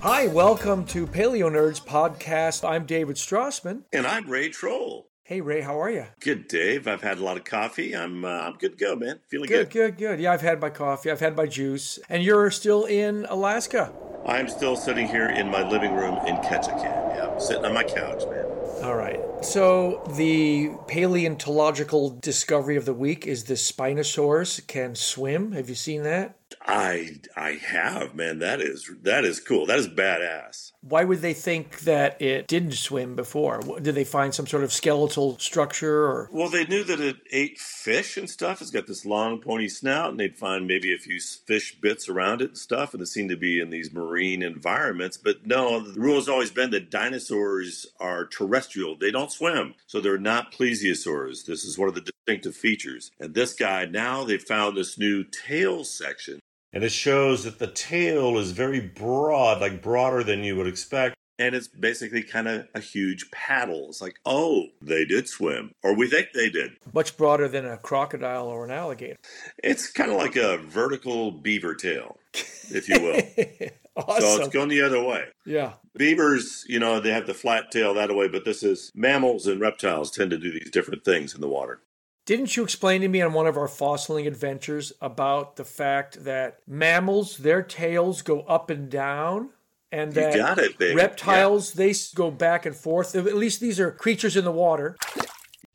Hi, 0.00 0.28
welcome 0.28 0.86
to 0.86 1.06
Paleo 1.06 1.50
Nerds 1.50 1.84
podcast. 1.84 2.66
I'm 2.66 2.86
David 2.86 3.16
Strassman. 3.16 3.82
And 3.92 4.06
I'm 4.06 4.26
Ray 4.30 4.48
Troll. 4.48 5.10
Hey 5.24 5.42
Ray, 5.42 5.60
how 5.60 5.78
are 5.78 5.90
you? 5.90 6.06
Good, 6.20 6.48
Dave. 6.48 6.88
I've 6.88 7.02
had 7.02 7.18
a 7.18 7.22
lot 7.22 7.36
of 7.36 7.44
coffee. 7.44 7.94
I'm 7.94 8.24
uh, 8.24 8.28
I'm 8.28 8.54
good 8.54 8.78
to 8.78 8.82
go, 8.82 8.96
man. 8.96 9.20
Feeling 9.28 9.48
Good, 9.48 9.68
good. 9.68 9.96
good, 9.96 9.98
good. 9.98 10.20
Yeah, 10.20 10.32
I've 10.32 10.40
had 10.40 10.58
my 10.58 10.70
coffee, 10.70 11.10
I've 11.10 11.20
had 11.20 11.36
my 11.36 11.44
juice, 11.44 11.98
and 12.08 12.22
you're 12.22 12.50
still 12.50 12.86
in 12.86 13.26
Alaska. 13.28 13.92
I'm 14.24 14.48
still 14.48 14.74
sitting 14.74 15.06
here 15.06 15.28
in 15.28 15.50
my 15.50 15.68
living 15.68 15.94
room 15.94 16.16
in 16.26 16.36
Ketchikan. 16.36 17.14
Yeah, 17.14 17.28
I'm 17.34 17.40
sitting 17.40 17.66
on 17.66 17.74
my 17.74 17.84
couch, 17.84 18.22
man. 18.30 18.55
All 18.86 18.94
right. 18.94 19.20
So 19.44 20.04
the 20.14 20.70
paleontological 20.86 22.10
discovery 22.20 22.76
of 22.76 22.84
the 22.84 22.94
week 22.94 23.26
is 23.26 23.42
the 23.42 23.54
Spinosaurus 23.54 24.64
can 24.68 24.94
swim. 24.94 25.50
Have 25.50 25.68
you 25.68 25.74
seen 25.74 26.04
that? 26.04 26.36
I 26.66 27.16
I 27.36 27.52
have, 27.52 28.14
man. 28.14 28.38
That 28.40 28.60
is 28.60 28.90
that 29.02 29.24
is 29.24 29.40
cool. 29.40 29.66
That 29.66 29.78
is 29.78 29.88
badass. 29.88 30.72
Why 30.80 31.04
would 31.04 31.20
they 31.20 31.34
think 31.34 31.80
that 31.80 32.20
it 32.22 32.46
didn't 32.46 32.72
swim 32.72 33.16
before? 33.16 33.60
Did 33.80 33.94
they 33.94 34.04
find 34.04 34.34
some 34.34 34.46
sort 34.46 34.62
of 34.62 34.72
skeletal 34.72 35.38
structure 35.38 36.04
or 36.04 36.28
Well, 36.32 36.48
they 36.48 36.64
knew 36.66 36.84
that 36.84 37.00
it 37.00 37.16
ate 37.32 37.58
fish 37.58 38.16
and 38.16 38.30
stuff. 38.30 38.60
It's 38.60 38.70
got 38.70 38.86
this 38.86 39.04
long, 39.04 39.40
pointy 39.40 39.68
snout, 39.68 40.10
and 40.10 40.20
they'd 40.20 40.38
find 40.38 40.66
maybe 40.66 40.94
a 40.94 40.98
few 40.98 41.20
fish 41.20 41.76
bits 41.80 42.08
around 42.08 42.42
it 42.42 42.50
and 42.50 42.58
stuff. 42.58 42.94
And 42.94 43.02
it 43.02 43.06
seemed 43.06 43.30
to 43.30 43.36
be 43.36 43.60
in 43.60 43.70
these 43.70 43.92
marine 43.92 44.42
environments. 44.42 45.16
But 45.16 45.46
no, 45.46 45.80
the 45.80 45.98
rule 45.98 46.16
has 46.16 46.28
always 46.28 46.50
been 46.50 46.70
that 46.70 46.90
dinosaurs 46.90 47.86
are 47.98 48.26
terrestrial. 48.26 48.96
They 48.96 49.10
don't 49.10 49.32
swim, 49.32 49.74
so 49.86 50.00
they're 50.00 50.18
not 50.18 50.52
plesiosaurs. 50.52 51.46
This 51.46 51.64
is 51.64 51.78
one 51.78 51.88
of 51.88 51.94
the 51.94 52.12
distinctive 52.26 52.56
features. 52.56 53.10
And 53.20 53.34
this 53.34 53.54
guy 53.54 53.84
now 53.86 54.24
they 54.24 54.38
found 54.38 54.76
this 54.76 54.98
new 54.98 55.24
tail 55.24 55.84
section. 55.84 56.35
And 56.76 56.84
it 56.84 56.92
shows 56.92 57.44
that 57.44 57.58
the 57.58 57.68
tail 57.68 58.36
is 58.36 58.50
very 58.50 58.80
broad, 58.80 59.62
like 59.62 59.80
broader 59.80 60.22
than 60.22 60.44
you 60.44 60.56
would 60.56 60.66
expect. 60.66 61.16
And 61.38 61.54
it's 61.54 61.68
basically 61.68 62.22
kind 62.22 62.46
of 62.46 62.68
a 62.74 62.80
huge 62.80 63.30
paddle. 63.30 63.86
It's 63.88 64.02
like, 64.02 64.16
oh, 64.26 64.66
they 64.82 65.06
did 65.06 65.26
swim, 65.26 65.70
or 65.82 65.94
we 65.96 66.06
think 66.06 66.32
they 66.34 66.50
did. 66.50 66.72
much 66.92 67.16
broader 67.16 67.48
than 67.48 67.64
a 67.64 67.78
crocodile 67.78 68.48
or 68.48 68.66
an 68.66 68.72
alligator? 68.72 69.16
It's 69.64 69.90
kind 69.90 70.10
of 70.10 70.18
like 70.18 70.36
a 70.36 70.58
vertical 70.58 71.30
beaver 71.30 71.74
tail, 71.74 72.18
if 72.34 72.90
you 72.90 73.00
will. 73.00 73.70
awesome. 73.96 74.20
So 74.20 74.42
it's 74.42 74.52
going 74.52 74.68
the 74.68 74.82
other 74.82 75.02
way. 75.02 75.28
yeah. 75.46 75.72
Beavers, 75.96 76.66
you 76.68 76.78
know, 76.78 77.00
they 77.00 77.10
have 77.10 77.26
the 77.26 77.32
flat 77.32 77.70
tail 77.70 77.94
that 77.94 78.14
way, 78.14 78.28
but 78.28 78.44
this 78.44 78.62
is 78.62 78.92
mammals 78.94 79.46
and 79.46 79.62
reptiles 79.62 80.10
tend 80.10 80.30
to 80.30 80.36
do 80.36 80.52
these 80.52 80.70
different 80.70 81.06
things 81.06 81.34
in 81.34 81.40
the 81.40 81.48
water. 81.48 81.80
Didn't 82.26 82.56
you 82.56 82.64
explain 82.64 83.02
to 83.02 83.08
me 83.08 83.22
on 83.22 83.32
one 83.32 83.46
of 83.46 83.56
our 83.56 83.68
fossiling 83.68 84.26
adventures 84.26 84.92
about 85.00 85.54
the 85.54 85.64
fact 85.64 86.24
that 86.24 86.58
mammals, 86.66 87.38
their 87.38 87.62
tails 87.62 88.22
go 88.22 88.40
up 88.42 88.68
and 88.68 88.90
down? 88.90 89.50
And 89.92 90.14
You 90.14 90.22
that 90.22 90.34
got 90.34 90.58
it, 90.58 90.76
baby. 90.76 90.96
reptiles, 90.96 91.74
they 91.74 91.94
go 92.16 92.32
back 92.32 92.66
and 92.66 92.74
forth. 92.74 93.14
At 93.14 93.36
least 93.36 93.60
these 93.60 93.78
are 93.78 93.92
creatures 93.92 94.36
in 94.36 94.44
the 94.44 94.50
water. 94.50 94.96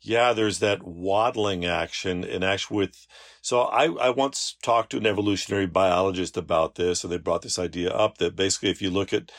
Yeah, 0.02 0.34
there's 0.34 0.58
that 0.58 0.82
waddling 0.82 1.64
action 1.64 2.22
and 2.22 2.44
actually 2.44 2.76
with 2.76 3.06
so 3.40 3.62
I, 3.62 3.84
I 3.86 4.10
once 4.10 4.56
talked 4.62 4.90
to 4.90 4.98
an 4.98 5.06
evolutionary 5.06 5.66
biologist 5.66 6.36
about 6.36 6.74
this 6.74 7.02
and 7.02 7.12
they 7.12 7.18
brought 7.18 7.42
this 7.42 7.58
idea 7.58 7.90
up 7.90 8.18
that 8.18 8.36
basically 8.36 8.70
if 8.70 8.82
you 8.82 8.90
look 8.90 9.12
at 9.12 9.32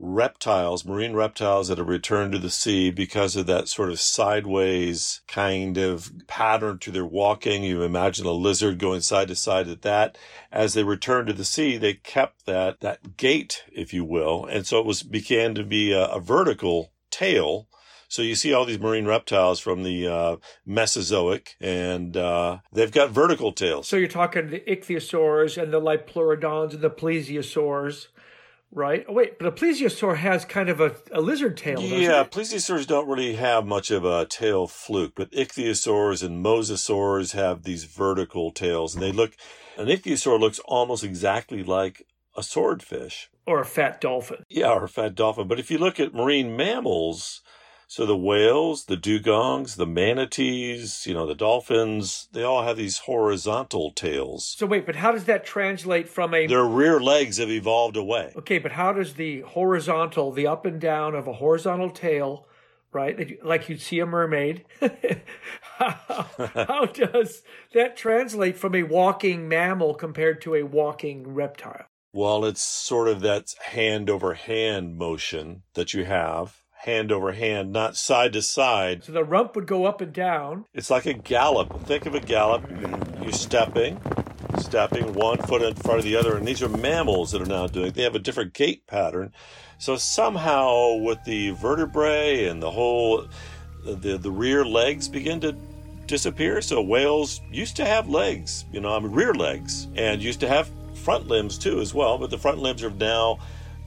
reptiles, 0.00 0.84
marine 0.84 1.12
reptiles 1.12 1.68
that 1.68 1.78
have 1.78 1.88
returned 1.88 2.32
to 2.32 2.38
the 2.38 2.50
sea 2.50 2.90
because 2.90 3.36
of 3.36 3.46
that 3.46 3.68
sort 3.68 3.90
of 3.90 4.00
sideways 4.00 5.20
kind 5.28 5.76
of 5.76 6.10
pattern 6.26 6.78
to 6.78 6.90
their 6.90 7.04
walking. 7.04 7.62
You 7.62 7.82
imagine 7.82 8.26
a 8.26 8.32
lizard 8.32 8.78
going 8.78 9.02
side 9.02 9.28
to 9.28 9.36
side 9.36 9.68
at 9.68 9.82
that. 9.82 10.16
As 10.50 10.74
they 10.74 10.82
returned 10.82 11.26
to 11.28 11.32
the 11.34 11.44
sea, 11.44 11.76
they 11.76 11.94
kept 11.94 12.46
that, 12.46 12.80
that 12.80 13.16
gait, 13.16 13.62
if 13.70 13.92
you 13.92 14.04
will. 14.04 14.46
And 14.46 14.66
so 14.66 14.80
it 14.80 14.86
was, 14.86 15.02
began 15.02 15.54
to 15.54 15.64
be 15.64 15.92
a, 15.92 16.06
a 16.06 16.20
vertical 16.20 16.92
tail. 17.10 17.68
So 18.08 18.22
you 18.22 18.34
see 18.34 18.52
all 18.52 18.64
these 18.64 18.80
marine 18.80 19.06
reptiles 19.06 19.60
from 19.60 19.84
the 19.84 20.08
uh, 20.08 20.36
Mesozoic, 20.66 21.54
and 21.60 22.16
uh, 22.16 22.58
they've 22.72 22.90
got 22.90 23.10
vertical 23.10 23.52
tails. 23.52 23.86
So 23.86 23.96
you're 23.96 24.08
talking 24.08 24.50
the 24.50 24.58
ichthyosaurs 24.60 25.62
and 25.62 25.72
the 25.72 25.80
Liopleurodons 25.80 26.72
and 26.72 26.80
the 26.80 26.90
plesiosaurs, 26.90 28.08
right? 28.72 29.04
Oh, 29.08 29.12
wait, 29.12 29.38
but 29.38 29.46
a 29.46 29.52
plesiosaur 29.52 30.16
has 30.16 30.44
kind 30.44 30.68
of 30.68 30.80
a, 30.80 30.96
a 31.12 31.20
lizard 31.20 31.56
tail, 31.56 31.80
doesn't 31.80 32.00
Yeah, 32.00 32.22
it? 32.22 32.30
plesiosaurs 32.30 32.86
don't 32.86 33.08
really 33.08 33.34
have 33.34 33.66
much 33.66 33.90
of 33.90 34.04
a 34.04 34.26
tail 34.26 34.66
fluke, 34.66 35.14
but 35.14 35.30
ichthyosaurs 35.32 36.22
and 36.24 36.44
mosasaurs 36.44 37.32
have 37.32 37.62
these 37.62 37.84
vertical 37.84 38.50
tails, 38.50 38.94
and 38.94 39.02
they 39.02 39.12
look. 39.12 39.32
An 39.76 39.86
ichthyosaur 39.86 40.38
looks 40.38 40.58
almost 40.64 41.04
exactly 41.04 41.62
like 41.62 42.06
a 42.36 42.42
swordfish. 42.42 43.30
Or 43.46 43.60
a 43.60 43.64
fat 43.64 44.00
dolphin. 44.00 44.44
Yeah, 44.48 44.72
or 44.72 44.84
a 44.84 44.88
fat 44.88 45.14
dolphin. 45.14 45.48
But 45.48 45.58
if 45.58 45.70
you 45.70 45.78
look 45.78 45.98
at 45.98 46.14
marine 46.14 46.56
mammals, 46.56 47.42
so 47.90 48.06
the 48.06 48.16
whales, 48.16 48.84
the 48.84 48.96
dugongs, 48.96 49.74
the 49.74 49.84
manatees, 49.84 51.08
you 51.08 51.12
know, 51.12 51.26
the 51.26 51.34
dolphins, 51.34 52.28
they 52.30 52.44
all 52.44 52.62
have 52.62 52.76
these 52.76 52.98
horizontal 52.98 53.90
tails. 53.90 54.54
So 54.56 54.64
wait, 54.64 54.86
but 54.86 54.94
how 54.94 55.10
does 55.10 55.24
that 55.24 55.44
translate 55.44 56.08
from 56.08 56.32
a 56.32 56.46
Their 56.46 56.64
rear 56.64 57.00
legs 57.00 57.38
have 57.38 57.50
evolved 57.50 57.96
away. 57.96 58.32
Okay, 58.36 58.58
but 58.58 58.70
how 58.70 58.92
does 58.92 59.14
the 59.14 59.40
horizontal, 59.40 60.30
the 60.30 60.46
up 60.46 60.66
and 60.66 60.80
down 60.80 61.16
of 61.16 61.26
a 61.26 61.32
horizontal 61.32 61.90
tail, 61.90 62.46
right, 62.92 63.44
like 63.44 63.68
you'd 63.68 63.80
see 63.80 63.98
a 63.98 64.06
mermaid, 64.06 64.66
how, 65.60 66.26
how 66.54 66.86
does 66.86 67.42
that 67.74 67.96
translate 67.96 68.56
from 68.56 68.76
a 68.76 68.84
walking 68.84 69.48
mammal 69.48 69.94
compared 69.94 70.40
to 70.42 70.54
a 70.54 70.62
walking 70.62 71.34
reptile? 71.34 71.86
Well, 72.12 72.44
it's 72.44 72.62
sort 72.62 73.08
of 73.08 73.20
that 73.22 73.52
hand 73.64 74.08
over 74.08 74.34
hand 74.34 74.96
motion 74.96 75.62
that 75.74 75.92
you 75.92 76.04
have, 76.04 76.62
hand 76.84 77.12
over 77.12 77.32
hand, 77.32 77.72
not 77.72 77.96
side 77.96 78.32
to 78.32 78.42
side. 78.42 79.04
So 79.04 79.12
the 79.12 79.24
rump 79.24 79.54
would 79.54 79.66
go 79.66 79.84
up 79.84 80.00
and 80.00 80.12
down. 80.12 80.64
It's 80.72 80.90
like 80.90 81.06
a 81.06 81.12
gallop. 81.12 81.84
Think 81.86 82.06
of 82.06 82.14
a 82.14 82.20
gallop. 82.20 82.64
You're 83.22 83.32
stepping, 83.32 84.00
stepping 84.58 85.12
one 85.12 85.38
foot 85.38 85.60
in 85.62 85.74
front 85.74 85.98
of 85.98 86.04
the 86.04 86.16
other, 86.16 86.36
and 86.36 86.48
these 86.48 86.62
are 86.62 86.68
mammals 86.68 87.32
that 87.32 87.42
are 87.42 87.46
now 87.46 87.66
doing. 87.66 87.92
They 87.92 88.02
have 88.02 88.14
a 88.14 88.20
different 88.20 88.54
gait 88.54 88.86
pattern. 88.86 89.32
So 89.78 89.96
somehow, 89.96 90.94
with 90.94 91.22
the 91.24 91.50
vertebrae 91.50 92.46
and 92.46 92.62
the 92.62 92.70
whole, 92.70 93.26
the 93.84 94.16
the 94.16 94.30
rear 94.30 94.64
legs 94.64 95.08
begin 95.08 95.40
to 95.40 95.54
disappear. 96.06 96.62
So 96.62 96.80
whales 96.80 97.40
used 97.50 97.76
to 97.76 97.84
have 97.84 98.08
legs, 98.08 98.64
you 98.72 98.80
know, 98.80 98.94
I 98.94 98.98
mean 99.00 99.12
rear 99.12 99.34
legs, 99.34 99.86
and 99.96 100.22
used 100.22 100.40
to 100.40 100.48
have 100.48 100.70
front 100.94 101.28
limbs 101.28 101.58
too 101.58 101.80
as 101.80 101.94
well. 101.94 102.18
But 102.18 102.30
the 102.30 102.38
front 102.38 102.58
limbs 102.58 102.82
are 102.82 102.90
now 102.90 103.38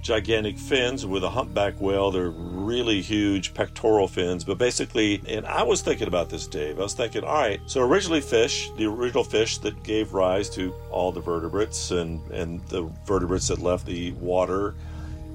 gigantic 0.04 0.58
fins. 0.58 1.06
With 1.06 1.24
a 1.24 1.30
humpback 1.30 1.80
whale, 1.82 2.12
they're 2.12 2.30
really 2.30 3.02
huge 3.02 3.54
pectoral 3.54 4.08
fins. 4.08 4.44
But 4.44 4.60
basically, 4.60 5.22
and 5.28 5.46
I 5.48 5.64
was 5.64 5.82
thinking 5.82 6.08
about 6.08 6.30
this, 6.30 6.46
Dave. 6.46 6.80
I 6.80 6.84
was 6.84 6.94
thinking, 6.94 7.24
all 7.24 7.34
right, 7.34 7.60
so 7.66 7.82
originally 7.82 8.22
fish, 8.22 8.70
the 8.78 8.86
original 8.86 9.24
fish 9.24 9.58
that 9.60 9.82
gave 9.84 10.14
rise 10.14 10.50
to 10.52 10.74
all 10.92 11.12
the 11.12 11.22
vertebrates 11.22 11.90
and 11.92 12.22
and 12.32 12.62
the 12.68 12.84
vertebrates 13.08 13.48
that 13.48 13.60
left 13.60 13.86
the 13.88 14.12
water 14.14 14.76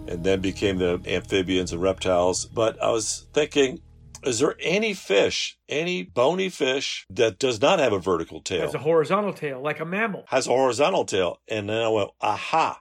and 0.07 0.25
then 0.25 0.41
became 0.41 0.79
the 0.79 1.01
amphibians 1.07 1.73
and 1.73 1.83
reptiles. 1.83 2.47
But 2.47 2.83
I 2.83 2.91
was 2.91 3.27
thinking, 3.35 3.81
is 4.25 4.39
there 4.39 4.57
any 4.61 4.95
fish, 4.95 5.59
any 5.69 6.03
bony 6.03 6.49
fish 6.49 7.07
that 7.11 7.39
does 7.39 7.61
not 7.61 7.79
have 7.79 7.93
a 7.93 7.99
vertical 7.99 8.41
tail? 8.41 8.63
Has 8.63 8.75
a 8.75 8.79
horizontal 8.79 9.33
tail, 9.33 9.61
like 9.61 9.81
a 9.81 9.85
mammal. 9.85 10.25
has 10.29 10.47
a 10.47 10.51
horizontal 10.51 11.05
tail. 11.05 11.41
And 11.49 11.69
then 11.69 11.83
I 11.83 11.89
went, 11.89 12.11
aha. 12.21 12.81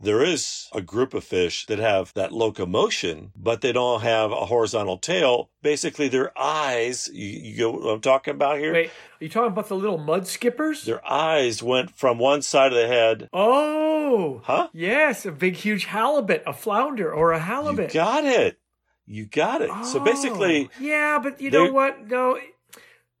There 0.00 0.22
is 0.22 0.68
a 0.72 0.80
group 0.80 1.12
of 1.12 1.24
fish 1.24 1.66
that 1.66 1.80
have 1.80 2.14
that 2.14 2.30
locomotion, 2.32 3.32
but 3.34 3.62
they 3.62 3.72
don't 3.72 4.02
have 4.02 4.30
a 4.30 4.46
horizontal 4.46 4.96
tail. 4.96 5.50
Basically, 5.60 6.06
their 6.06 6.30
eyes, 6.38 7.10
you, 7.12 7.26
you 7.26 7.56
get 7.56 7.72
what 7.72 7.88
I'm 7.94 8.00
talking 8.00 8.32
about 8.34 8.58
here? 8.58 8.72
Wait, 8.72 8.86
are 8.90 9.24
you 9.24 9.28
talking 9.28 9.50
about 9.50 9.68
the 9.68 9.74
little 9.74 9.98
mud 9.98 10.28
skippers? 10.28 10.84
Their 10.84 11.04
eyes 11.10 11.64
went 11.64 11.90
from 11.90 12.18
one 12.18 12.42
side 12.42 12.72
of 12.72 12.78
the 12.78 12.86
head. 12.86 13.28
Oh, 13.32 14.40
Huh? 14.44 14.68
yes, 14.72 15.26
a 15.26 15.32
big, 15.32 15.56
huge 15.56 15.86
halibut, 15.86 16.44
a 16.46 16.52
flounder, 16.52 17.12
or 17.12 17.32
a 17.32 17.40
halibut. 17.40 17.92
You 17.92 18.00
got 18.00 18.24
it. 18.24 18.60
You 19.04 19.26
got 19.26 19.62
it. 19.62 19.70
So 19.84 19.98
Oh, 19.98 20.04
basically, 20.04 20.70
yeah, 20.80 21.18
but 21.20 21.40
you 21.40 21.50
know 21.50 21.72
what? 21.72 22.06
No, 22.06 22.38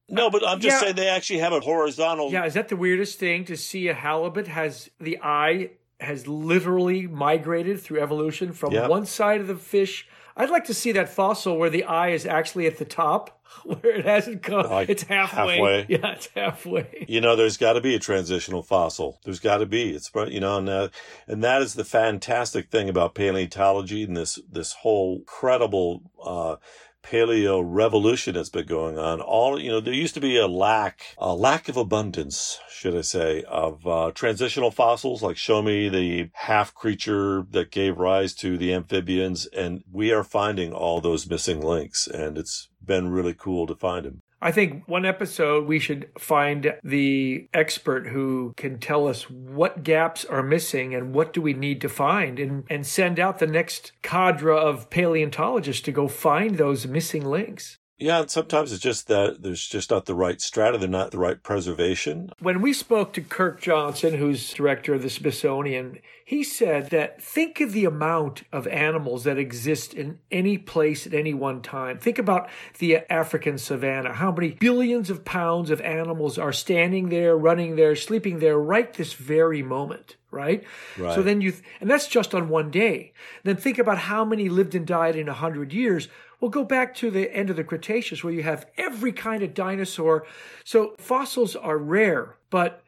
no, 0.08 0.30
but 0.30 0.46
I'm 0.46 0.60
just 0.60 0.76
Yeah. 0.76 0.80
saying 0.80 0.96
they 0.96 1.08
actually 1.08 1.40
have 1.40 1.52
a 1.52 1.58
horizontal. 1.60 2.30
Yeah, 2.30 2.44
is 2.44 2.54
that 2.54 2.68
the 2.68 2.76
weirdest 2.76 3.18
thing 3.18 3.44
to 3.46 3.56
see 3.56 3.88
a 3.88 3.94
halibut 3.94 4.46
has 4.46 4.90
the 5.00 5.18
eye 5.22 5.70
has 6.00 6.26
literally 6.28 7.06
migrated 7.06 7.80
through 7.80 8.00
evolution 8.00 8.52
from 8.52 8.72
Yeah. 8.72 8.86
one 8.88 9.06
side 9.06 9.40
of 9.40 9.46
the 9.46 9.56
fish. 9.56 10.06
I'd 10.36 10.50
like 10.50 10.66
to 10.66 10.74
see 10.74 10.92
that 10.92 11.08
fossil 11.08 11.56
where 11.58 11.70
the 11.70 11.82
eye 11.84 12.10
is 12.10 12.24
actually 12.24 12.66
at 12.68 12.78
the 12.78 12.84
top, 12.84 13.40
where 13.64 13.96
it 13.96 14.04
hasn't 14.04 14.42
come. 14.44 14.70
Like 14.70 14.88
it's 14.88 15.02
halfway. 15.02 15.56
halfway. 15.56 15.86
Yeah, 15.88 16.12
it's 16.12 16.28
halfway. 16.36 17.06
You 17.08 17.20
know, 17.20 17.34
there's 17.34 17.56
got 17.56 17.72
to 17.72 17.80
be 17.80 17.96
a 17.96 17.98
transitional 17.98 18.62
fossil. 18.62 19.18
There's 19.24 19.40
got 19.40 19.58
to 19.58 19.66
be. 19.66 19.90
It's 19.90 20.10
you 20.28 20.38
know, 20.38 20.58
and, 20.58 20.68
uh, 20.68 20.88
and 21.26 21.42
that 21.42 21.62
is 21.62 21.74
the 21.74 21.84
fantastic 21.84 22.70
thing 22.70 22.88
about 22.88 23.16
paleontology 23.16 24.04
and 24.04 24.16
this 24.16 24.38
this 24.48 24.74
whole 24.74 25.22
credible 25.26 26.02
uh, 26.22 26.56
paleo 27.02 27.62
revolution 27.64 28.34
that's 28.34 28.48
been 28.48 28.66
going 28.66 28.98
on. 28.98 29.20
All 29.20 29.60
you 29.60 29.70
know, 29.70 29.80
there 29.80 29.94
used 29.94 30.14
to 30.14 30.20
be 30.20 30.36
a 30.36 30.46
lack, 30.46 31.14
a 31.18 31.34
lack 31.34 31.68
of 31.68 31.76
abundance, 31.76 32.58
should 32.70 32.96
I 32.96 33.02
say, 33.02 33.44
of 33.44 33.86
uh, 33.86 34.12
transitional 34.14 34.70
fossils. 34.70 35.22
Like 35.22 35.36
show 35.36 35.62
me 35.62 35.88
the 35.88 36.30
half 36.34 36.74
creature 36.74 37.46
that 37.50 37.70
gave 37.70 37.98
rise 37.98 38.34
to 38.36 38.58
the 38.58 38.72
amphibians, 38.72 39.46
and 39.46 39.82
we 39.90 40.12
are 40.12 40.24
finding 40.24 40.72
all 40.72 41.00
those 41.00 41.28
missing 41.28 41.60
links, 41.60 42.06
and 42.06 42.36
it's 42.36 42.68
been 42.84 43.08
really 43.08 43.34
cool 43.34 43.66
to 43.66 43.74
find 43.74 44.04
them. 44.04 44.22
I 44.40 44.52
think 44.52 44.86
one 44.86 45.04
episode 45.04 45.66
we 45.66 45.80
should 45.80 46.10
find 46.16 46.76
the 46.84 47.48
expert 47.52 48.06
who 48.06 48.52
can 48.56 48.78
tell 48.78 49.08
us 49.08 49.28
what 49.28 49.82
gaps 49.82 50.24
are 50.24 50.44
missing 50.44 50.94
and 50.94 51.12
what 51.12 51.32
do 51.32 51.42
we 51.42 51.54
need 51.54 51.80
to 51.80 51.88
find 51.88 52.38
and, 52.38 52.64
and 52.70 52.86
send 52.86 53.18
out 53.18 53.40
the 53.40 53.48
next 53.48 53.92
cadre 54.02 54.56
of 54.56 54.90
paleontologists 54.90 55.82
to 55.82 55.92
go 55.92 56.06
find 56.06 56.56
those 56.56 56.86
missing 56.86 57.24
links. 57.24 57.78
Yeah, 57.98 58.20
and 58.20 58.30
sometimes 58.30 58.72
it's 58.72 58.82
just 58.82 59.08
that 59.08 59.42
there's 59.42 59.66
just 59.66 59.90
not 59.90 60.06
the 60.06 60.14
right 60.14 60.40
strata, 60.40 60.78
they're 60.78 60.88
not 60.88 61.10
the 61.10 61.18
right 61.18 61.42
preservation. 61.42 62.30
When 62.38 62.62
we 62.62 62.72
spoke 62.72 63.12
to 63.14 63.20
Kirk 63.20 63.60
Johnson, 63.60 64.14
who's 64.14 64.52
director 64.52 64.94
of 64.94 65.02
the 65.02 65.10
Smithsonian, 65.10 65.98
he 66.24 66.44
said 66.44 66.90
that 66.90 67.20
think 67.20 67.60
of 67.60 67.72
the 67.72 67.84
amount 67.84 68.44
of 68.52 68.68
animals 68.68 69.24
that 69.24 69.36
exist 69.36 69.94
in 69.94 70.20
any 70.30 70.58
place 70.58 71.06
at 71.06 71.14
any 71.14 71.34
one 71.34 71.60
time. 71.60 71.98
Think 71.98 72.18
about 72.18 72.48
the 72.78 72.98
African 73.10 73.58
savannah. 73.58 74.12
How 74.12 74.30
many 74.30 74.50
billions 74.50 75.10
of 75.10 75.24
pounds 75.24 75.70
of 75.70 75.80
animals 75.80 76.38
are 76.38 76.52
standing 76.52 77.08
there, 77.08 77.36
running 77.36 77.74
there, 77.74 77.96
sleeping 77.96 78.38
there 78.38 78.58
right 78.58 78.92
this 78.92 79.14
very 79.14 79.62
moment 79.62 80.16
right? 80.30 80.62
Right. 80.98 81.14
So 81.14 81.22
then 81.22 81.40
you, 81.40 81.54
and 81.80 81.90
that's 81.90 82.06
just 82.06 82.34
on 82.34 82.48
one 82.48 82.70
day. 82.70 83.12
Then 83.44 83.56
think 83.56 83.78
about 83.78 83.98
how 83.98 84.24
many 84.24 84.48
lived 84.48 84.74
and 84.74 84.86
died 84.86 85.16
in 85.16 85.28
a 85.28 85.32
hundred 85.32 85.72
years. 85.72 86.08
Well, 86.40 86.50
go 86.50 86.64
back 86.64 86.94
to 86.96 87.10
the 87.10 87.34
end 87.34 87.50
of 87.50 87.56
the 87.56 87.64
Cretaceous 87.64 88.22
where 88.22 88.32
you 88.32 88.42
have 88.42 88.66
every 88.76 89.12
kind 89.12 89.42
of 89.42 89.54
dinosaur. 89.54 90.24
So 90.64 90.94
fossils 90.98 91.56
are 91.56 91.78
rare, 91.78 92.36
but 92.50 92.82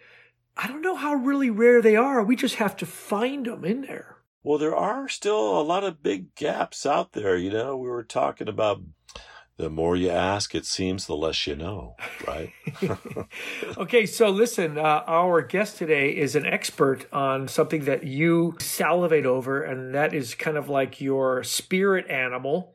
I 0.57 0.69
don't 0.69 0.83
know 0.83 0.95
how 0.95 1.15
really 1.15 1.51
rare 1.51 1.83
they 1.83 1.97
are. 1.97 2.23
We 2.23 2.37
just 2.37 2.57
have 2.57 2.77
to 2.77 2.87
find 2.87 3.47
them 3.47 3.65
in 3.65 3.83
there. 3.83 4.19
Well, 4.43 4.59
there 4.59 4.77
are 4.77 5.09
still 5.09 5.61
a 5.61 5.63
lot 5.63 5.85
of 5.85 6.03
big 6.03 6.35
gaps 6.35 6.87
out 6.87 7.13
there. 7.13 7.37
You 7.37 7.51
know, 7.51 7.77
we 7.77 7.89
were 7.89 8.05
talking 8.05 8.49
about 8.49 8.83
the 9.61 9.71
more 9.71 9.95
you 9.95 10.09
ask, 10.09 10.55
it 10.55 10.65
seems, 10.65 11.07
the 11.07 11.15
less 11.15 11.47
you 11.47 11.55
know, 11.55 11.95
right? 12.27 12.51
okay, 13.77 14.07
so 14.07 14.31
listen, 14.31 14.79
uh, 14.79 15.05
our 15.07 15.43
guest 15.43 15.77
today 15.77 16.17
is 16.17 16.35
an 16.35 16.47
expert 16.47 17.07
on 17.13 17.47
something 17.47 17.85
that 17.85 18.05
you 18.05 18.57
salivate 18.59 19.27
over, 19.27 19.63
and 19.63 19.95
that 19.95 20.15
is 20.15 20.35
kind 20.35 20.57
of 20.57 20.69
like 20.69 21.01
your 21.01 21.45
spirit 21.45 22.09
animal. 22.09 22.75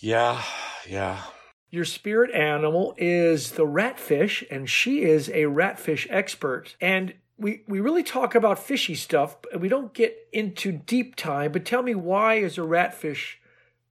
Yeah, 0.00 0.42
yeah. 0.88 1.22
Your 1.70 1.84
spirit 1.84 2.30
animal 2.32 2.94
is 2.96 3.52
the 3.52 3.66
ratfish, 3.66 4.44
and 4.50 4.68
she 4.68 5.02
is 5.02 5.28
a 5.28 5.44
ratfish 5.44 6.06
expert. 6.10 6.76
And 6.80 7.14
we, 7.38 7.62
we 7.66 7.80
really 7.80 8.02
talk 8.02 8.34
about 8.34 8.58
fishy 8.58 8.94
stuff, 8.94 9.36
but 9.42 9.60
we 9.60 9.68
don't 9.68 9.92
get 9.92 10.16
into 10.32 10.72
deep 10.72 11.16
time. 11.16 11.52
But 11.52 11.64
tell 11.64 11.82
me, 11.82 11.94
why 11.94 12.34
is 12.34 12.56
a 12.56 12.62
ratfish 12.62 13.34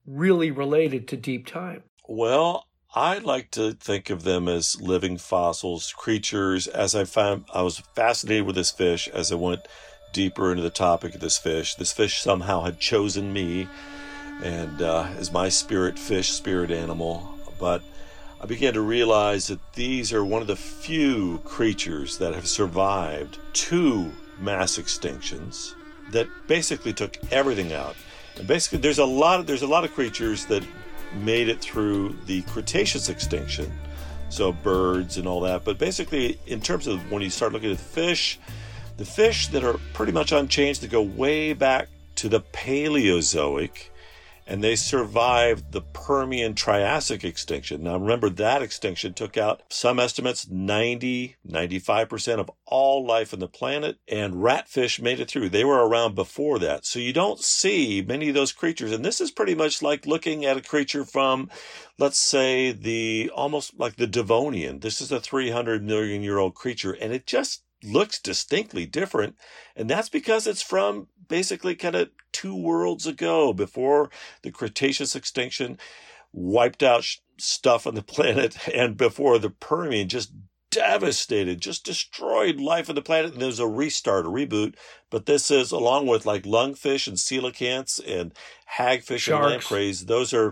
really 0.06 0.50
related 0.50 1.06
to 1.08 1.16
deep 1.16 1.46
time? 1.46 1.82
Well, 2.08 2.66
I 2.94 3.18
like 3.18 3.50
to 3.52 3.72
think 3.72 4.08
of 4.10 4.22
them 4.22 4.48
as 4.48 4.80
living 4.80 5.18
fossils, 5.18 5.92
creatures. 5.92 6.66
As 6.66 6.94
I 6.94 7.04
found, 7.04 7.44
I 7.52 7.62
was 7.62 7.78
fascinated 7.94 8.46
with 8.46 8.56
this 8.56 8.70
fish 8.70 9.06
as 9.08 9.30
I 9.30 9.34
went 9.34 9.68
deeper 10.12 10.50
into 10.50 10.62
the 10.62 10.70
topic 10.70 11.14
of 11.14 11.20
this 11.20 11.36
fish. 11.36 11.74
This 11.74 11.92
fish 11.92 12.22
somehow 12.22 12.62
had 12.62 12.80
chosen 12.80 13.32
me 13.32 13.68
and 14.42 14.82
uh, 14.82 15.08
as 15.18 15.32
my 15.32 15.48
spirit 15.48 15.98
fish, 15.98 16.30
spirit 16.30 16.70
animal. 16.70 17.34
But 17.58 17.82
I 18.40 18.46
began 18.46 18.74
to 18.74 18.82
realize 18.82 19.46
that 19.46 19.72
these 19.72 20.12
are 20.12 20.24
one 20.24 20.42
of 20.42 20.48
the 20.48 20.56
few 20.56 21.38
creatures 21.44 22.18
that 22.18 22.34
have 22.34 22.46
survived 22.46 23.38
two 23.52 24.12
mass 24.38 24.78
extinctions 24.78 25.74
that 26.10 26.28
basically 26.46 26.92
took 26.92 27.16
everything 27.32 27.72
out. 27.72 27.96
And 28.36 28.46
basically, 28.46 28.78
there's 28.78 28.98
a 28.98 29.04
lot 29.04 29.40
of 29.40 29.46
there's 29.46 29.62
a 29.62 29.66
lot 29.66 29.84
of 29.84 29.94
creatures 29.94 30.44
that 30.46 30.62
made 31.14 31.48
it 31.48 31.60
through 31.60 32.16
the 32.26 32.42
Cretaceous 32.42 33.08
extinction, 33.08 33.72
so 34.28 34.52
birds 34.52 35.16
and 35.16 35.26
all 35.26 35.40
that. 35.40 35.64
But 35.64 35.78
basically, 35.78 36.38
in 36.46 36.60
terms 36.60 36.86
of 36.86 37.10
when 37.10 37.22
you 37.22 37.30
start 37.30 37.52
looking 37.52 37.70
at 37.70 37.78
the 37.78 37.84
fish, 37.84 38.38
the 38.96 39.04
fish 39.04 39.48
that 39.48 39.64
are 39.64 39.78
pretty 39.94 40.12
much 40.12 40.32
unchanged 40.32 40.82
that 40.82 40.90
go 40.90 41.02
way 41.02 41.52
back 41.52 41.88
to 42.16 42.28
the 42.28 42.40
Paleozoic, 42.40 43.90
and 44.46 44.62
they 44.62 44.76
survived 44.76 45.72
the 45.72 45.80
Permian 45.80 46.54
Triassic 46.54 47.24
extinction. 47.24 47.82
Now, 47.82 47.96
remember 47.96 48.30
that 48.30 48.62
extinction 48.62 49.12
took 49.12 49.36
out 49.36 49.62
some 49.68 49.98
estimates 49.98 50.48
90, 50.48 51.36
95% 51.46 52.38
of 52.38 52.50
all 52.64 53.04
life 53.04 53.34
on 53.34 53.40
the 53.40 53.48
planet, 53.48 53.98
and 54.06 54.34
ratfish 54.34 55.00
made 55.00 55.18
it 55.18 55.28
through. 55.28 55.48
They 55.48 55.64
were 55.64 55.86
around 55.86 56.14
before 56.14 56.58
that. 56.60 56.86
So 56.86 56.98
you 57.00 57.12
don't 57.12 57.40
see 57.40 58.04
many 58.06 58.28
of 58.28 58.34
those 58.34 58.52
creatures. 58.52 58.92
And 58.92 59.04
this 59.04 59.20
is 59.20 59.30
pretty 59.32 59.54
much 59.54 59.82
like 59.82 60.06
looking 60.06 60.44
at 60.44 60.56
a 60.56 60.62
creature 60.62 61.04
from, 61.04 61.50
let's 61.98 62.18
say, 62.18 62.70
the 62.70 63.30
almost 63.34 63.78
like 63.78 63.96
the 63.96 64.06
Devonian. 64.06 64.80
This 64.80 65.00
is 65.00 65.10
a 65.10 65.20
300 65.20 65.84
million 65.84 66.22
year 66.22 66.38
old 66.38 66.54
creature, 66.54 66.92
and 66.92 67.12
it 67.12 67.26
just 67.26 67.62
looks 67.82 68.20
distinctly 68.20 68.86
different. 68.86 69.36
And 69.74 69.88
that's 69.88 70.08
because 70.08 70.46
it's 70.46 70.62
from 70.62 71.08
basically 71.28 71.74
kind 71.74 71.94
of 71.94 72.10
two 72.32 72.54
worlds 72.54 73.06
ago 73.06 73.52
before 73.52 74.10
the 74.42 74.50
Cretaceous 74.50 75.14
extinction 75.16 75.78
wiped 76.32 76.82
out 76.82 77.04
sh- 77.04 77.18
stuff 77.38 77.86
on 77.86 77.94
the 77.94 78.02
planet 78.14 78.56
and 78.68 78.96
before 78.96 79.38
the 79.38 79.50
Permian 79.50 80.08
just 80.08 80.32
devastated, 80.70 81.60
just 81.60 81.84
destroyed 81.84 82.60
life 82.60 82.88
on 82.88 82.94
the 82.94 83.02
planet. 83.02 83.32
And 83.32 83.40
there's 83.40 83.58
a 83.58 83.66
restart, 83.66 84.26
a 84.26 84.28
reboot. 84.28 84.74
But 85.10 85.26
this 85.26 85.50
is 85.50 85.72
along 85.72 86.06
with 86.06 86.26
like 86.26 86.42
lungfish 86.42 87.06
and 87.06 87.16
coelacanths 87.16 88.00
and 88.06 88.34
hagfish 88.76 89.10
and 89.10 89.20
Sharks. 89.20 89.70
lampreys. 89.70 90.06
Those 90.06 90.34
are 90.34 90.50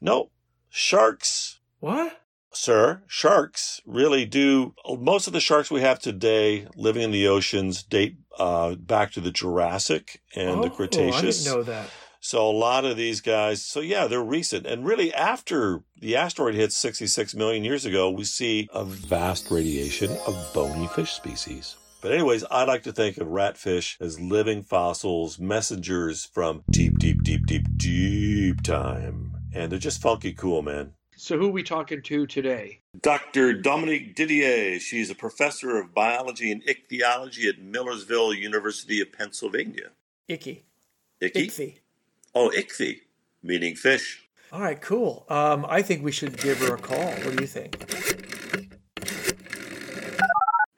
no 0.00 0.30
sharks 0.68 1.60
What? 1.80 2.21
Sir, 2.52 3.02
sharks 3.06 3.80
really 3.86 4.24
do. 4.24 4.74
Most 4.98 5.26
of 5.26 5.32
the 5.32 5.40
sharks 5.40 5.70
we 5.70 5.80
have 5.80 5.98
today 5.98 6.66
living 6.76 7.02
in 7.02 7.10
the 7.10 7.26
oceans 7.28 7.82
date 7.82 8.16
uh, 8.38 8.74
back 8.76 9.12
to 9.12 9.20
the 9.20 9.30
Jurassic 9.30 10.20
and 10.34 10.62
the 10.62 10.68
Oh, 10.68 10.70
Cretaceous. 10.70 11.46
I 11.46 11.50
didn't 11.50 11.58
know 11.58 11.62
that. 11.64 11.88
So 12.24 12.48
a 12.48 12.52
lot 12.52 12.84
of 12.84 12.96
these 12.96 13.20
guys, 13.20 13.64
so 13.64 13.80
yeah, 13.80 14.06
they're 14.06 14.22
recent. 14.22 14.64
And 14.64 14.86
really, 14.86 15.12
after 15.12 15.80
the 16.00 16.14
asteroid 16.14 16.54
hit 16.54 16.72
66 16.72 17.34
million 17.34 17.64
years 17.64 17.84
ago, 17.84 18.10
we 18.10 18.22
see 18.24 18.68
a 18.72 18.84
vast 18.84 19.50
radiation 19.50 20.16
of 20.26 20.50
bony 20.54 20.86
fish 20.88 21.10
species. 21.12 21.76
But 22.00 22.12
anyways, 22.12 22.44
I 22.50 22.64
like 22.64 22.84
to 22.84 22.92
think 22.92 23.16
of 23.18 23.26
ratfish 23.28 24.00
as 24.00 24.20
living 24.20 24.62
fossils, 24.62 25.38
messengers 25.40 26.24
from 26.24 26.62
deep, 26.70 26.98
deep, 26.98 27.22
deep, 27.24 27.44
deep, 27.46 27.66
deep 27.76 28.62
time. 28.62 29.32
And 29.52 29.70
they're 29.70 29.78
just 29.80 30.00
funky 30.00 30.32
cool, 30.32 30.62
man. 30.62 30.92
So, 31.22 31.38
who 31.38 31.46
are 31.46 31.52
we 31.52 31.62
talking 31.62 32.02
to 32.02 32.26
today? 32.26 32.80
Dr. 33.00 33.52
Dominique 33.52 34.16
Didier. 34.16 34.80
She's 34.80 35.08
a 35.08 35.14
professor 35.14 35.78
of 35.78 35.94
biology 35.94 36.50
and 36.50 36.64
ichthyology 36.68 37.48
at 37.48 37.60
Millersville 37.60 38.34
University 38.34 39.00
of 39.00 39.12
Pennsylvania. 39.12 39.90
Icky. 40.26 40.64
Icky? 41.20 41.46
Ichthy. 41.46 41.78
Oh, 42.34 42.50
ichthy, 42.50 43.02
meaning 43.40 43.76
fish. 43.76 44.28
All 44.50 44.62
right, 44.62 44.80
cool. 44.80 45.24
Um, 45.28 45.64
I 45.68 45.80
think 45.80 46.02
we 46.02 46.10
should 46.10 46.36
give 46.38 46.58
her 46.58 46.74
a 46.74 46.78
call. 46.78 47.12
What 47.12 47.36
do 47.36 47.40
you 47.40 47.46
think? 47.46 47.88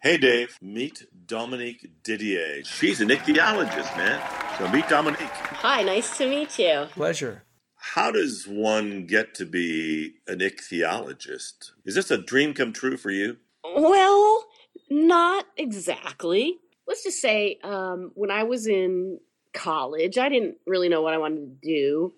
Hey, 0.02 0.18
Dave. 0.18 0.58
Meet 0.60 1.06
Dominique 1.26 1.90
Didier. 2.02 2.64
She's 2.64 3.00
an 3.00 3.08
ichthyologist, 3.08 3.96
man. 3.96 4.20
So 4.58 4.68
meet 4.68 4.90
Dominique. 4.90 5.20
Hi, 5.20 5.82
nice 5.84 6.18
to 6.18 6.28
meet 6.28 6.58
you. 6.58 6.88
Pleasure. 6.90 7.44
How 7.92 8.10
does 8.10 8.48
one 8.48 9.06
get 9.06 9.34
to 9.34 9.44
be 9.44 10.14
an 10.26 10.38
ichthyologist? 10.40 11.72
Is 11.84 11.94
this 11.94 12.10
a 12.10 12.18
dream 12.18 12.52
come 12.54 12.72
true 12.72 12.96
for 12.96 13.10
you? 13.10 13.36
Well, 13.62 14.46
not 14.90 15.44
exactly. 15.56 16.56
Let's 16.88 17.04
just 17.04 17.20
say 17.20 17.58
um, 17.62 18.10
when 18.14 18.30
I 18.30 18.42
was 18.42 18.66
in 18.66 19.20
college, 19.52 20.18
I 20.18 20.28
didn't 20.28 20.56
really 20.66 20.88
know 20.88 21.02
what 21.02 21.14
I 21.14 21.18
wanted 21.18 21.60
to 21.62 21.68
do. 21.68 22.14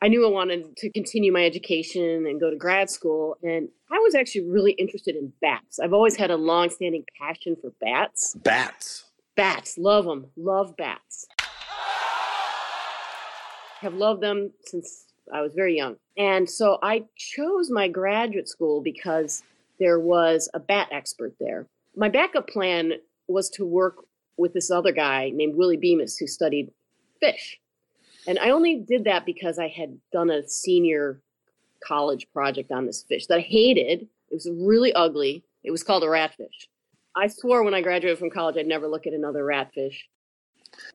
I 0.00 0.08
knew 0.08 0.26
I 0.26 0.30
wanted 0.30 0.76
to 0.78 0.90
continue 0.92 1.32
my 1.32 1.44
education 1.44 2.24
and 2.26 2.40
go 2.40 2.48
to 2.48 2.56
grad 2.56 2.88
school, 2.88 3.36
and 3.42 3.68
I 3.90 3.98
was 3.98 4.14
actually 4.14 4.48
really 4.48 4.72
interested 4.72 5.16
in 5.16 5.32
bats. 5.42 5.78
I've 5.78 5.92
always 5.92 6.16
had 6.16 6.30
a 6.30 6.36
long-standing 6.36 7.04
passion 7.20 7.56
for 7.60 7.72
bats. 7.80 8.34
Bats. 8.36 9.04
Bats, 9.36 9.76
love 9.76 10.04
them, 10.04 10.28
love 10.36 10.74
bats. 10.76 11.26
Have 13.80 13.94
loved 13.94 14.22
them 14.22 14.52
since 14.64 15.07
I 15.32 15.42
was 15.42 15.54
very 15.54 15.76
young. 15.76 15.96
And 16.16 16.48
so 16.48 16.78
I 16.82 17.04
chose 17.16 17.70
my 17.70 17.88
graduate 17.88 18.48
school 18.48 18.80
because 18.80 19.42
there 19.78 20.00
was 20.00 20.48
a 20.54 20.60
bat 20.60 20.88
expert 20.90 21.34
there. 21.38 21.66
My 21.96 22.08
backup 22.08 22.48
plan 22.48 22.94
was 23.28 23.50
to 23.50 23.64
work 23.64 23.96
with 24.36 24.52
this 24.54 24.70
other 24.70 24.92
guy 24.92 25.30
named 25.34 25.56
Willie 25.56 25.76
Bemis 25.76 26.16
who 26.16 26.26
studied 26.26 26.70
fish. 27.20 27.58
And 28.26 28.38
I 28.38 28.50
only 28.50 28.76
did 28.76 29.04
that 29.04 29.26
because 29.26 29.58
I 29.58 29.68
had 29.68 29.98
done 30.12 30.30
a 30.30 30.46
senior 30.48 31.20
college 31.82 32.26
project 32.32 32.72
on 32.72 32.86
this 32.86 33.02
fish 33.02 33.26
that 33.26 33.38
I 33.38 33.40
hated. 33.40 34.02
It 34.30 34.34
was 34.34 34.48
really 34.50 34.92
ugly. 34.92 35.44
It 35.64 35.70
was 35.70 35.82
called 35.82 36.02
a 36.02 36.06
ratfish. 36.06 36.68
I 37.16 37.26
swore 37.28 37.64
when 37.64 37.74
I 37.74 37.80
graduated 37.80 38.18
from 38.18 38.30
college 38.30 38.56
I'd 38.56 38.66
never 38.66 38.86
look 38.86 39.06
at 39.06 39.12
another 39.12 39.42
ratfish. 39.42 39.96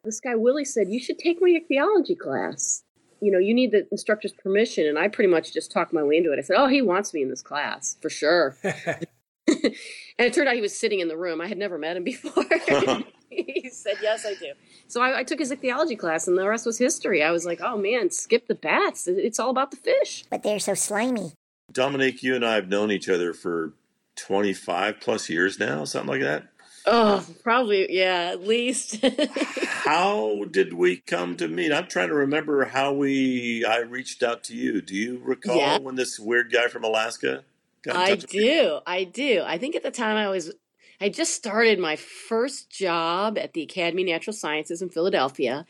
This 0.03 0.19
guy 0.19 0.35
Willie 0.35 0.65
said, 0.65 0.89
You 0.89 0.99
should 0.99 1.19
take 1.19 1.41
my 1.41 1.49
ichthyology 1.49 2.15
class. 2.15 2.83
You 3.23 3.31
know, 3.31 3.39
you 3.39 3.53
need 3.53 3.71
the 3.71 3.87
instructor's 3.91 4.33
permission. 4.33 4.85
And 4.85 4.99
I 4.99 5.07
pretty 5.07 5.29
much 5.29 5.53
just 5.53 5.71
talked 5.71 5.93
my 5.93 6.03
way 6.03 6.17
into 6.17 6.33
it. 6.33 6.39
I 6.39 6.41
said, 6.41 6.57
Oh, 6.57 6.67
he 6.67 6.81
wants 6.81 7.13
me 7.13 7.21
in 7.21 7.29
this 7.29 7.41
class 7.41 7.97
for 8.01 8.09
sure. 8.09 8.57
and 9.47 9.75
it 10.17 10.33
turned 10.33 10.47
out 10.47 10.55
he 10.55 10.61
was 10.61 10.77
sitting 10.77 10.99
in 10.99 11.07
the 11.07 11.17
room. 11.17 11.41
I 11.41 11.47
had 11.47 11.57
never 11.57 11.77
met 11.77 11.97
him 11.97 12.03
before. 12.03 12.43
he 13.29 13.69
said, 13.69 13.95
Yes, 14.01 14.25
I 14.25 14.35
do. 14.35 14.53
So 14.87 15.01
I, 15.01 15.19
I 15.19 15.23
took 15.23 15.39
his 15.39 15.51
ichthyology 15.51 15.95
class, 15.95 16.27
and 16.27 16.37
the 16.37 16.47
rest 16.47 16.65
was 16.65 16.77
history. 16.77 17.23
I 17.23 17.31
was 17.31 17.45
like, 17.45 17.59
Oh 17.61 17.77
man, 17.77 18.09
skip 18.09 18.47
the 18.47 18.55
bats. 18.55 19.07
It's 19.07 19.39
all 19.39 19.49
about 19.49 19.71
the 19.71 19.77
fish. 19.77 20.25
But 20.29 20.43
they're 20.43 20.59
so 20.59 20.73
slimy. 20.73 21.33
Dominique, 21.71 22.23
you 22.23 22.35
and 22.35 22.45
I 22.45 22.55
have 22.55 22.67
known 22.67 22.91
each 22.91 23.09
other 23.09 23.33
for 23.33 23.73
25 24.15 24.99
plus 24.99 25.29
years 25.29 25.59
now, 25.59 25.85
something 25.85 26.09
like 26.09 26.21
that. 26.21 26.47
Oh, 26.85 27.25
probably, 27.43 27.87
yeah, 27.95 28.29
at 28.33 28.43
least. 28.45 28.99
how 29.85 30.43
did 30.51 30.73
we 30.73 30.97
come 30.97 31.37
to 31.37 31.47
meet? 31.47 31.71
I'm 31.71 31.87
trying 31.87 32.09
to 32.09 32.13
remember 32.15 32.65
how 32.65 32.93
we 32.93 33.63
I 33.65 33.79
reached 33.79 34.21
out 34.23 34.43
to 34.45 34.55
you. 34.55 34.81
Do 34.81 34.95
you 34.95 35.19
recall 35.23 35.57
Yeah. 35.57 35.77
when 35.79 35.95
this 35.95 36.19
weird 36.19 36.51
guy 36.51 36.67
from 36.67 36.83
Alaska 36.83 37.43
I 37.91 38.11
with 38.11 38.33
you? 38.33 38.41
do. 38.41 38.79
I 38.85 39.03
do. 39.05 39.43
I 39.45 39.57
think 39.57 39.75
at 39.75 39.83
the 39.83 39.91
time 39.91 40.17
I 40.17 40.29
was, 40.29 40.51
I 40.99 41.09
just 41.09 41.33
started 41.33 41.79
my 41.79 41.95
first 41.95 42.69
job 42.69 43.37
at 43.37 43.53
the 43.53 43.61
Academy 43.63 44.03
of 44.03 44.07
Natural 44.09 44.33
Sciences 44.33 44.81
in 44.81 44.89
Philadelphia. 44.89 45.65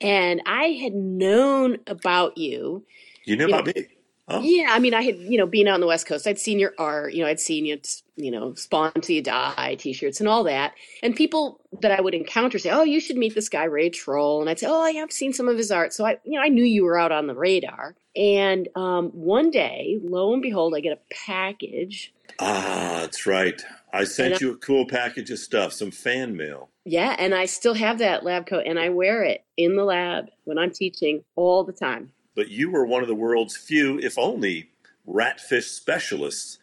And 0.00 0.42
I 0.46 0.64
had 0.82 0.92
known 0.94 1.78
about 1.86 2.36
you. 2.36 2.84
You 3.24 3.36
knew 3.36 3.48
You 3.48 3.54
about 3.54 3.66
me. 3.74 3.86
Yeah, 4.28 4.68
I 4.70 4.78
mean, 4.78 4.94
I 4.94 5.02
had, 5.02 5.18
you 5.18 5.36
know, 5.36 5.46
being 5.46 5.68
out 5.68 5.74
on 5.74 5.80
the 5.80 5.86
West 5.86 6.06
Coast, 6.06 6.26
I'd 6.26 6.38
seen 6.38 6.58
your 6.58 6.72
art, 6.78 7.12
you 7.12 7.22
know, 7.22 7.28
I'd 7.28 7.40
seen 7.40 7.66
you, 7.66 7.78
you 8.16 8.30
know, 8.30 8.54
Spawn 8.54 8.92
Till 8.92 9.16
You 9.16 9.22
Die 9.22 9.76
t 9.78 9.92
shirts 9.92 10.18
and 10.18 10.28
all 10.28 10.44
that. 10.44 10.72
And 11.02 11.14
people 11.14 11.60
that 11.82 11.92
I 11.92 12.00
would 12.00 12.14
encounter 12.14 12.58
say, 12.58 12.70
oh, 12.70 12.84
you 12.84 13.00
should 13.00 13.18
meet 13.18 13.34
this 13.34 13.50
guy, 13.50 13.64
Ray 13.64 13.90
Troll. 13.90 14.40
And 14.40 14.48
I'd 14.48 14.58
say, 14.58 14.66
oh, 14.66 14.80
I 14.80 14.92
have 14.92 15.12
seen 15.12 15.34
some 15.34 15.46
of 15.48 15.58
his 15.58 15.70
art. 15.70 15.92
So 15.92 16.06
I, 16.06 16.16
you 16.24 16.38
know, 16.38 16.42
I 16.42 16.48
knew 16.48 16.64
you 16.64 16.84
were 16.84 16.98
out 16.98 17.12
on 17.12 17.26
the 17.26 17.34
radar. 17.34 17.96
And 18.16 18.68
um, 18.76 19.10
one 19.10 19.50
day, 19.50 19.98
lo 20.02 20.32
and 20.32 20.40
behold, 20.40 20.74
I 20.74 20.80
get 20.80 20.96
a 20.96 21.14
package. 21.26 22.12
ah, 22.40 23.00
that's 23.00 23.26
right. 23.26 23.60
I 23.92 24.04
sent 24.04 24.40
you 24.40 24.52
a 24.52 24.56
cool 24.56 24.86
package 24.86 25.30
of 25.30 25.38
stuff, 25.38 25.72
some 25.72 25.90
fan 25.90 26.36
mail. 26.36 26.70
Yeah, 26.84 27.14
and 27.18 27.34
I 27.34 27.44
still 27.46 27.74
have 27.74 27.98
that 27.98 28.24
lab 28.24 28.46
coat 28.46 28.64
and 28.66 28.78
I 28.78 28.88
wear 28.88 29.22
it 29.22 29.44
in 29.56 29.76
the 29.76 29.84
lab 29.84 30.30
when 30.44 30.58
I'm 30.58 30.70
teaching 30.70 31.24
all 31.36 31.62
the 31.64 31.72
time. 31.72 32.10
But 32.34 32.48
you 32.48 32.70
were 32.70 32.84
one 32.84 33.02
of 33.02 33.08
the 33.08 33.14
world's 33.14 33.56
few, 33.56 33.98
if 33.98 34.18
only, 34.18 34.70
ratfish 35.08 35.68
specialists. 35.68 36.58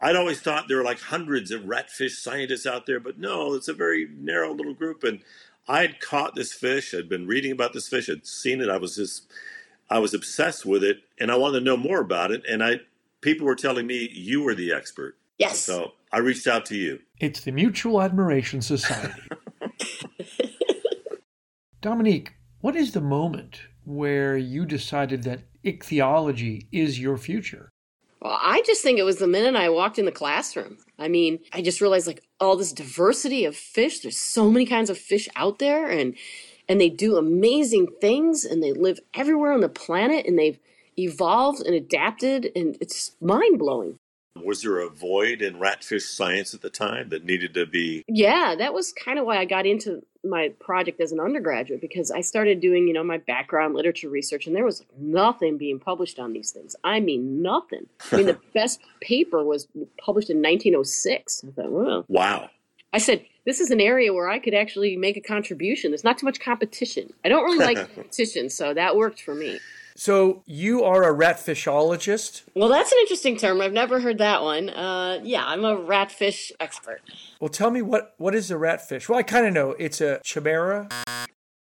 I'd 0.00 0.16
always 0.16 0.40
thought 0.40 0.66
there 0.68 0.76
were 0.76 0.84
like 0.84 1.00
hundreds 1.00 1.50
of 1.50 1.62
ratfish 1.62 2.10
scientists 2.22 2.66
out 2.66 2.86
there, 2.86 3.00
but 3.00 3.18
no, 3.18 3.54
it's 3.54 3.68
a 3.68 3.72
very 3.72 4.08
narrow 4.16 4.52
little 4.54 4.74
group. 4.74 5.02
And 5.04 5.20
I'd 5.66 6.00
caught 6.00 6.34
this 6.34 6.52
fish, 6.52 6.94
I'd 6.94 7.08
been 7.08 7.26
reading 7.26 7.50
about 7.50 7.72
this 7.72 7.88
fish, 7.88 8.08
I'd 8.08 8.26
seen 8.26 8.60
it, 8.60 8.68
I 8.68 8.76
was 8.76 8.94
just, 8.96 9.26
I 9.90 9.98
was 9.98 10.14
obsessed 10.14 10.64
with 10.66 10.84
it, 10.84 10.98
and 11.18 11.30
I 11.30 11.36
wanted 11.36 11.60
to 11.60 11.64
know 11.64 11.76
more 11.76 12.00
about 12.00 12.30
it. 12.30 12.42
And 12.48 12.62
I, 12.62 12.80
people 13.20 13.46
were 13.46 13.56
telling 13.56 13.86
me 13.86 14.08
you 14.12 14.42
were 14.42 14.54
the 14.54 14.72
expert, 14.72 15.16
Yes. 15.38 15.58
so 15.58 15.94
I 16.12 16.18
reached 16.18 16.46
out 16.46 16.66
to 16.66 16.76
you. 16.76 17.00
It's 17.18 17.40
the 17.40 17.50
Mutual 17.52 18.00
Admiration 18.02 18.60
Society. 18.62 19.20
Dominique, 21.80 22.32
what 22.60 22.76
is 22.76 22.92
the 22.92 23.00
moment 23.00 23.60
where 23.86 24.36
you 24.36 24.66
decided 24.66 25.22
that 25.22 25.40
ichthyology 25.64 26.66
is 26.72 27.00
your 27.00 27.16
future? 27.16 27.70
Well, 28.20 28.38
I 28.40 28.62
just 28.66 28.82
think 28.82 28.98
it 28.98 29.04
was 29.04 29.18
the 29.18 29.26
minute 29.26 29.54
I 29.54 29.68
walked 29.68 29.98
in 29.98 30.04
the 30.04 30.12
classroom. 30.12 30.78
I 30.98 31.08
mean, 31.08 31.38
I 31.52 31.62
just 31.62 31.80
realized 31.80 32.06
like 32.06 32.24
all 32.40 32.56
this 32.56 32.72
diversity 32.72 33.44
of 33.44 33.54
fish. 33.54 34.00
There's 34.00 34.16
so 34.16 34.50
many 34.50 34.66
kinds 34.66 34.90
of 34.90 34.98
fish 34.98 35.28
out 35.36 35.58
there 35.58 35.88
and 35.88 36.16
and 36.68 36.80
they 36.80 36.88
do 36.88 37.16
amazing 37.16 37.86
things 38.00 38.44
and 38.44 38.60
they 38.60 38.72
live 38.72 38.98
everywhere 39.14 39.52
on 39.52 39.60
the 39.60 39.68
planet 39.68 40.26
and 40.26 40.36
they've 40.36 40.58
evolved 40.98 41.60
and 41.60 41.74
adapted 41.74 42.50
and 42.56 42.76
it's 42.80 43.12
mind-blowing. 43.20 43.98
Was 44.44 44.62
there 44.62 44.78
a 44.78 44.88
void 44.88 45.42
in 45.42 45.56
ratfish 45.56 46.02
science 46.02 46.54
at 46.54 46.62
the 46.62 46.70
time 46.70 47.08
that 47.10 47.24
needed 47.24 47.54
to 47.54 47.66
be? 47.66 48.04
Yeah, 48.08 48.54
that 48.58 48.74
was 48.74 48.92
kind 48.92 49.18
of 49.18 49.26
why 49.26 49.38
I 49.38 49.44
got 49.44 49.66
into 49.66 50.02
my 50.24 50.48
project 50.60 51.00
as 51.00 51.12
an 51.12 51.20
undergraduate 51.20 51.80
because 51.80 52.10
I 52.10 52.20
started 52.20 52.60
doing, 52.60 52.88
you 52.88 52.92
know, 52.92 53.04
my 53.04 53.18
background 53.18 53.74
literature 53.74 54.08
research 54.08 54.46
and 54.46 54.56
there 54.56 54.64
was 54.64 54.84
nothing 54.98 55.56
being 55.56 55.78
published 55.78 56.18
on 56.18 56.32
these 56.32 56.50
things. 56.50 56.74
I 56.82 57.00
mean, 57.00 57.42
nothing. 57.42 57.86
I 58.10 58.16
mean, 58.16 58.26
the 58.26 58.38
best 58.54 58.80
paper 59.00 59.44
was 59.44 59.68
published 59.98 60.30
in 60.30 60.38
1906. 60.38 61.44
I 61.46 61.50
thought, 61.52 61.70
well, 61.70 62.04
Wow. 62.08 62.50
I 62.92 62.98
said, 62.98 63.24
this 63.44 63.60
is 63.60 63.70
an 63.70 63.80
area 63.80 64.12
where 64.12 64.28
I 64.28 64.38
could 64.38 64.54
actually 64.54 64.96
make 64.96 65.16
a 65.16 65.20
contribution. 65.20 65.90
There's 65.90 66.04
not 66.04 66.18
too 66.18 66.26
much 66.26 66.40
competition. 66.40 67.12
I 67.24 67.28
don't 67.28 67.44
really 67.44 67.64
like 67.64 67.76
competition, 67.94 68.48
so 68.48 68.72
that 68.74 68.96
worked 68.96 69.22
for 69.22 69.34
me. 69.34 69.58
So 69.96 70.42
you 70.46 70.84
are 70.84 71.02
a 71.04 71.14
ratfishologist. 71.16 72.42
Well, 72.54 72.68
that's 72.68 72.92
an 72.92 72.98
interesting 73.00 73.36
term. 73.36 73.60
I've 73.60 73.72
never 73.72 74.00
heard 74.00 74.18
that 74.18 74.42
one. 74.42 74.68
Uh, 74.70 75.20
yeah, 75.22 75.44
I'm 75.46 75.64
a 75.64 75.76
ratfish 75.76 76.52
expert. 76.60 77.00
Well, 77.40 77.48
tell 77.48 77.70
me 77.70 77.82
what 77.82 78.14
what 78.18 78.34
is 78.34 78.50
a 78.50 78.54
ratfish? 78.54 79.08
Well, 79.08 79.18
I 79.18 79.22
kind 79.22 79.46
of 79.46 79.52
know. 79.52 79.70
It's 79.78 80.00
a 80.00 80.20
chimera. 80.24 80.88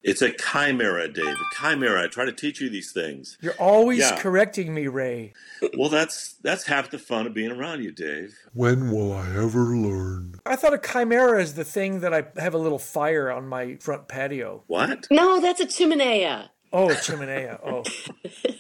It's 0.03 0.21
a 0.21 0.33
chimera, 0.33 1.09
David. 1.09 1.35
Chimera. 1.59 2.03
I 2.05 2.09
try 2.09 2.27
to 2.27 2.33
teach 2.33 2.61
you 2.61 2.69
these 2.69 2.93
things. 2.93 3.39
You're 3.41 3.55
always 3.59 4.01
Yeah. 4.01 4.17
correcting 4.19 4.75
me, 4.75 4.87
Ray. 4.87 5.33
Well, 5.79 5.89
that's 5.89 6.35
that's 6.43 6.65
half 6.67 6.91
the 6.91 6.99
fun 6.99 7.27
of 7.27 7.33
being 7.33 7.51
around 7.51 7.83
you, 7.83 7.91
Dave. 7.91 8.35
When 8.53 8.91
will 8.91 9.13
I 9.15 9.27
ever 9.31 9.65
learn? 9.75 10.41
I 10.45 10.57
thought 10.57 10.75
a 10.75 10.79
chimera 10.79 11.41
is 11.41 11.55
the 11.55 11.65
thing 11.65 12.01
that 12.01 12.13
I 12.13 12.25
have 12.37 12.53
a 12.53 12.59
little 12.59 12.79
fire 12.79 13.31
on 13.31 13.49
my 13.49 13.77
front 13.77 14.09
patio. 14.09 14.65
What? 14.67 15.07
No, 15.11 15.41
that's 15.41 15.61
a 15.61 15.67
chimenea. 15.67 16.51
Oh, 16.77 16.91
a 16.91 16.95
chimenea. 16.95 17.61
Oh, 17.65 17.85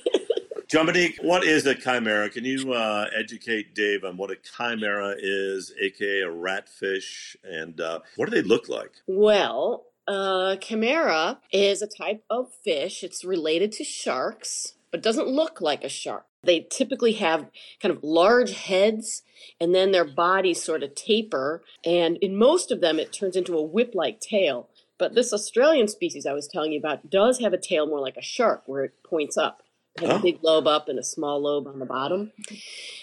Dominique, 0.68 1.18
what 1.20 1.42
is 1.42 1.66
a 1.66 1.74
chimera? 1.74 2.30
Can 2.30 2.44
you 2.44 2.72
uh, 2.72 3.08
educate 3.12 3.74
Dave 3.74 4.04
on 4.04 4.16
what 4.16 4.30
a 4.30 4.36
chimera 4.36 5.16
is, 5.18 5.72
aka 5.80 6.20
a 6.20 6.26
ratfish, 6.26 7.34
and 7.42 7.80
uh, 7.80 7.98
what 8.14 8.30
do 8.30 8.40
they 8.40 8.46
look 8.46 8.68
like? 8.68 8.92
Well, 9.08 9.86
uh, 10.06 10.54
chimera 10.56 11.40
is 11.52 11.82
a 11.82 11.88
type 11.88 12.22
of 12.30 12.52
fish. 12.52 13.02
It's 13.02 13.24
related 13.24 13.72
to 13.72 13.84
sharks, 13.84 14.74
but 14.92 15.02
doesn't 15.02 15.26
look 15.26 15.60
like 15.60 15.82
a 15.82 15.88
shark. 15.88 16.24
They 16.44 16.68
typically 16.70 17.14
have 17.14 17.50
kind 17.82 17.92
of 17.92 18.04
large 18.04 18.52
heads, 18.52 19.22
and 19.60 19.74
then 19.74 19.90
their 19.90 20.04
bodies 20.04 20.62
sort 20.62 20.84
of 20.84 20.94
taper. 20.94 21.64
And 21.84 22.16
in 22.18 22.36
most 22.36 22.70
of 22.70 22.80
them, 22.80 23.00
it 23.00 23.12
turns 23.12 23.34
into 23.34 23.56
a 23.56 23.62
whip 23.62 23.92
like 23.94 24.20
tail. 24.20 24.68
But 25.04 25.14
this 25.14 25.34
Australian 25.34 25.86
species 25.88 26.24
I 26.24 26.32
was 26.32 26.48
telling 26.48 26.72
you 26.72 26.78
about 26.78 27.10
does 27.10 27.38
have 27.40 27.52
a 27.52 27.58
tail 27.58 27.86
more 27.86 28.00
like 28.00 28.16
a 28.16 28.22
shark, 28.22 28.62
where 28.64 28.84
it 28.84 28.94
points 29.04 29.36
up. 29.36 29.62
It 29.96 30.04
has 30.06 30.12
Oh. 30.12 30.16
a 30.16 30.22
big 30.22 30.38
lobe 30.42 30.66
up 30.66 30.88
and 30.88 30.98
a 30.98 31.02
small 31.02 31.42
lobe 31.42 31.66
on 31.66 31.78
the 31.78 31.84
bottom. 31.84 32.32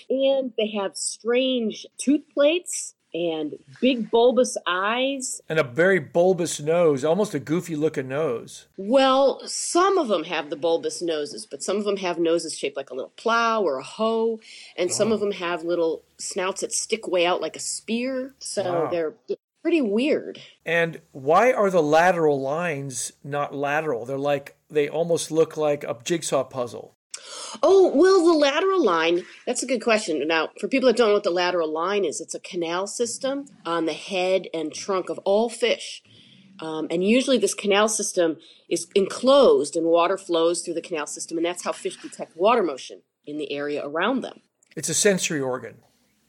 And 0.10 0.52
they 0.58 0.72
have 0.72 0.98
strange 0.98 1.86
tooth 2.00 2.24
plates 2.34 2.96
and 3.14 3.54
big 3.82 4.10
bulbous 4.10 4.58
eyes 4.66 5.42
and 5.48 5.60
a 5.60 5.64
very 5.64 6.00
bulbous 6.00 6.60
nose, 6.60 7.04
almost 7.04 7.36
a 7.36 7.40
goofy 7.40 7.76
looking 7.76 8.08
nose. 8.08 8.66
Well, 8.78 9.42
some 9.46 10.00
of 10.00 10.08
them 10.08 10.24
have 10.24 10.50
the 10.50 10.56
bulbous 10.56 11.04
noses, 11.04 11.46
but 11.46 11.62
some 11.62 11.78
of 11.78 11.84
them 11.84 11.98
have 11.98 12.18
noses 12.18 12.58
shaped 12.58 12.78
like 12.78 12.90
a 12.90 12.96
little 12.96 13.14
plow 13.16 13.62
or 13.62 13.78
a 13.78 13.84
hoe, 13.84 14.40
and 14.76 14.92
some 14.92 15.12
oh. 15.12 15.16
of 15.16 15.20
them 15.20 15.34
have 15.34 15.64
little 15.64 16.02
snouts 16.18 16.62
that 16.62 16.72
stick 16.74 17.08
way 17.08 17.28
out 17.28 17.42
like 17.42 17.56
a 17.56 17.60
spear. 17.60 18.34
So 18.40 18.64
Wow. 18.64 18.90
they're 18.90 19.14
pretty 19.62 19.82
weird. 19.82 20.40
And 20.66 21.02
why 21.12 21.52
are 21.52 21.70
the 21.70 21.84
lateral 21.84 22.40
lines 22.40 23.14
not 23.24 23.54
lateral? 23.54 24.06
They're 24.06 24.18
like 24.18 24.58
they 24.70 24.90
almost 24.90 25.32
look 25.32 25.58
like 25.58 25.84
a 25.84 25.98
jigsaw 26.04 26.44
puzzle. 26.44 26.96
Oh, 27.62 27.92
well, 27.94 28.26
the 28.26 28.34
lateral 28.34 28.84
line, 28.84 29.24
that's 29.46 29.62
a 29.62 29.68
good 29.68 29.82
question. 29.82 30.26
Now, 30.28 30.50
for 30.60 30.68
people 30.68 30.88
that 30.88 30.98
don't 30.98 31.10
know 31.10 31.14
what 31.14 31.24
the 31.24 31.30
lateral 31.30 31.72
line 31.72 32.06
is, 32.06 32.20
it's 32.20 32.34
a 32.34 32.40
canal 32.40 32.88
system 32.88 33.46
on 33.66 33.86
the 33.86 33.94
head 33.94 34.48
and 34.54 34.74
trunk 34.74 35.10
of 35.10 35.20
all 35.20 35.50
fish. 35.50 36.02
Um, 36.62 36.88
and 36.90 37.04
usually 37.04 37.38
this 37.38 37.54
canal 37.54 37.90
system 37.90 38.38
is 38.70 38.88
enclosed 38.96 39.76
and 39.76 39.86
water 39.88 40.18
flows 40.18 40.62
through 40.62 40.76
the 40.76 40.82
canal 40.82 41.08
system, 41.08 41.38
and 41.38 41.46
that's 41.46 41.64
how 41.64 41.72
fish 41.72 41.98
detect 41.98 42.38
water 42.38 42.64
motion 42.64 43.02
in 43.26 43.38
the 43.38 43.52
area 43.52 43.86
around 43.86 44.22
them. 44.22 44.42
It's 44.76 44.90
a 44.90 44.94
sensory 44.94 45.42
organ. 45.42 45.78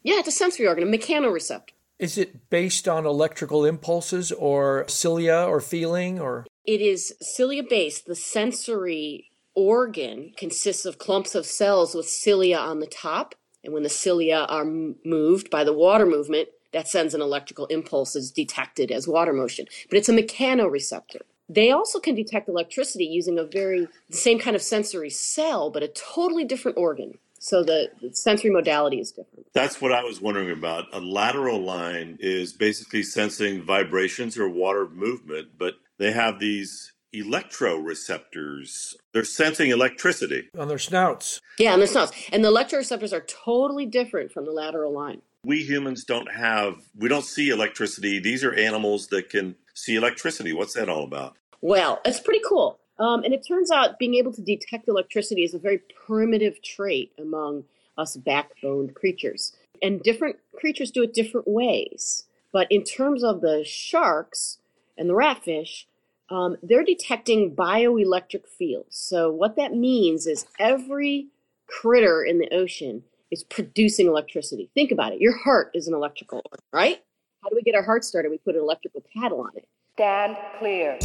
Yeah, 0.03 0.19
it's 0.19 0.29
a 0.29 0.33
sensory 0.33 0.67
organ, 0.67 0.93
a 0.93 0.99
mechanoreceptor. 0.99 1.71
Is 2.03 2.19
it 2.19 2.51
based 2.51 2.89
on 2.89 3.07
electrical 3.07 3.65
impulses 3.65 4.33
or 4.33 4.85
cilia 4.89 5.47
or 5.49 5.61
feeling 5.61 6.19
or 6.19 6.47
It 6.65 6.81
is 6.81 7.15
cilia 7.21 7.63
based. 7.63 8.07
The 8.07 8.17
sensory 8.17 9.31
organ 9.55 10.33
consists 10.37 10.85
of 10.85 10.99
clumps 10.99 11.37
of 11.37 11.47
cells 11.47 11.95
with 11.95 12.09
cilia 12.09 12.59
on 12.59 12.81
the 12.81 12.89
top. 12.89 13.37
And 13.63 13.73
when 13.73 13.85
the 13.85 13.89
cilia 13.89 14.47
are 14.49 14.65
moved 14.65 15.49
by 15.49 15.63
the 15.63 15.73
water 15.73 16.05
movement, 16.05 16.49
that 16.73 16.89
sends 16.89 17.15
an 17.15 17.21
electrical 17.21 17.67
impulse 17.67 18.17
is 18.17 18.33
detected 18.33 18.91
as 18.91 19.07
water 19.07 19.33
motion. 19.33 19.67
But 19.89 19.99
it's 19.99 20.09
a 20.09 20.13
mechanoreceptor. 20.13 21.21
They 21.49 21.71
also 21.71 22.01
can 22.01 22.17
detect 22.17 22.49
electricity 22.49 23.05
using 23.05 23.39
a 23.39 23.45
very 23.45 23.87
same 24.11 24.41
kind 24.41 24.57
of 24.57 24.63
sensory 24.63 25.11
cell, 25.11 25.71
but 25.71 25.85
a 25.85 25.89
totally 25.89 26.45
different 26.45 26.79
organ. 26.79 27.19
So 27.43 27.65
the, 27.65 27.91
the 28.01 28.15
sensory 28.15 28.51
modality 28.51 29.01
is 29.01 29.11
different. 29.11 29.49
That's 29.53 29.81
what 29.81 29.91
I 29.91 30.05
was 30.05 30.21
wondering 30.21 30.53
about. 30.53 30.85
A 30.93 31.01
lateral 31.01 31.61
line 31.61 32.17
is 32.21 32.53
basically 32.53 33.03
sensing 33.03 33.63
vibrations 33.63 34.39
or 34.39 34.49
water 34.49 34.89
movement, 34.89 35.49
but 35.59 35.75
they 35.99 36.13
have 36.13 36.39
these 36.39 36.93
electroreceptors. 37.13 38.95
They're 39.13 39.25
sensing 39.25 39.71
electricity. 39.71 40.51
On 40.57 40.69
their 40.69 40.79
snouts. 40.79 41.41
Yeah, 41.59 41.73
on 41.73 41.81
their 41.81 41.89
snouts. 41.89 42.13
And 42.33 42.45
the 42.45 42.49
electroreceptors 42.49 43.13
are 43.13 43.23
totally 43.23 43.87
different 43.87 44.31
from 44.31 44.45
the 44.45 44.53
lateral 44.53 44.93
line. 44.93 45.21
We 45.45 45.65
humans 45.65 46.05
don't 46.05 46.31
have, 46.31 46.77
we 46.97 47.09
don't 47.09 47.25
see 47.25 47.51
electricity. 47.51 48.21
These 48.21 48.45
are 48.45 48.55
animals 48.55 49.09
that 49.09 49.31
can 49.31 49.57
see 49.75 49.97
electricity. 49.97 50.53
What's 50.53 50.75
that 50.75 50.89
all 50.89 51.03
about? 51.03 51.37
Well, 51.61 52.01
it's 52.05 52.21
pretty 52.21 52.43
cool. 52.49 52.79
Um, 53.03 53.25
and 53.25 53.35
it 53.35 53.45
turns 53.45 53.73
out 53.73 53.99
being 53.99 54.15
able 54.15 54.33
to 54.33 54.41
detect 54.41 54.87
electricity 54.87 55.43
is 55.43 55.55
a 55.55 55.59
very 55.59 55.79
primitive 56.07 56.63
trait 56.63 57.11
among 57.19 57.65
us 57.99 58.17
backboned 58.17 58.95
creatures. 58.95 59.57
And 59.83 60.01
different 60.03 60.37
creatures 60.55 60.93
do 60.93 61.03
it 61.03 61.13
different 61.13 61.49
ways. 61.49 62.27
But 62.53 62.71
in 62.71 62.85
terms 62.85 63.25
of 63.25 63.41
the 63.41 63.65
sharks 63.67 64.59
and 64.97 65.11
the 65.11 65.15
ratfish, 65.15 65.87
um, 66.31 66.57
they're 66.63 66.85
detecting 66.85 67.57
bioelectric 67.57 68.47
fields. 68.47 68.97
So, 68.97 69.33
what 69.33 69.57
that 69.57 69.75
means 69.75 70.29
is 70.29 70.47
every 70.61 71.27
critter 71.67 72.23
in 72.23 72.39
the 72.39 72.55
ocean 72.55 73.03
is 73.33 73.43
producing 73.43 74.07
electricity. 74.07 74.71
Think 74.75 74.93
about 74.93 75.13
it. 75.13 75.21
Your 75.21 75.37
heart 75.37 75.73
is 75.75 75.89
an 75.89 75.95
electrical 75.95 76.43
right? 76.73 77.03
How 77.43 77.49
do 77.49 77.57
we 77.57 77.63
get 77.63 77.75
our 77.75 77.83
heart 77.83 78.05
started? 78.05 78.31
We 78.31 78.39
put 78.39 78.55
an 78.55 78.61
electrical 78.61 79.03
paddle 79.17 79.41
on 79.41 79.51
it. 79.57 79.67
Stand 79.95 80.37
clear. 80.59 80.99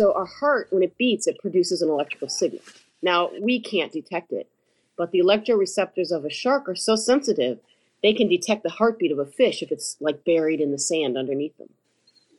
So 0.00 0.14
our 0.14 0.24
heart, 0.24 0.68
when 0.70 0.82
it 0.82 0.96
beats, 0.96 1.26
it 1.26 1.38
produces 1.40 1.82
an 1.82 1.90
electrical 1.90 2.30
signal. 2.30 2.62
Now, 3.02 3.30
we 3.38 3.60
can't 3.60 3.92
detect 3.92 4.32
it, 4.32 4.48
but 4.96 5.10
the 5.10 5.20
electroreceptors 5.20 6.10
of 6.10 6.24
a 6.24 6.30
shark 6.30 6.70
are 6.70 6.74
so 6.74 6.96
sensitive, 6.96 7.58
they 8.02 8.14
can 8.14 8.26
detect 8.26 8.62
the 8.62 8.70
heartbeat 8.70 9.12
of 9.12 9.18
a 9.18 9.26
fish 9.26 9.62
if 9.62 9.70
it's 9.70 9.98
like 10.00 10.24
buried 10.24 10.58
in 10.58 10.72
the 10.72 10.78
sand 10.78 11.18
underneath 11.18 11.54
them. 11.58 11.68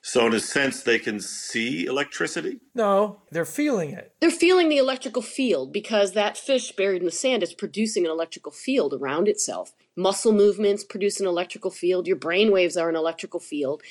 So, 0.01 0.25
in 0.25 0.33
a 0.33 0.39
sense, 0.39 0.81
they 0.81 0.97
can 0.97 1.19
see 1.19 1.85
electricity? 1.85 2.61
No, 2.73 3.21
they're 3.29 3.45
feeling 3.45 3.91
it. 3.91 4.11
They're 4.21 4.31
feeling 4.31 4.67
the 4.69 4.79
electrical 4.79 5.21
field 5.21 5.71
because 5.71 6.13
that 6.13 6.39
fish 6.39 6.71
buried 6.71 7.03
in 7.03 7.05
the 7.05 7.11
sand 7.11 7.43
is 7.43 7.53
producing 7.53 8.05
an 8.05 8.11
electrical 8.11 8.51
field 8.51 8.91
around 8.91 9.27
itself. 9.27 9.73
Muscle 9.95 10.31
movements 10.31 10.83
produce 10.83 11.19
an 11.19 11.27
electrical 11.27 11.71
field. 11.71 12.07
Your 12.07 12.15
brain 12.15 12.51
waves 12.51 12.77
are 12.77 12.89
an 12.89 12.95
electrical 12.95 13.39
field. 13.39 13.81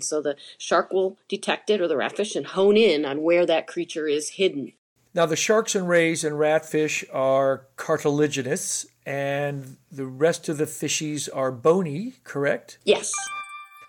So 0.00 0.22
the 0.22 0.36
shark 0.58 0.92
will 0.92 1.18
detect 1.28 1.70
it 1.70 1.80
or 1.80 1.88
the 1.88 1.96
ratfish 1.96 2.34
and 2.34 2.46
hone 2.46 2.76
in 2.76 3.04
on 3.04 3.22
where 3.22 3.44
that 3.46 3.66
creature 3.66 4.08
is 4.08 4.30
hidden. 4.30 4.72
Now, 5.12 5.26
the 5.26 5.36
sharks 5.36 5.74
and 5.74 5.88
rays 5.88 6.22
and 6.22 6.36
ratfish 6.36 7.04
are 7.12 7.66
cartilaginous, 7.76 8.86
and 9.04 9.76
the 9.90 10.06
rest 10.06 10.48
of 10.48 10.56
the 10.56 10.66
fishies 10.66 11.28
are 11.34 11.50
bony, 11.50 12.14
correct? 12.22 12.78
Yes. 12.84 13.12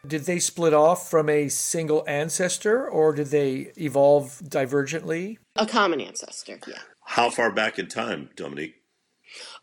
Did 0.05 0.21
they 0.23 0.39
split 0.39 0.73
off 0.73 1.11
from 1.11 1.29
a 1.29 1.47
single 1.47 2.03
ancestor, 2.07 2.89
or 2.89 3.13
did 3.13 3.27
they 3.27 3.71
evolve 3.77 4.41
divergently? 4.43 5.37
A 5.55 5.67
common 5.67 6.01
ancestor, 6.01 6.59
yeah. 6.67 6.79
How 7.05 7.29
far 7.29 7.51
back 7.51 7.77
in 7.77 7.87
time, 7.87 8.31
Dominique? 8.35 8.80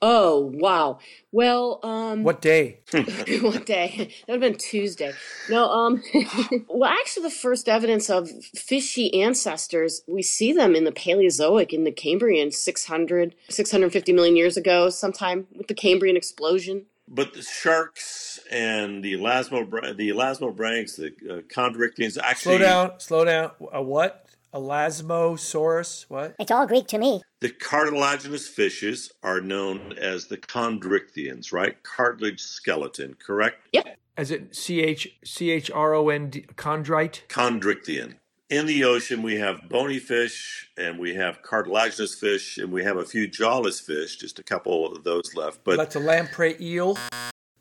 Oh, 0.01 0.51
wow. 0.55 0.99
Well, 1.33 1.81
um 1.83 2.23
What 2.23 2.41
day? 2.41 2.81
what 2.93 3.67
day? 3.67 4.11
That 4.27 4.33
would 4.33 4.43
have 4.43 4.53
been 4.53 4.59
Tuesday. 4.59 5.13
No, 5.51 5.69
um 5.69 6.03
well 6.69 6.91
actually 6.91 7.25
the 7.25 7.31
first 7.31 7.69
evidence 7.69 8.09
of 8.09 8.31
fishy 8.55 9.23
ancestors, 9.23 10.03
we 10.07 10.23
see 10.23 10.53
them 10.53 10.75
in 10.75 10.85
the 10.85 10.93
Paleozoic 10.93 11.73
in 11.73 11.85
the 11.85 11.93
Cambrian 11.93 12.51
600 12.51 13.35
650 13.49 14.13
million 14.13 14.37
years 14.37 14.57
ago, 14.57 14.91
sometime 14.91 15.47
with 15.57 15.69
the 15.69 15.75
Cambrian 15.75 16.17
explosion. 16.17 16.87
But 17.11 17.33
the 17.33 17.43
sharks 17.43 18.39
and 18.51 19.03
the 19.03 19.15
elasmobranchs, 19.15 19.97
the 19.97 20.11
elasmobranchs, 20.11 20.97
the 20.97 21.07
uh, 21.31 21.41
chondrichthyans 21.43 22.19
actually 22.19 22.59
Slow 22.59 22.59
down, 22.59 23.01
slow 23.01 23.25
down. 23.25 23.51
A 23.73 23.83
what? 23.83 24.28
Elasmosaurus? 24.55 26.07
What? 26.09 26.35
It's 26.39 26.51
all 26.51 26.67
Greek 26.67 26.87
to 26.89 26.99
me. 26.99 27.23
The 27.41 27.51
cartilaginous 27.51 28.49
fishes 28.49 29.13
are 29.23 29.41
known 29.41 29.95
as 29.99 30.27
the 30.27 30.37
chondrichthyans, 30.37 31.53
right? 31.53 31.83
Cartilage 31.83 32.41
skeleton, 32.41 33.17
correct? 33.25 33.69
Yep. 33.73 33.99
As 34.17 34.31
it 34.31 34.57
C 34.57 34.81
H 34.81 35.17
C 35.25 35.51
H 35.51 35.71
R 35.71 35.95
O 35.95 36.09
N 36.09 36.31
D 36.31 36.45
chondrite? 36.57 37.27
Chondrichthyan. 37.29 38.17
In 38.51 38.65
the 38.67 38.83
ocean, 38.83 39.23
we 39.23 39.37
have 39.37 39.69
bony 39.69 39.99
fish 39.99 40.71
and 40.79 40.99
we 40.99 41.15
have 41.15 41.43
cartilaginous 41.43 42.15
fish 42.15 42.57
and 42.57 42.73
we 42.73 42.83
have 42.83 42.97
a 42.97 43.05
few 43.05 43.29
jawless 43.29 43.79
fish, 43.79 44.17
just 44.17 44.39
a 44.39 44.43
couple 44.43 44.91
of 44.91 45.05
those 45.05 45.35
left. 45.35 45.63
But 45.65 45.77
That's 45.77 45.97
a 45.97 46.01
lamprey 46.01 46.57
eel, 46.59 46.97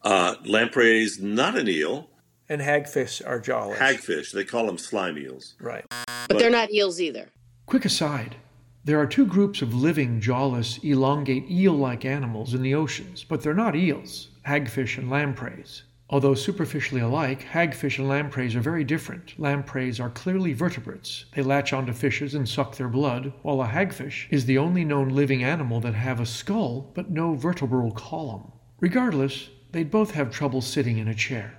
uh, 0.03 0.35
lamprey 0.45 1.03
is 1.03 1.19
not 1.19 1.57
an 1.57 1.67
eel, 1.67 2.09
and 2.49 2.61
hagfish 2.61 3.21
are 3.25 3.39
jawless. 3.39 3.79
hagfish. 3.79 4.31
They 4.31 4.43
call 4.43 4.65
them 4.65 4.77
slime 4.77 5.17
eels. 5.17 5.55
Right. 5.59 5.85
But 6.27 6.39
they're 6.39 6.49
not 6.49 6.71
eels 6.71 7.01
either. 7.01 7.29
Quick 7.65 7.85
aside 7.85 8.35
there 8.85 8.99
are 8.99 9.05
two 9.05 9.25
groups 9.25 9.61
of 9.61 9.73
living, 9.73 10.21
jawless, 10.21 10.77
elongate, 10.81 11.51
eel 11.51 11.73
like 11.73 12.05
animals 12.05 12.53
in 12.53 12.61
the 12.61 12.73
oceans, 12.73 13.25
but 13.25 13.41
they're 13.41 13.53
not 13.53 13.75
eels 13.75 14.29
hagfish 14.45 14.97
and 14.97 15.09
lampreys. 15.09 15.83
Although 16.09 16.35
superficially 16.35 17.01
alike, 17.01 17.41
hagfish 17.41 17.99
and 17.99 18.07
lampreys 18.07 18.55
are 18.55 18.61
very 18.61 18.85
different. 18.85 19.37
Lampreys 19.37 19.99
are 19.99 20.09
clearly 20.09 20.53
vertebrates. 20.53 21.25
They 21.35 21.41
latch 21.41 21.73
onto 21.73 21.91
fishes 21.91 22.33
and 22.33 22.47
suck 22.47 22.77
their 22.77 22.87
blood, 22.87 23.33
while 23.41 23.61
a 23.61 23.67
hagfish 23.67 24.27
is 24.29 24.45
the 24.45 24.57
only 24.57 24.85
known 24.85 25.09
living 25.09 25.43
animal 25.43 25.81
that 25.81 25.95
have 25.95 26.21
a 26.21 26.25
skull 26.25 26.89
but 26.93 27.11
no 27.11 27.33
vertebral 27.33 27.91
column. 27.91 28.53
Regardless, 28.79 29.49
they'd 29.73 29.91
both 29.91 30.11
have 30.11 30.31
trouble 30.31 30.61
sitting 30.61 30.97
in 30.97 31.09
a 31.09 31.13
chair. 31.13 31.57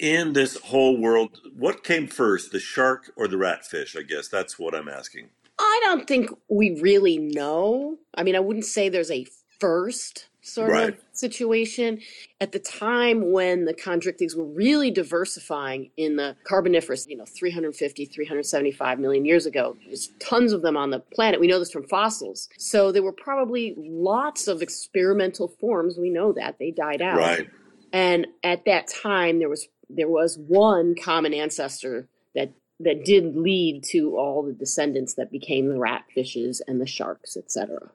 In 0.00 0.32
this 0.32 0.56
whole 0.58 1.00
world, 1.00 1.40
what 1.56 1.84
came 1.84 2.08
first, 2.08 2.50
the 2.50 2.58
shark 2.58 3.12
or 3.16 3.28
the 3.28 3.36
ratfish? 3.36 3.96
I 3.96 4.02
guess 4.02 4.28
that's 4.28 4.58
what 4.58 4.74
I'm 4.74 4.88
asking. 4.88 5.28
I 5.58 5.80
don't 5.84 6.08
think 6.08 6.30
we 6.48 6.80
really 6.80 7.18
know. 7.18 7.98
I 8.14 8.24
mean, 8.24 8.34
I 8.34 8.40
wouldn't 8.40 8.64
say 8.64 8.88
there's 8.88 9.10
a 9.10 9.26
first 9.60 10.28
sort 10.40 10.70
Right. 10.70 10.88
of 10.90 11.00
situation. 11.12 12.00
At 12.40 12.52
the 12.52 12.58
time 12.58 13.30
when 13.32 13.64
the 13.64 13.72
chondrichthyes 13.72 14.36
were 14.36 14.44
really 14.44 14.90
diversifying 14.90 15.90
in 15.96 16.16
the 16.16 16.36
Carboniferous, 16.44 17.06
you 17.08 17.16
know, 17.16 17.24
350, 17.24 18.04
375 18.04 18.98
million 18.98 19.24
years 19.24 19.46
ago, 19.46 19.76
there's 19.86 20.10
tons 20.18 20.52
of 20.52 20.62
them 20.62 20.76
on 20.76 20.90
the 20.90 20.98
planet. 21.00 21.40
We 21.40 21.46
know 21.46 21.58
this 21.60 21.70
from 21.72 21.86
fossils. 21.86 22.48
So 22.58 22.92
there 22.92 23.02
were 23.02 23.12
probably 23.12 23.74
lots 23.78 24.48
of 24.48 24.60
experimental 24.60 25.48
forms. 25.48 25.96
We 25.98 26.10
know 26.10 26.32
that 26.32 26.58
they 26.58 26.72
died 26.72 27.00
out. 27.00 27.16
Right. 27.16 27.48
And 27.92 28.26
at 28.42 28.64
that 28.66 28.88
time, 28.88 29.38
there 29.38 29.48
was 29.48 29.68
there 29.88 30.08
was 30.08 30.38
one 30.38 30.94
common 30.94 31.34
ancestor 31.34 32.08
that 32.34 32.52
that 32.80 33.04
did 33.04 33.36
lead 33.36 33.84
to 33.84 34.16
all 34.16 34.42
the 34.42 34.52
descendants 34.52 35.14
that 35.14 35.30
became 35.30 35.68
the 35.68 35.76
ratfishes 35.76 36.60
and 36.66 36.80
the 36.80 36.86
sharks, 36.86 37.36
etc. 37.36 37.90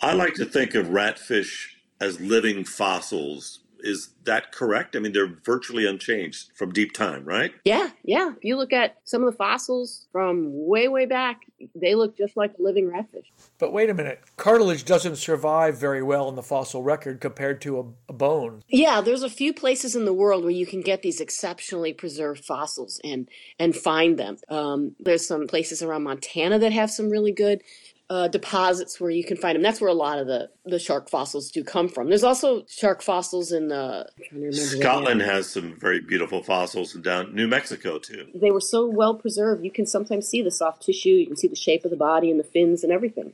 I 0.00 0.12
like 0.12 0.34
to 0.34 0.44
think 0.44 0.74
of 0.74 0.88
ratfish 0.88 1.68
as 2.00 2.20
living 2.20 2.64
fossils. 2.64 3.60
Is 3.84 4.08
that 4.24 4.50
correct? 4.50 4.96
I 4.96 4.98
mean, 4.98 5.12
they're 5.12 5.36
virtually 5.44 5.86
unchanged 5.86 6.50
from 6.54 6.72
deep 6.72 6.92
time, 6.92 7.24
right? 7.26 7.52
Yeah, 7.66 7.90
yeah. 8.02 8.32
If 8.34 8.42
you 8.42 8.56
look 8.56 8.72
at 8.72 8.96
some 9.04 9.22
of 9.22 9.30
the 9.30 9.36
fossils 9.36 10.06
from 10.10 10.50
way, 10.66 10.88
way 10.88 11.04
back, 11.04 11.42
they 11.74 11.94
look 11.94 12.16
just 12.16 12.34
like 12.34 12.54
a 12.58 12.62
living 12.62 12.90
ratfish. 12.90 13.26
But 13.58 13.74
wait 13.74 13.90
a 13.90 13.94
minute. 13.94 14.22
Cartilage 14.38 14.86
doesn't 14.86 15.16
survive 15.16 15.78
very 15.78 16.02
well 16.02 16.30
in 16.30 16.34
the 16.34 16.42
fossil 16.42 16.82
record 16.82 17.20
compared 17.20 17.60
to 17.62 17.78
a, 17.78 17.84
a 18.08 18.12
bone. 18.14 18.62
Yeah, 18.68 19.02
there's 19.02 19.22
a 19.22 19.28
few 19.28 19.52
places 19.52 19.94
in 19.94 20.06
the 20.06 20.14
world 20.14 20.44
where 20.44 20.50
you 20.50 20.66
can 20.66 20.80
get 20.80 21.02
these 21.02 21.20
exceptionally 21.20 21.92
preserved 21.92 22.42
fossils 22.42 23.00
and 23.04 23.28
and 23.58 23.76
find 23.76 24.18
them. 24.18 24.38
Um, 24.48 24.96
there's 24.98 25.28
some 25.28 25.46
places 25.46 25.82
around 25.82 26.04
Montana 26.04 26.58
that 26.58 26.72
have 26.72 26.90
some 26.90 27.10
really 27.10 27.32
good 27.32 27.62
uh, 28.10 28.28
deposits 28.28 29.00
where 29.00 29.10
you 29.10 29.24
can 29.24 29.36
find 29.36 29.56
them. 29.56 29.62
That's 29.62 29.80
where 29.80 29.90
a 29.90 29.94
lot 29.94 30.18
of 30.18 30.26
the 30.26 30.50
the 30.64 30.78
shark 30.78 31.08
fossils 31.08 31.50
do 31.50 31.64
come 31.64 31.88
from. 31.88 32.08
There's 32.08 32.24
also 32.24 32.64
shark 32.68 33.02
fossils 33.02 33.50
in 33.52 33.68
the. 33.68 34.06
I'm 34.16 34.24
trying 34.24 34.28
to 34.28 34.34
remember 34.34 34.56
where 34.56 34.70
they 34.70 34.80
Scotland 34.80 35.20
has 35.22 35.48
some 35.48 35.78
very 35.78 36.00
beautiful 36.00 36.42
fossils, 36.42 36.92
down 36.94 37.34
New 37.34 37.48
Mexico 37.48 37.98
too. 37.98 38.26
They 38.34 38.50
were 38.50 38.60
so 38.60 38.86
well 38.86 39.14
preserved. 39.14 39.64
You 39.64 39.70
can 39.70 39.86
sometimes 39.86 40.28
see 40.28 40.42
the 40.42 40.50
soft 40.50 40.82
tissue. 40.82 41.10
You 41.10 41.26
can 41.26 41.36
see 41.36 41.48
the 41.48 41.56
shape 41.56 41.84
of 41.84 41.90
the 41.90 41.96
body 41.96 42.30
and 42.30 42.38
the 42.38 42.44
fins 42.44 42.84
and 42.84 42.92
everything. 42.92 43.32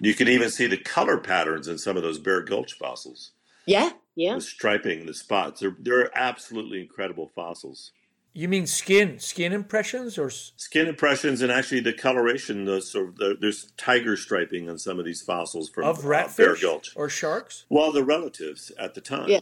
You 0.00 0.14
can 0.14 0.28
even 0.28 0.50
see 0.50 0.66
the 0.66 0.78
color 0.78 1.18
patterns 1.18 1.68
in 1.68 1.78
some 1.78 1.96
of 1.96 2.02
those 2.02 2.18
Bear 2.18 2.42
Gulch 2.42 2.72
fossils. 2.72 3.32
Yeah, 3.66 3.90
yeah. 4.16 4.34
The 4.34 4.40
striping, 4.40 5.06
the 5.06 5.14
spots. 5.14 5.60
They're 5.60 5.76
they're 5.78 6.10
absolutely 6.18 6.80
incredible 6.80 7.30
fossils. 7.34 7.92
You 8.38 8.46
mean 8.46 8.68
skin? 8.68 9.18
Skin 9.18 9.52
impressions 9.52 10.16
or 10.16 10.30
Skin 10.30 10.86
impressions 10.86 11.42
and 11.42 11.50
actually 11.50 11.80
the 11.80 11.92
coloration. 11.92 12.66
The 12.66 12.80
sort 12.80 13.08
of 13.08 13.16
the, 13.16 13.36
there's 13.40 13.72
tiger 13.76 14.16
striping 14.16 14.70
on 14.70 14.78
some 14.78 15.00
of 15.00 15.04
these 15.04 15.20
fossils 15.20 15.68
from 15.68 15.82
of 15.82 15.98
uh, 15.98 16.02
Bear 16.08 16.54
ratfish 16.54 16.62
Gulch. 16.62 16.92
or 16.94 17.08
sharks? 17.08 17.64
Well, 17.68 17.90
the 17.90 18.04
relatives 18.04 18.70
at 18.78 18.94
the 18.94 19.00
time. 19.00 19.28
Yeah. 19.28 19.40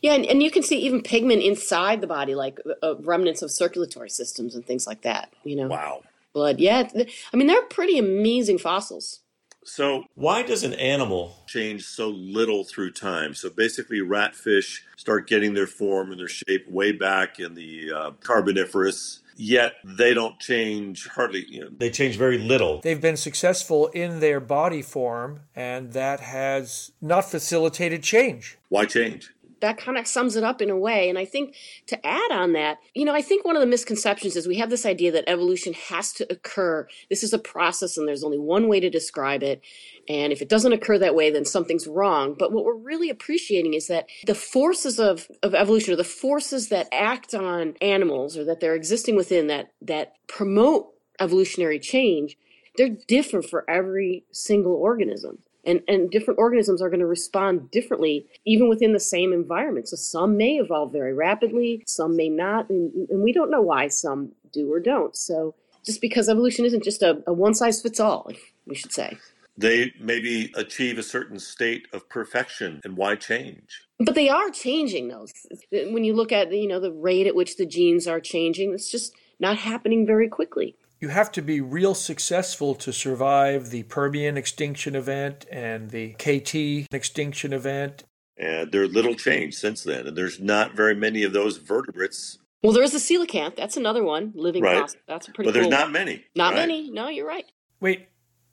Yeah, 0.00 0.14
and, 0.14 0.24
and 0.24 0.42
you 0.42 0.50
can 0.50 0.62
see 0.62 0.78
even 0.78 1.02
pigment 1.02 1.42
inside 1.42 2.00
the 2.00 2.06
body, 2.06 2.34
like 2.34 2.58
uh, 2.82 2.96
remnants 3.00 3.42
of 3.42 3.50
circulatory 3.50 4.08
systems 4.08 4.54
and 4.54 4.64
things 4.64 4.86
like 4.86 5.02
that. 5.02 5.30
You 5.44 5.56
know, 5.56 5.66
Wow. 5.66 6.02
blood. 6.32 6.58
Yeah, 6.58 6.88
I 7.34 7.36
mean 7.36 7.48
they're 7.48 7.60
pretty 7.60 7.98
amazing 7.98 8.56
fossils. 8.56 9.20
So, 9.64 10.04
why 10.14 10.42
does 10.42 10.64
an 10.64 10.74
animal 10.74 11.36
change 11.46 11.84
so 11.84 12.08
little 12.08 12.64
through 12.64 12.92
time? 12.92 13.34
So, 13.34 13.48
basically, 13.50 14.00
ratfish 14.00 14.80
start 14.96 15.26
getting 15.28 15.54
their 15.54 15.66
form 15.66 16.10
and 16.10 16.20
their 16.20 16.28
shape 16.28 16.68
way 16.68 16.92
back 16.92 17.38
in 17.38 17.54
the 17.54 17.92
uh, 17.92 18.10
Carboniferous, 18.22 19.20
yet 19.36 19.74
they 19.84 20.14
don't 20.14 20.38
change 20.38 21.08
hardly, 21.08 21.44
you 21.48 21.60
know, 21.60 21.70
they 21.78 21.90
change 21.90 22.16
very 22.16 22.38
little. 22.38 22.80
They've 22.80 23.00
been 23.00 23.16
successful 23.16 23.88
in 23.88 24.20
their 24.20 24.40
body 24.40 24.82
form, 24.82 25.40
and 25.54 25.92
that 25.92 26.20
has 26.20 26.92
not 27.00 27.30
facilitated 27.30 28.02
change. 28.02 28.58
Why 28.68 28.84
change? 28.84 29.32
That 29.62 29.78
kind 29.78 29.96
of 29.96 30.06
sums 30.06 30.36
it 30.36 30.44
up 30.44 30.60
in 30.60 30.68
a 30.70 30.76
way. 30.76 31.08
And 31.08 31.16
I 31.16 31.24
think 31.24 31.54
to 31.86 32.06
add 32.06 32.30
on 32.32 32.52
that, 32.52 32.78
you 32.94 33.04
know, 33.04 33.14
I 33.14 33.22
think 33.22 33.44
one 33.44 33.56
of 33.56 33.60
the 33.60 33.66
misconceptions 33.66 34.36
is 34.36 34.46
we 34.46 34.58
have 34.58 34.70
this 34.70 34.84
idea 34.84 35.12
that 35.12 35.24
evolution 35.28 35.72
has 35.72 36.12
to 36.14 36.30
occur. 36.30 36.86
This 37.08 37.22
is 37.22 37.32
a 37.32 37.38
process 37.38 37.96
and 37.96 38.06
there's 38.06 38.24
only 38.24 38.38
one 38.38 38.68
way 38.68 38.80
to 38.80 38.90
describe 38.90 39.42
it. 39.42 39.62
And 40.08 40.32
if 40.32 40.42
it 40.42 40.48
doesn't 40.48 40.72
occur 40.72 40.98
that 40.98 41.14
way, 41.14 41.30
then 41.30 41.44
something's 41.44 41.86
wrong. 41.86 42.34
But 42.36 42.52
what 42.52 42.64
we're 42.64 42.74
really 42.74 43.08
appreciating 43.08 43.74
is 43.74 43.86
that 43.86 44.08
the 44.26 44.34
forces 44.34 44.98
of, 44.98 45.28
of 45.42 45.54
evolution 45.54 45.94
or 45.94 45.96
the 45.96 46.04
forces 46.04 46.68
that 46.68 46.88
act 46.92 47.32
on 47.32 47.74
animals 47.80 48.36
or 48.36 48.44
that 48.44 48.58
they're 48.58 48.74
existing 48.74 49.14
within 49.14 49.46
that, 49.46 49.70
that 49.80 50.14
promote 50.26 50.92
evolutionary 51.20 51.78
change, 51.78 52.36
they're 52.76 52.96
different 53.06 53.48
for 53.48 53.64
every 53.70 54.24
single 54.32 54.74
organism 54.74 55.38
and 55.64 55.80
and 55.88 56.10
different 56.10 56.38
organisms 56.38 56.82
are 56.82 56.88
going 56.88 57.00
to 57.00 57.06
respond 57.06 57.70
differently 57.70 58.26
even 58.44 58.68
within 58.68 58.92
the 58.92 59.00
same 59.00 59.32
environment. 59.32 59.88
So 59.88 59.96
some 59.96 60.36
may 60.36 60.56
evolve 60.56 60.92
very 60.92 61.12
rapidly 61.12 61.82
some 61.86 62.16
may 62.16 62.28
not 62.28 62.68
and, 62.70 63.08
and 63.08 63.22
we 63.22 63.32
don't 63.32 63.50
know 63.50 63.62
why 63.62 63.88
some 63.88 64.32
do 64.52 64.72
or 64.72 64.80
don't. 64.80 65.16
So 65.16 65.54
just 65.84 66.00
because 66.00 66.28
evolution 66.28 66.64
isn't 66.64 66.84
just 66.84 67.02
a, 67.02 67.22
a 67.26 67.32
one 67.32 67.54
size 67.54 67.80
fits 67.80 68.00
all 68.00 68.30
we 68.66 68.74
should 68.74 68.92
say. 68.92 69.16
They 69.58 69.92
maybe 70.00 70.50
achieve 70.56 70.98
a 70.98 71.02
certain 71.02 71.38
state 71.38 71.86
of 71.92 72.08
perfection 72.08 72.80
and 72.84 72.96
why 72.96 73.16
change? 73.16 73.82
But 73.98 74.14
they 74.14 74.30
are 74.30 74.50
changing 74.50 75.08
though. 75.08 75.26
When 75.70 76.04
you 76.04 76.14
look 76.14 76.32
at 76.32 76.52
you 76.52 76.68
know 76.68 76.80
the 76.80 76.92
rate 76.92 77.26
at 77.26 77.34
which 77.34 77.56
the 77.56 77.66
genes 77.66 78.06
are 78.06 78.20
changing 78.20 78.72
it's 78.72 78.90
just 78.90 79.14
not 79.38 79.58
happening 79.58 80.06
very 80.06 80.28
quickly 80.28 80.76
you 81.02 81.08
have 81.08 81.32
to 81.32 81.42
be 81.42 81.60
real 81.60 81.96
successful 81.96 82.76
to 82.76 82.92
survive 82.92 83.70
the 83.70 83.82
Permian 83.82 84.36
extinction 84.36 84.94
event 84.94 85.44
and 85.50 85.90
the 85.90 86.12
KT 86.12 86.94
extinction 86.94 87.52
event. 87.52 88.04
And 88.38 88.70
there's 88.70 88.92
little 88.92 89.16
change 89.16 89.54
since 89.54 89.82
then, 89.82 90.06
and 90.06 90.16
there's 90.16 90.38
not 90.38 90.76
very 90.76 90.94
many 90.94 91.24
of 91.24 91.32
those 91.32 91.56
vertebrates. 91.56 92.38
Well, 92.62 92.72
there's 92.72 92.94
a 92.94 92.98
coelacanth. 92.98 93.56
That's 93.56 93.76
another 93.76 94.04
one. 94.04 94.32
Living 94.36 94.62
right. 94.62 94.82
fossil. 94.82 95.00
That's 95.08 95.26
a 95.26 95.32
pretty. 95.32 95.48
But 95.48 95.54
there's 95.54 95.64
cool 95.64 95.72
not 95.72 95.86
one. 95.86 95.92
many. 95.92 96.24
Not 96.36 96.54
right? 96.54 96.68
many. 96.68 96.90
No, 96.90 97.08
you're 97.08 97.26
right. 97.26 97.46
Wait, 97.80 98.06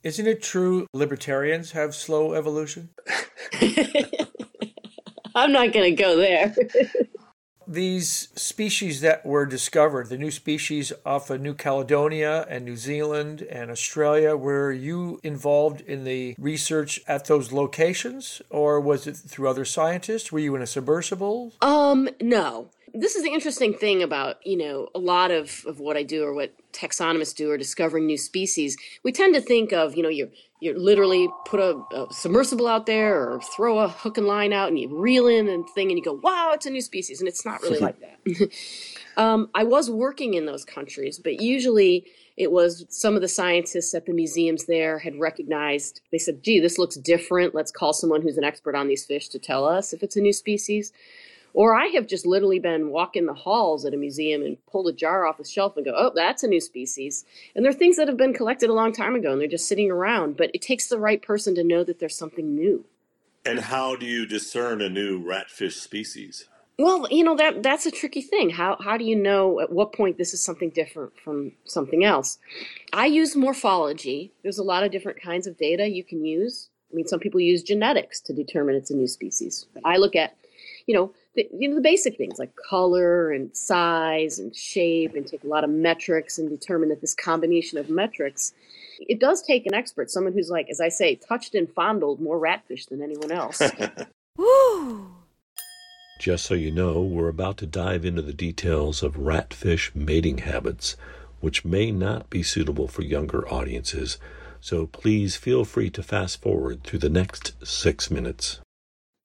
isn't 0.04 0.26
it 0.26 0.42
true 0.42 0.88
libertarians 0.92 1.74
have 1.74 1.94
slow 1.94 2.34
evolution? 2.34 2.90
I'm 5.36 5.52
not 5.52 5.72
going 5.72 5.96
to 5.96 6.02
go 6.02 6.18
there. 6.18 6.56
These 7.70 8.30
species 8.36 9.02
that 9.02 9.24
were 9.24 9.46
discovered, 9.46 10.10
the 10.10 10.18
new 10.18 10.32
species 10.32 10.92
off 11.06 11.30
of 11.30 11.40
New 11.40 11.54
Caledonia 11.54 12.48
and 12.50 12.66
New 12.66 12.76
Zealand 12.76 13.44
and 13.44 13.70
Australia, 13.70 14.36
were 14.36 14.72
you 14.72 15.20
involved 15.22 15.82
in 15.82 16.04
the 16.04 16.34
research 16.40 17.00
at 17.08 17.26
those 17.26 17.52
locations 17.52 18.42
or 18.50 18.80
was 18.80 19.06
it 19.06 19.16
through 19.18 19.48
other 19.48 19.66
scientists? 19.66 20.32
Were 20.32 20.40
you 20.40 20.56
in 20.56 20.64
a 20.64 20.68
submersible? 20.68 21.54
um, 21.62 22.10
no. 22.20 22.72
This 22.92 23.16
is 23.16 23.22
the 23.22 23.30
interesting 23.30 23.76
thing 23.76 24.02
about, 24.02 24.38
you 24.44 24.58
know, 24.58 24.90
a 24.96 25.00
lot 25.00 25.30
of, 25.30 25.64
of 25.68 25.80
what 25.80 25.96
I 25.96 26.02
do 26.02 26.24
or 26.24 26.34
what 26.34 26.56
taxonomists 26.74 27.36
do 27.36 27.52
or 27.52 27.56
discovering 27.56 28.08
new 28.08 28.18
species. 28.18 28.78
We 29.04 29.12
tend 29.12 29.36
to 29.36 29.42
think 29.42 29.72
of, 29.72 29.96
you 29.96 30.02
know, 30.02 30.10
you 30.10 30.32
you 30.60 30.78
literally 30.78 31.30
put 31.46 31.60
a, 31.60 31.82
a 31.96 32.08
submersible 32.12 32.68
out 32.68 32.86
there 32.86 33.32
or 33.32 33.40
throw 33.42 33.80
a 33.80 33.88
hook 33.88 34.18
and 34.18 34.28
line 34.28 34.52
out 34.52 34.68
and 34.68 34.78
you 34.78 34.90
reel 34.94 35.28
in 35.28 35.48
and 35.48 35.68
thing 35.70 35.90
and 35.90 35.98
you 35.98 36.04
go, 36.04 36.20
wow, 36.22 36.52
it's 36.54 36.66
a 36.66 36.70
new 36.70 36.82
species. 36.82 37.22
And 37.22 37.30
it's 37.30 37.46
not 37.46 37.62
really 37.62 37.80
like 37.80 37.98
that. 38.02 38.52
um, 39.18 39.50
I 39.56 39.64
was 39.64 39.90
working 39.90 40.34
in 40.34 40.46
those 40.46 40.66
countries, 40.66 41.18
but 41.18 41.42
usually 41.42 42.06
it 42.36 42.52
was 42.52 42.86
some 42.90 43.16
of 43.16 43.22
the 43.22 43.28
scientists 43.28 43.94
at 43.94 44.06
the 44.06 44.14
museums 44.14 44.66
there 44.66 45.00
had 45.00 45.18
recognized, 45.18 46.02
they 46.12 46.18
said, 46.18 46.44
gee, 46.44 46.60
this 46.60 46.78
looks 46.78 46.96
different. 46.96 47.56
Let's 47.56 47.72
call 47.72 47.94
someone 47.94 48.22
who's 48.22 48.38
an 48.38 48.44
expert 48.44 48.76
on 48.76 48.88
these 48.88 49.06
fish 49.06 49.30
to 49.30 49.40
tell 49.40 49.66
us 49.66 49.94
if 49.94 50.04
it's 50.04 50.18
a 50.18 50.22
new 50.22 50.34
species. 50.34 50.92
Or 51.54 51.76
I 51.76 51.88
have 51.88 52.08
just 52.08 52.26
literally 52.26 52.60
been 52.60 52.90
walking 52.90 53.26
the 53.26 53.34
halls 53.34 53.86
at 53.86 53.94
a 53.94 53.98
museum 53.98 54.44
and 54.44 54.58
pulled 54.68 54.88
a 54.88 54.94
jar 54.94 55.26
off 55.26 55.40
a 55.40 55.46
shelf 55.46 55.76
and 55.76 55.86
go, 55.86 55.94
oh, 55.96 56.12
that's 56.16 56.44
a 56.44 56.48
new 56.48 56.62
species. 56.62 57.26
And 57.56 57.66
they're 57.66 57.74
things 57.74 57.98
that 57.98 58.08
have 58.08 58.18
been 58.18 58.34
collected 58.34 58.70
a 58.70 58.74
long 58.74 58.94
time 58.94 59.16
ago 59.16 59.32
and 59.32 59.42
they're 59.42 59.48
just 59.48 59.68
sitting 59.68 59.92
around. 59.92 60.38
But 60.38 60.52
it 60.54 60.62
takes 60.62 60.88
the 60.88 61.00
right 61.00 61.22
person 61.22 61.56
to 61.56 61.64
know 61.64 61.84
that 61.84 62.00
there's 62.00 62.18
something 62.18 62.56
new. 62.56 62.86
And 63.46 63.60
how 63.60 63.96
do 63.96 64.06
you 64.06 64.26
discern 64.26 64.82
a 64.82 64.90
new 64.90 65.24
ratfish 65.24 65.80
species? 65.80 66.46
Well, 66.78 67.08
you 67.12 67.26
know 67.26 67.36
that 67.36 67.62
that's 67.62 67.86
a 67.86 67.92
tricky 67.92 68.22
thing. 68.22 68.52
How 68.52 68.78
how 68.80 68.96
do 68.96 69.04
you 69.04 69.16
know 69.16 69.60
at 69.60 69.70
what 69.70 69.92
point 69.92 70.18
this 70.18 70.34
is 70.34 70.42
something 70.42 70.70
different 70.70 71.12
from 71.20 71.52
something 71.66 72.06
else? 72.06 72.38
I 72.94 73.06
use 73.06 73.36
morphology. 73.36 74.32
There's 74.44 74.60
a 74.60 74.64
lot 74.64 74.84
of 74.84 74.92
different 74.92 75.22
kinds 75.22 75.46
of 75.46 75.58
data 75.58 75.90
you 75.90 76.06
can 76.06 76.24
use. 76.24 76.70
I 76.90 76.96
mean, 76.96 77.06
some 77.06 77.20
people 77.20 77.42
use 77.42 77.64
genetics 77.64 78.22
to 78.22 78.34
determine 78.34 78.76
it's 78.76 78.92
a 78.92 78.96
new 78.96 79.08
species. 79.08 79.68
I 79.84 79.98
look 79.98 80.16
at, 80.16 80.38
you 80.88 80.96
know, 80.96 81.12
the, 81.36 81.48
you 81.58 81.70
know 81.70 81.76
the 81.76 81.82
basic 81.82 82.18
things 82.18 82.40
like 82.40 82.52
color 82.70 83.32
and 83.32 83.56
size 83.56 84.40
and 84.40 84.56
shape, 84.56 85.16
and 85.16 85.28
take 85.28 85.44
a 85.44 85.48
lot 85.48 85.64
of 85.64 85.70
metrics 85.70 86.38
and 86.38 86.50
determine 86.50 86.90
that 86.90 87.02
this 87.02 87.16
combination 87.16 87.78
of 87.78 87.90
metrics. 87.90 88.54
It 89.00 89.20
does 89.20 89.42
take 89.42 89.66
an 89.66 89.74
expert, 89.74 90.12
someone 90.12 90.34
who's 90.34 90.50
like, 90.50 90.70
as 90.70 90.82
I 90.82 90.90
say, 90.90 91.16
touched 91.16 91.56
and 91.56 91.72
fondled 91.72 92.20
more 92.20 92.40
ratfish 92.40 92.90
than 92.90 93.02
anyone 93.02 93.32
else. 93.32 93.62
Just 96.20 96.46
so 96.46 96.54
you 96.54 96.70
know, 96.70 97.02
we're 97.02 97.30
about 97.30 97.58
to 97.58 97.66
dive 97.66 98.04
into 98.04 98.22
the 98.22 98.34
details 98.34 99.02
of 99.02 99.16
ratfish 99.16 99.96
mating 99.96 100.40
habits, 100.40 100.98
which 101.40 101.64
may 101.64 101.92
not 101.92 102.30
be 102.30 102.44
suitable 102.44 102.90
for 102.90 103.04
younger 103.04 103.48
audiences. 103.48 104.18
So 104.60 104.88
please 104.88 105.38
feel 105.38 105.64
free 105.64 105.90
to 105.92 106.04
fast 106.04 106.42
forward 106.42 106.84
through 106.84 107.00
the 107.00 107.10
next 107.10 107.54
six 107.66 108.12
minutes. 108.12 108.60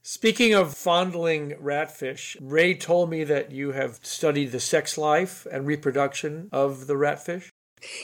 Speaking 0.07 0.53
of 0.53 0.75
fondling 0.75 1.53
ratfish, 1.53 2.37
Ray 2.39 2.75
told 2.75 3.09
me 3.09 3.25
that 3.25 3.53
you 3.53 3.73
have 3.73 4.01
studied 4.03 4.53
the 4.53 4.61
sex 4.61 4.99
life 4.99 5.47
and 5.51 5.67
reproduction 5.67 6.51
of 6.53 6.87
the 6.89 6.93
ratfish. 6.93 7.49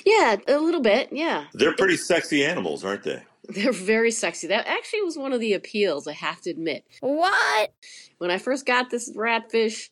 yeah, 0.06 0.36
a 0.48 0.56
little 0.56 0.80
bit. 0.80 1.10
Yeah. 1.12 1.44
They're 1.52 1.76
pretty 1.76 1.98
sexy 1.98 2.42
animals, 2.42 2.86
aren't 2.86 3.02
they? 3.02 3.22
They're 3.50 3.70
very 3.72 4.12
sexy. 4.12 4.46
That 4.46 4.66
actually 4.66 5.02
was 5.02 5.18
one 5.18 5.34
of 5.34 5.40
the 5.40 5.52
appeals, 5.52 6.08
I 6.08 6.12
have 6.14 6.40
to 6.42 6.50
admit. 6.50 6.86
What? 7.00 7.74
When 8.16 8.30
I 8.30 8.38
first 8.38 8.64
got 8.64 8.88
this 8.88 9.14
ratfish 9.14 9.90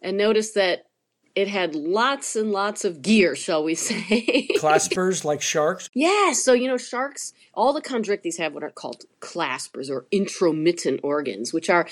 and 0.00 0.16
noticed 0.16 0.54
that 0.54 0.86
it 1.34 1.46
had 1.48 1.74
lots 1.74 2.36
and 2.36 2.52
lots 2.52 2.84
of 2.84 3.02
gear, 3.02 3.36
shall 3.36 3.62
we 3.62 3.74
say. 3.74 4.48
Claspers 4.58 5.24
like 5.24 5.42
sharks. 5.42 5.90
yeah, 5.94 6.32
so 6.32 6.54
you 6.54 6.68
know, 6.68 6.76
sharks, 6.78 7.34
all 7.60 7.74
the 7.74 7.82
chondrichthyes 7.82 8.38
have 8.38 8.54
what 8.54 8.62
are 8.62 8.70
called 8.70 9.04
claspers 9.20 9.90
or 9.90 10.06
intromittent 10.10 10.98
organs, 11.02 11.52
which 11.52 11.68
are 11.68 11.86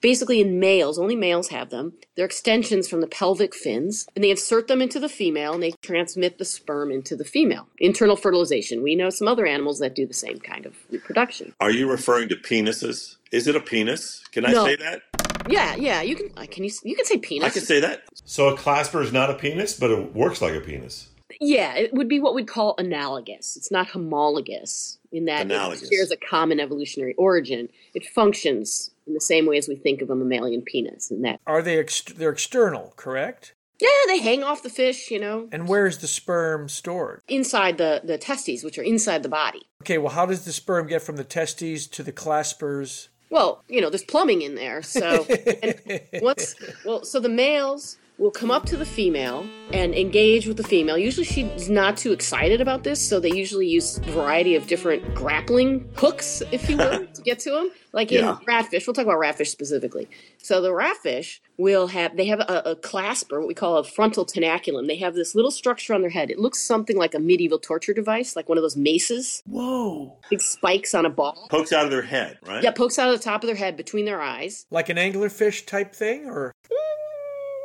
basically 0.00 0.40
in 0.40 0.58
males, 0.58 0.98
only 0.98 1.14
males 1.14 1.50
have 1.50 1.70
them. 1.70 1.92
They're 2.16 2.26
extensions 2.26 2.88
from 2.88 3.00
the 3.00 3.06
pelvic 3.06 3.54
fins, 3.54 4.08
and 4.16 4.24
they 4.24 4.32
insert 4.32 4.66
them 4.66 4.82
into 4.82 4.98
the 4.98 5.08
female 5.08 5.54
and 5.54 5.62
they 5.62 5.74
transmit 5.80 6.38
the 6.38 6.44
sperm 6.44 6.90
into 6.90 7.14
the 7.14 7.24
female. 7.24 7.68
Internal 7.78 8.16
fertilization. 8.16 8.82
We 8.82 8.96
know 8.96 9.10
some 9.10 9.28
other 9.28 9.46
animals 9.46 9.78
that 9.78 9.94
do 9.94 10.08
the 10.08 10.12
same 10.12 10.40
kind 10.40 10.66
of 10.66 10.74
reproduction. 10.90 11.54
Are 11.60 11.70
you 11.70 11.88
referring 11.88 12.28
to 12.30 12.34
penises? 12.34 13.14
Is 13.30 13.46
it 13.46 13.54
a 13.54 13.60
penis? 13.60 14.24
Can 14.32 14.44
I 14.44 14.50
No. 14.50 14.64
say 14.64 14.74
that? 14.74 15.02
Yeah, 15.48 15.76
yeah, 15.76 16.02
you 16.02 16.16
can 16.16 16.30
uh, 16.36 16.46
can 16.50 16.64
you 16.64 16.72
you 16.82 16.96
can 16.96 17.04
say 17.04 17.18
penis. 17.18 17.46
I 17.46 17.50
can 17.50 17.62
say 17.62 17.78
that. 17.78 18.02
So 18.24 18.48
a 18.48 18.56
clasper 18.56 19.02
is 19.02 19.12
not 19.12 19.30
a 19.30 19.34
penis, 19.34 19.74
but 19.74 19.90
it 19.90 20.14
works 20.14 20.42
like 20.42 20.54
a 20.54 20.60
penis. 20.60 21.08
Yeah, 21.40 21.74
it 21.74 21.92
would 21.94 22.08
be 22.08 22.20
what 22.20 22.34
we'd 22.34 22.46
call 22.48 22.74
analogous. 22.78 23.56
It's 23.56 23.70
not 23.70 23.88
homologous 23.88 24.98
in 25.10 25.24
that 25.26 25.42
Analogous. 25.46 25.82
it 25.82 25.90
shares 25.92 26.10
a 26.10 26.16
common 26.16 26.60
evolutionary 26.60 27.14
origin. 27.14 27.68
It 27.94 28.06
functions 28.06 28.90
in 29.06 29.14
the 29.14 29.20
same 29.20 29.46
way 29.46 29.58
as 29.58 29.68
we 29.68 29.76
think 29.76 30.00
of 30.02 30.10
a 30.10 30.14
mammalian 30.14 30.62
penis. 30.62 31.10
In 31.10 31.22
that, 31.22 31.40
Are 31.46 31.62
they 31.62 31.78
ex- 31.78 32.02
they're 32.02 32.30
external, 32.30 32.92
correct? 32.96 33.54
yeah, 33.80 33.88
they 34.06 34.20
hang 34.20 34.42
off 34.44 34.62
the 34.62 34.70
fish, 34.70 35.10
you 35.10 35.18
know, 35.18 35.48
And 35.50 35.66
where 35.68 35.86
is 35.86 35.98
the 35.98 36.06
sperm 36.06 36.68
stored? 36.68 37.20
inside 37.28 37.78
the 37.78 38.00
the 38.04 38.16
testes, 38.18 38.62
which 38.62 38.78
are 38.78 38.82
inside 38.84 39.22
the 39.22 39.28
body. 39.28 39.62
Okay, 39.82 39.98
well, 39.98 40.12
how 40.12 40.24
does 40.26 40.44
the 40.44 40.52
sperm 40.52 40.86
get 40.86 41.02
from 41.02 41.16
the 41.16 41.24
testes 41.24 41.86
to 41.88 42.02
the 42.04 42.12
claspers? 42.12 43.08
Well, 43.30 43.64
you 43.68 43.80
know, 43.80 43.88
there's 43.90 44.04
plumbing 44.04 44.42
in 44.42 44.54
there, 44.54 44.82
so 44.82 45.24
and 45.62 45.80
once 46.22 46.54
well, 46.84 47.02
so 47.04 47.18
the 47.18 47.28
males 47.30 47.96
will 48.18 48.30
come 48.30 48.50
up 48.50 48.66
to 48.66 48.76
the 48.76 48.84
female 48.86 49.46
and 49.72 49.94
engage 49.94 50.46
with 50.46 50.56
the 50.56 50.62
female. 50.62 50.96
Usually 50.98 51.24
she's 51.24 51.68
not 51.70 51.96
too 51.96 52.12
excited 52.12 52.60
about 52.60 52.84
this, 52.84 53.06
so 53.06 53.18
they 53.18 53.32
usually 53.32 53.66
use 53.66 53.98
a 53.98 54.02
variety 54.12 54.54
of 54.54 54.66
different 54.66 55.14
grappling 55.14 55.88
hooks, 55.96 56.42
if 56.52 56.68
you 56.70 56.76
will, 56.76 57.06
to 57.06 57.22
get 57.22 57.38
to 57.40 57.50
them. 57.50 57.70
Like 57.94 58.10
Yeah. 58.10 58.38
in 58.40 58.46
ratfish, 58.46 58.86
we'll 58.86 58.94
talk 58.94 59.04
about 59.04 59.18
ratfish 59.20 59.48
specifically. 59.48 60.08
So 60.38 60.62
the 60.62 60.70
ratfish 60.70 61.40
will 61.58 61.88
have 61.88 62.16
they 62.16 62.24
have 62.24 62.40
a, 62.40 62.70
a 62.70 62.74
clasper, 62.74 63.38
what 63.38 63.46
we 63.46 63.52
call 63.52 63.76
a 63.76 63.84
frontal 63.84 64.24
tenaculum. 64.24 64.86
They 64.86 64.96
have 64.96 65.12
this 65.14 65.34
little 65.34 65.50
structure 65.50 65.92
on 65.92 66.00
their 66.00 66.08
head. 66.08 66.30
It 66.30 66.38
looks 66.38 66.58
something 66.62 66.96
like 66.96 67.12
a 67.14 67.18
medieval 67.18 67.58
torture 67.58 67.92
device, 67.92 68.34
like 68.34 68.48
one 68.48 68.56
of 68.56 68.62
those 68.62 68.78
maces, 68.78 69.42
Whoa. 69.44 70.16
big 70.30 70.40
spikes 70.40 70.94
on 70.94 71.04
a 71.04 71.10
ball. 71.10 71.46
Pokes 71.50 71.70
out 71.70 71.84
of 71.84 71.90
their 71.90 72.00
head, 72.00 72.38
right? 72.46 72.64
Yeah, 72.64 72.70
pokes 72.70 72.98
out 72.98 73.12
of 73.12 73.18
the 73.18 73.22
top 73.22 73.42
of 73.42 73.46
their 73.46 73.56
head 73.56 73.76
between 73.76 74.06
their 74.06 74.22
eyes. 74.22 74.64
Like 74.70 74.88
an 74.88 74.96
anglerfish 74.96 75.66
type 75.66 75.94
thing, 75.94 76.24
or 76.24 76.54
mm, 76.70 77.01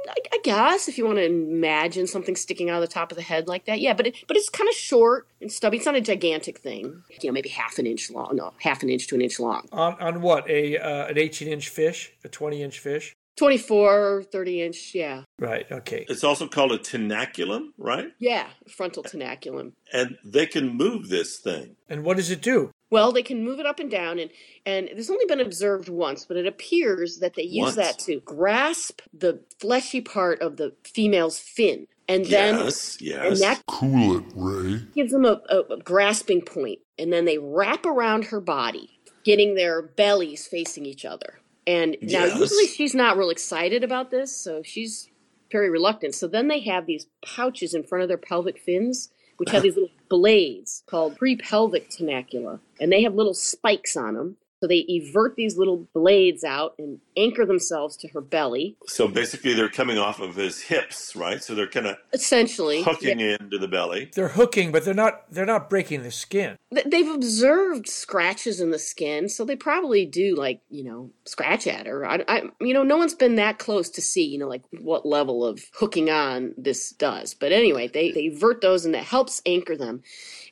I, 0.09 0.15
I 0.33 0.39
guess 0.43 0.87
if 0.87 0.97
you 0.97 1.05
want 1.05 1.17
to 1.17 1.25
imagine 1.25 2.07
something 2.07 2.35
sticking 2.35 2.69
out 2.69 2.81
of 2.81 2.87
the 2.87 2.93
top 2.93 3.11
of 3.11 3.17
the 3.17 3.23
head 3.23 3.47
like 3.47 3.65
that, 3.65 3.79
yeah. 3.79 3.93
But 3.93 4.07
it, 4.07 4.15
but 4.27 4.37
it's 4.37 4.49
kind 4.49 4.69
of 4.69 4.75
short 4.75 5.27
and 5.41 5.51
stubby. 5.51 5.77
It's 5.77 5.85
not 5.85 5.95
a 5.95 6.01
gigantic 6.01 6.59
thing. 6.59 7.03
You 7.21 7.29
know, 7.29 7.33
maybe 7.33 7.49
half 7.49 7.77
an 7.79 7.85
inch 7.87 8.09
long. 8.11 8.35
No, 8.35 8.53
half 8.59 8.83
an 8.83 8.89
inch 8.89 9.07
to 9.07 9.15
an 9.15 9.21
inch 9.21 9.39
long. 9.39 9.67
on 9.71 9.95
on 9.99 10.21
what 10.21 10.49
a 10.49 10.77
uh, 10.77 11.07
an 11.07 11.17
18 11.17 11.47
inch 11.47 11.69
fish, 11.69 12.13
a 12.23 12.29
20 12.29 12.61
inch 12.61 12.79
fish. 12.79 13.13
24, 13.37 14.23
30 14.31 14.61
inch. 14.63 14.95
Yeah, 14.95 15.21
Right. 15.39 15.71
Okay. 15.71 16.05
It's 16.09 16.23
also 16.23 16.47
called 16.47 16.71
a 16.71 16.79
tenaculum, 16.79 17.67
right? 17.77 18.07
yeah. 18.19 18.47
Frontal 18.67 19.03
tenaculum. 19.03 19.73
And 19.93 20.17
they 20.25 20.47
can 20.47 20.75
move 20.75 21.09
this 21.09 21.37
thing. 21.37 21.75
And 21.87 22.03
what 22.03 22.17
does 22.17 22.31
it 22.31 22.41
do? 22.41 22.71
Well, 22.89 23.11
they 23.11 23.23
can 23.23 23.43
move 23.43 23.59
it 23.59 23.65
up 23.65 23.79
and 23.79 23.91
down, 23.91 24.19
and 24.19 24.31
and 24.65 24.89
this 24.95 25.09
only 25.09 25.25
been 25.25 25.41
observed 25.41 25.89
once, 25.89 26.25
but 26.25 26.37
it 26.37 26.47
appears 26.47 27.19
that 27.19 27.35
they 27.35 27.43
use 27.43 27.75
Once. 27.75 27.75
that 27.75 27.99
to 27.99 28.21
grasp 28.21 29.01
the 29.13 29.41
fleshy 29.59 30.01
part 30.01 30.41
of 30.41 30.57
the 30.57 30.73
female's 30.85 31.39
fin, 31.39 31.87
and 32.07 32.25
then 32.25 32.55
yes, 32.55 32.97
and 33.01 33.41
that 33.41 33.61
Cool 33.67 34.17
it, 34.17 34.25
Ray. 34.35 34.81
gives 34.95 35.11
them 35.11 35.25
a, 35.25 35.41
a, 35.49 35.59
a 35.73 35.77
grasping 35.79 36.41
point, 36.41 36.79
and 36.99 37.11
then 37.13 37.25
they 37.25 37.37
wrap 37.37 37.85
around 37.85 38.25
her 38.25 38.41
body, 38.41 38.99
getting 39.25 39.55
their 39.55 39.81
bellies 39.81 40.47
facing 40.47 40.85
each 40.85 41.05
other. 41.05 41.41
And 41.67 41.97
now, 42.01 42.25
Yes. 42.25 42.39
usually, 42.39 42.67
she's 42.67 42.95
not 42.95 43.17
real 43.17 43.29
excited 43.29 43.83
about 43.83 44.11
this, 44.11 44.35
so 44.35 44.61
she's 44.63 45.09
very 45.51 45.69
reluctant. 45.69 46.15
So 46.15 46.27
then 46.27 46.47
they 46.47 46.61
have 46.61 46.85
these 46.85 47.07
pouches 47.25 47.73
in 47.73 47.83
front 47.83 48.03
of 48.03 48.07
their 48.09 48.17
pelvic 48.17 48.59
fins, 48.59 49.09
which 49.37 49.51
have 49.51 49.63
these 49.63 49.75
little 49.75 49.89
blades 50.09 50.83
called 50.87 51.17
pre-pelvic 51.17 51.89
tenacula, 51.89 52.59
and 52.79 52.91
they 52.91 53.03
have 53.03 53.15
little 53.15 53.33
spikes 53.33 53.95
on 53.95 54.15
them. 54.15 54.37
So 54.61 54.67
they 54.67 54.85
evert 54.87 55.35
these 55.35 55.57
little 55.57 55.87
blades 55.93 56.43
out 56.43 56.73
and 56.79 56.99
anchor 57.15 57.45
themselves 57.45 57.95
to 57.97 58.07
her 58.09 58.21
belly, 58.21 58.75
so 58.87 59.07
basically, 59.07 59.53
they're 59.53 59.69
coming 59.69 59.97
off 59.97 60.19
of 60.19 60.35
his 60.35 60.61
hips, 60.61 61.15
right? 61.15 61.43
So 61.43 61.55
they're 61.55 61.67
kind 61.67 61.87
of 61.87 61.97
essentially. 62.13 62.83
hooking 62.83 63.19
into 63.19 63.57
the 63.57 63.67
belly. 63.67 64.09
They're 64.13 64.29
hooking, 64.29 64.71
but 64.71 64.85
they're 64.85 64.93
not 64.93 65.31
they're 65.31 65.45
not 65.45 65.69
breaking 65.69 66.03
the 66.03 66.11
skin. 66.11 66.57
They've 66.85 67.09
observed 67.09 67.87
scratches 67.87 68.59
in 68.59 68.71
the 68.71 68.79
skin, 68.79 69.29
so 69.29 69.45
they 69.45 69.55
probably 69.55 70.05
do 70.05 70.35
like 70.35 70.61
you 70.69 70.83
know 70.83 71.11
scratch 71.25 71.67
at 71.67 71.85
her. 71.85 72.05
I, 72.05 72.23
I, 72.27 72.43
you 72.61 72.73
know, 72.73 72.83
no 72.83 72.97
one's 72.97 73.13
been 73.13 73.35
that 73.35 73.59
close 73.59 73.89
to 73.91 74.01
see 74.01 74.25
you 74.25 74.37
know 74.37 74.47
like 74.47 74.63
what 74.79 75.05
level 75.05 75.45
of 75.45 75.63
hooking 75.73 76.09
on 76.09 76.53
this 76.57 76.91
does. 76.91 77.33
But 77.33 77.51
anyway, 77.51 77.87
they 77.87 78.11
they 78.11 78.29
vert 78.29 78.61
those, 78.61 78.85
and 78.85 78.93
that 78.93 79.05
helps 79.05 79.41
anchor 79.45 79.75
them. 79.75 80.01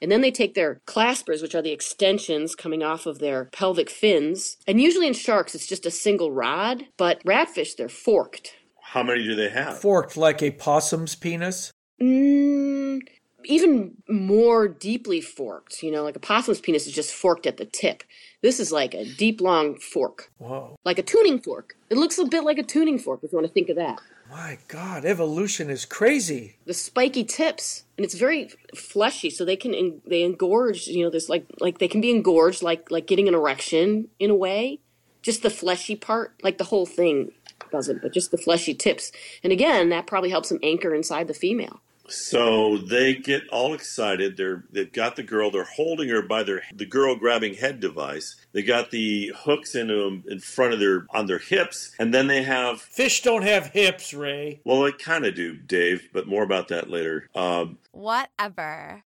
And 0.01 0.11
then 0.11 0.21
they 0.21 0.31
take 0.31 0.53
their 0.53 0.81
claspers, 0.85 1.41
which 1.41 1.55
are 1.55 1.61
the 1.61 1.71
extensions 1.71 2.53
coming 2.53 2.83
off 2.83 3.05
of 3.05 3.19
their 3.19 3.45
pelvic 3.45 3.89
fins, 3.95 4.57
and 4.67 4.79
usually 4.81 5.07
in 5.07 5.13
sharks 5.13 5.55
it's 5.55 5.67
just 5.67 5.85
a 5.85 5.91
single 5.91 6.31
rod, 6.31 6.85
but 6.97 7.23
ratfish 7.23 7.75
they're 7.75 7.89
forked. 7.89 8.55
How 8.81 9.03
many 9.03 9.23
do 9.23 9.35
they 9.35 9.49
have? 9.49 9.79
Forked 9.79 10.15
like 10.15 10.41
a 10.41 10.51
possum's 10.51 11.15
penis. 11.15 11.71
Mm, 12.01 13.01
even 13.45 13.93
more 14.07 14.67
deeply 14.67 15.21
forked. 15.21 15.83
You 15.83 15.91
know, 15.91 16.03
like 16.03 16.15
a 16.15 16.19
possum's 16.19 16.61
penis 16.61 16.87
is 16.87 16.93
just 16.93 17.13
forked 17.13 17.45
at 17.45 17.57
the 17.57 17.65
tip. 17.65 18.03
This 18.41 18.59
is 18.59 18.71
like 18.71 18.93
a 18.93 19.05
deep, 19.05 19.41
long 19.41 19.75
fork, 19.75 20.31
Whoa. 20.37 20.77
like 20.85 20.99
a 20.99 21.03
tuning 21.03 21.39
fork. 21.39 21.75
It 21.89 21.97
looks 21.97 22.17
a 22.17 22.25
bit 22.25 22.43
like 22.43 22.57
a 22.57 22.63
tuning 22.63 22.99
fork 22.99 23.21
if 23.23 23.31
you 23.31 23.37
want 23.37 23.47
to 23.47 23.53
think 23.53 23.69
of 23.69 23.75
that. 23.77 23.99
My 24.37 24.57
God, 24.67 25.05
evolution 25.05 25.69
is 25.69 25.85
crazy. 25.85 26.57
The 26.65 26.73
spiky 26.73 27.23
tips, 27.23 27.85
and 27.97 28.03
it's 28.03 28.15
very 28.15 28.49
fleshy, 28.75 29.29
so 29.29 29.45
they 29.45 29.55
can 29.55 29.73
en- 29.73 30.01
they 30.05 30.29
engorge. 30.29 30.87
You 30.87 31.05
know, 31.05 31.09
there's 31.09 31.29
like 31.29 31.45
like 31.61 31.77
they 31.77 31.87
can 31.87 32.01
be 32.01 32.11
engorged, 32.11 32.61
like 32.61 32.91
like 32.91 33.07
getting 33.07 33.29
an 33.29 33.33
erection 33.33 34.09
in 34.19 34.29
a 34.29 34.35
way. 34.35 34.79
Just 35.21 35.41
the 35.41 35.49
fleshy 35.49 35.95
part, 35.95 36.33
like 36.43 36.57
the 36.57 36.65
whole 36.65 36.85
thing 36.85 37.31
doesn't, 37.71 38.01
but 38.01 38.11
just 38.11 38.31
the 38.31 38.37
fleshy 38.37 38.73
tips. 38.73 39.13
And 39.41 39.53
again, 39.53 39.87
that 39.89 40.05
probably 40.05 40.31
helps 40.31 40.49
them 40.49 40.59
anchor 40.61 40.93
inside 40.93 41.29
the 41.29 41.33
female. 41.33 41.79
So 42.07 42.77
they 42.77 43.15
get 43.15 43.47
all 43.49 43.73
excited. 43.73 44.35
They're 44.35 44.65
they've 44.69 44.91
got 44.91 45.15
the 45.15 45.23
girl. 45.23 45.49
They're 45.49 45.63
holding 45.63 46.09
her 46.09 46.21
by 46.21 46.43
their 46.43 46.61
the 46.73 46.85
girl 46.85 47.15
grabbing 47.15 47.55
head 47.55 47.79
device. 47.79 48.35
They 48.55 48.63
got 48.63 48.89
the 48.89 49.33
hooks 49.35 49.75
into 49.75 49.93
them 50.05 50.23
in 50.29 50.39
front 50.39 50.73
of 50.73 50.79
their 50.79 51.05
on 51.09 51.25
their 51.27 51.39
hips, 51.39 51.93
and 51.99 52.13
then 52.13 52.27
they 52.27 52.41
have 52.43 52.79
Fish 52.81 53.21
don't 53.21 53.41
have 53.43 53.67
hips, 53.67 54.13
Ray. 54.13 54.61
well, 54.63 54.81
they 54.83 54.93
kind 54.93 55.25
of 55.25 55.35
do, 55.35 55.57
Dave, 55.57 56.07
but 56.13 56.25
more 56.25 56.41
about 56.41 56.69
that 56.69 56.89
later. 56.89 57.27
Um, 57.35 57.79
Whatever. 57.91 59.03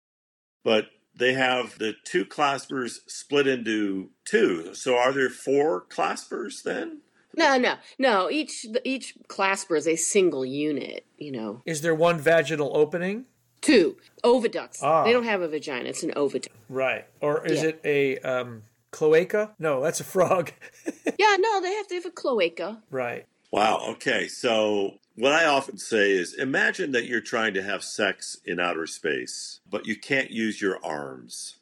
but 0.64 0.86
they 1.14 1.34
have 1.34 1.78
the 1.78 1.94
two 2.04 2.24
claspers 2.24 3.00
split 3.06 3.46
into 3.46 4.08
two. 4.24 4.74
So 4.74 4.96
are 4.96 5.12
there 5.12 5.28
four 5.28 5.82
claspers 5.90 6.62
then? 6.62 7.02
No, 7.36 7.58
no, 7.58 7.74
no. 7.98 8.30
Each 8.30 8.64
each 8.82 9.14
clasper 9.28 9.76
is 9.76 9.86
a 9.86 9.96
single 9.96 10.46
unit. 10.46 11.04
You 11.18 11.32
know, 11.32 11.62
Is 11.66 11.82
there 11.82 11.94
one 11.94 12.18
vaginal 12.18 12.74
opening? 12.74 13.26
two 13.60 13.96
oviducts. 14.22 14.82
Ah. 14.82 15.04
They 15.04 15.12
don't 15.12 15.24
have 15.24 15.42
a 15.42 15.48
vagina; 15.48 15.88
it's 15.90 16.02
an 16.02 16.12
oviduct. 16.12 16.48
Right. 16.70 17.06
Or 17.20 17.46
is 17.46 17.62
Yeah. 17.62 17.68
it 17.70 17.80
a 17.84 18.18
um, 18.20 18.62
cloaca? 18.94 19.54
No, 19.58 19.82
that's 19.82 20.00
a 20.00 20.04
frog. 20.04 20.52
Yeah, 21.18 21.36
no, 21.38 21.60
they 21.60 21.72
have 21.74 21.86
to 21.88 21.94
have 21.96 22.06
a 22.06 22.10
cloaca. 22.10 22.82
right. 22.90 23.26
Wow. 23.50 23.80
Okay. 23.90 24.26
So 24.26 24.94
what 25.14 25.32
I 25.32 25.44
often 25.44 25.78
say 25.78 26.10
is 26.10 26.34
imagine 26.34 26.90
that 26.92 27.06
you're 27.06 27.20
trying 27.20 27.54
to 27.54 27.62
have 27.62 27.84
sex 27.84 28.36
in 28.44 28.58
outer 28.58 28.86
space, 28.86 29.60
but 29.70 29.86
you 29.86 29.96
can't 29.96 30.30
use 30.30 30.60
your 30.60 30.84
arms. 30.84 31.56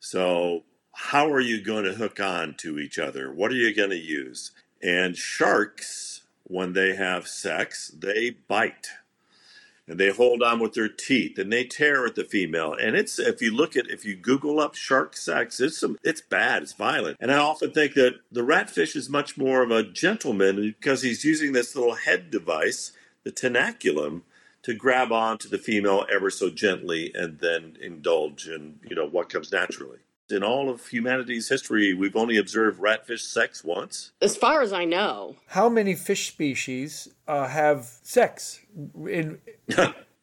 So 0.00 0.64
how 0.92 1.30
are 1.30 1.40
you 1.40 1.62
going 1.62 1.84
to 1.84 1.92
hook 1.94 2.18
on 2.18 2.54
to 2.58 2.78
each 2.80 2.98
other? 2.98 3.32
What 3.32 3.52
are 3.52 3.56
you 3.56 3.72
going 3.74 3.90
to 3.90 3.96
use? 3.96 4.50
And 4.82 5.16
sharks, 5.16 6.22
when 6.44 6.72
they 6.72 6.96
have 6.96 7.28
sex, 7.28 7.92
they 7.96 8.30
bite. 8.30 8.88
And 9.88 9.98
they 9.98 10.10
hold 10.10 10.42
on 10.42 10.60
with 10.60 10.74
their 10.74 10.88
teeth 10.88 11.38
and 11.38 11.52
they 11.52 11.64
tear 11.64 12.06
at 12.06 12.14
the 12.14 12.24
female. 12.24 12.74
And 12.74 12.94
it's 12.94 13.18
if 13.18 13.40
you 13.40 13.54
look 13.54 13.76
at 13.76 13.88
if 13.88 14.04
you 14.04 14.14
Google 14.14 14.60
up 14.60 14.74
shark 14.74 15.16
sex, 15.16 15.60
it's 15.60 15.78
some 15.78 15.98
it's 16.04 16.20
bad, 16.20 16.62
it's 16.62 16.74
violent. 16.74 17.16
And 17.20 17.32
I 17.32 17.38
often 17.38 17.72
think 17.72 17.94
that 17.94 18.20
the 18.30 18.42
ratfish 18.42 18.94
is 18.94 19.08
much 19.08 19.38
more 19.38 19.62
of 19.62 19.70
a 19.70 19.82
gentleman 19.82 20.56
because 20.56 21.02
he's 21.02 21.24
using 21.24 21.52
this 21.52 21.74
little 21.74 21.94
head 21.94 22.30
device, 22.30 22.92
the 23.24 23.32
tenaculum, 23.32 24.22
to 24.62 24.74
grab 24.74 25.12
onto 25.12 25.48
the 25.48 25.58
female 25.58 26.04
ever 26.12 26.30
so 26.30 26.50
gently 26.50 27.12
and 27.14 27.38
then 27.38 27.76
indulge 27.80 28.46
in, 28.46 28.80
you 28.88 28.94
know, 28.94 29.06
what 29.06 29.30
comes 29.30 29.50
naturally. 29.50 29.98
In 30.30 30.42
all 30.42 30.68
of 30.68 30.86
humanity's 30.88 31.48
history, 31.48 31.94
we've 31.94 32.16
only 32.16 32.36
observed 32.36 32.80
ratfish 32.80 33.20
sex 33.20 33.64
once. 33.64 34.12
As 34.20 34.36
far 34.36 34.60
as 34.60 34.72
I 34.72 34.84
know, 34.84 35.36
How 35.46 35.68
many 35.68 35.94
fish 35.94 36.28
species 36.28 37.08
uh, 37.26 37.48
have 37.48 37.86
sex? 38.02 38.60
In 39.06 39.38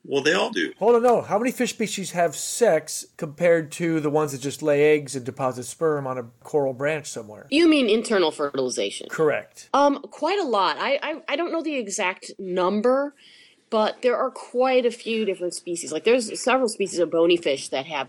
well, 0.06 0.22
they 0.22 0.34
all 0.34 0.52
do. 0.52 0.74
hold 0.78 0.96
on, 0.96 1.02
no. 1.04 1.22
How 1.22 1.40
many 1.40 1.52
fish 1.52 1.72
species 1.72 2.12
have 2.12 2.36
sex 2.36 3.06
compared 3.18 3.72
to 3.74 4.00
the 4.00 4.12
ones 4.12 4.32
that 4.34 4.42
just 4.42 4.62
lay 4.62 4.94
eggs 4.96 5.16
and 5.16 5.26
deposit 5.26 5.64
sperm 5.64 6.06
on 6.06 6.20
a 6.20 6.24
coral 6.44 6.74
branch 6.74 7.08
somewhere? 7.08 7.48
you 7.50 7.68
mean 7.68 7.90
internal 7.90 8.30
fertilization? 8.30 9.08
Correct. 9.10 9.70
Um, 9.74 10.02
quite 10.12 10.38
a 10.40 10.44
lot. 10.46 10.78
I, 10.80 11.00
I 11.02 11.22
I 11.30 11.36
don't 11.36 11.52
know 11.52 11.64
the 11.64 11.78
exact 11.78 12.32
number, 12.38 13.16
but 13.72 14.04
there 14.04 14.16
are 14.18 14.30
quite 14.30 14.86
a 14.86 14.92
few 14.92 15.26
different 15.26 15.56
species. 15.56 15.92
Like 15.92 16.04
there's 16.04 16.40
several 16.40 16.70
species 16.70 17.00
of 17.00 17.10
bony 17.10 17.38
fish 17.38 17.70
that 17.70 17.88
have 17.88 18.08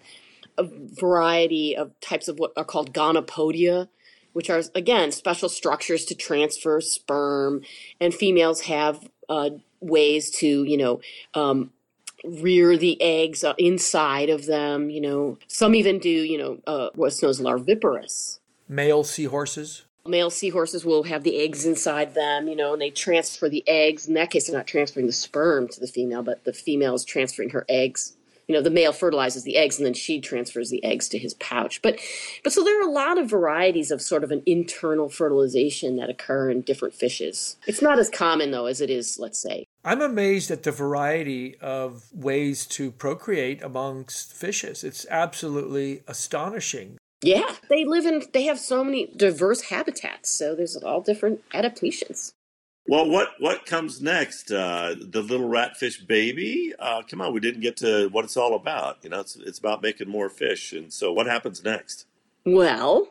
a 0.58 0.64
variety 0.64 1.76
of 1.76 1.98
types 2.00 2.28
of 2.28 2.38
what 2.38 2.52
are 2.56 2.64
called 2.64 2.92
gonopodia, 2.92 3.88
which 4.32 4.50
are 4.50 4.62
again 4.74 5.12
special 5.12 5.48
structures 5.48 6.04
to 6.06 6.14
transfer 6.14 6.80
sperm, 6.80 7.62
and 8.00 8.14
females 8.14 8.62
have 8.62 9.08
uh, 9.28 9.50
ways 9.80 10.30
to 10.30 10.64
you 10.64 10.76
know 10.76 11.00
um, 11.34 11.72
rear 12.24 12.76
the 12.76 13.00
eggs 13.00 13.44
uh, 13.44 13.54
inside 13.58 14.30
of 14.30 14.46
them. 14.46 14.90
You 14.90 15.00
know, 15.00 15.38
some 15.46 15.74
even 15.74 15.98
do 15.98 16.10
you 16.10 16.38
know 16.38 16.58
uh, 16.66 16.90
what's 16.94 17.22
known 17.22 17.30
as 17.30 17.40
larviparous 17.40 18.38
Male 18.68 19.04
seahorses. 19.04 19.84
male 20.04 20.30
seahorses 20.30 20.84
will 20.84 21.04
have 21.04 21.22
the 21.22 21.40
eggs 21.40 21.64
inside 21.64 22.14
them, 22.14 22.48
you 22.48 22.56
know, 22.56 22.72
and 22.72 22.82
they 22.82 22.90
transfer 22.90 23.48
the 23.48 23.62
eggs. 23.68 24.08
In 24.08 24.14
that 24.14 24.30
case, 24.30 24.46
they're 24.46 24.56
not 24.56 24.66
transferring 24.66 25.06
the 25.06 25.12
sperm 25.12 25.68
to 25.68 25.78
the 25.78 25.86
female, 25.86 26.22
but 26.22 26.44
the 26.44 26.52
female 26.52 26.94
is 26.94 27.04
transferring 27.04 27.50
her 27.50 27.64
eggs. 27.68 28.16
You 28.48 28.54
know, 28.54 28.62
the 28.62 28.70
male 28.70 28.92
fertilizes 28.92 29.42
the 29.42 29.56
eggs, 29.56 29.78
and 29.78 29.86
then 29.86 29.94
she 29.94 30.20
transfers 30.20 30.70
the 30.70 30.84
eggs 30.84 31.08
to 31.08 31.18
his 31.18 31.34
pouch. 31.34 31.82
But, 31.82 31.98
but 32.44 32.52
so 32.52 32.62
there 32.62 32.78
are 32.80 32.88
a 32.88 32.92
lot 32.92 33.18
of 33.18 33.28
varieties 33.28 33.90
of 33.90 34.00
sort 34.00 34.22
of 34.22 34.30
an 34.30 34.42
internal 34.46 35.08
fertilization 35.08 35.96
that 35.96 36.10
occur 36.10 36.50
in 36.50 36.60
different 36.60 36.94
fishes. 36.94 37.56
It's 37.66 37.82
not 37.82 37.98
as 37.98 38.08
common 38.08 38.52
though 38.52 38.66
as 38.66 38.80
it 38.80 38.90
is, 38.90 39.18
let's 39.18 39.40
say, 39.40 39.66
I'm 39.84 40.02
amazed 40.02 40.50
at 40.50 40.64
the 40.64 40.72
variety 40.72 41.56
of 41.58 42.04
ways 42.12 42.66
to 42.66 42.90
procreate 42.90 43.62
amongst 43.62 44.32
fishes. 44.32 44.82
It's 44.82 45.06
absolutely 45.10 46.02
astonishing. 46.08 46.98
Yeah, 47.22 47.54
they 47.68 47.84
live 47.84 48.04
in, 48.04 48.24
they 48.32 48.44
have 48.44 48.58
so 48.58 48.82
many 48.82 49.06
diverse 49.16 49.62
habitats. 49.62 50.30
So 50.30 50.54
there's 50.54 50.76
all 50.76 51.00
different 51.00 51.40
adaptations. 51.54 52.32
Well, 52.88 53.08
what 53.08 53.30
what 53.38 53.66
comes 53.66 54.00
next? 54.00 54.52
Uh, 54.52 54.94
the 55.00 55.22
little 55.22 55.48
ratfish 55.48 56.06
baby? 56.06 56.72
Uh, 56.78 57.02
come 57.02 57.20
on, 57.20 57.32
we 57.32 57.40
didn't 57.40 57.60
get 57.60 57.76
to 57.78 58.08
what 58.08 58.24
it's 58.24 58.36
all 58.36 58.54
about. 58.54 58.98
You 59.02 59.10
know, 59.10 59.20
it's 59.20 59.36
it's 59.36 59.58
about 59.58 59.82
making 59.82 60.08
more 60.08 60.28
fish. 60.28 60.72
And 60.72 60.92
so, 60.92 61.12
what 61.12 61.26
happens 61.26 61.64
next? 61.64 62.06
Well, 62.44 63.08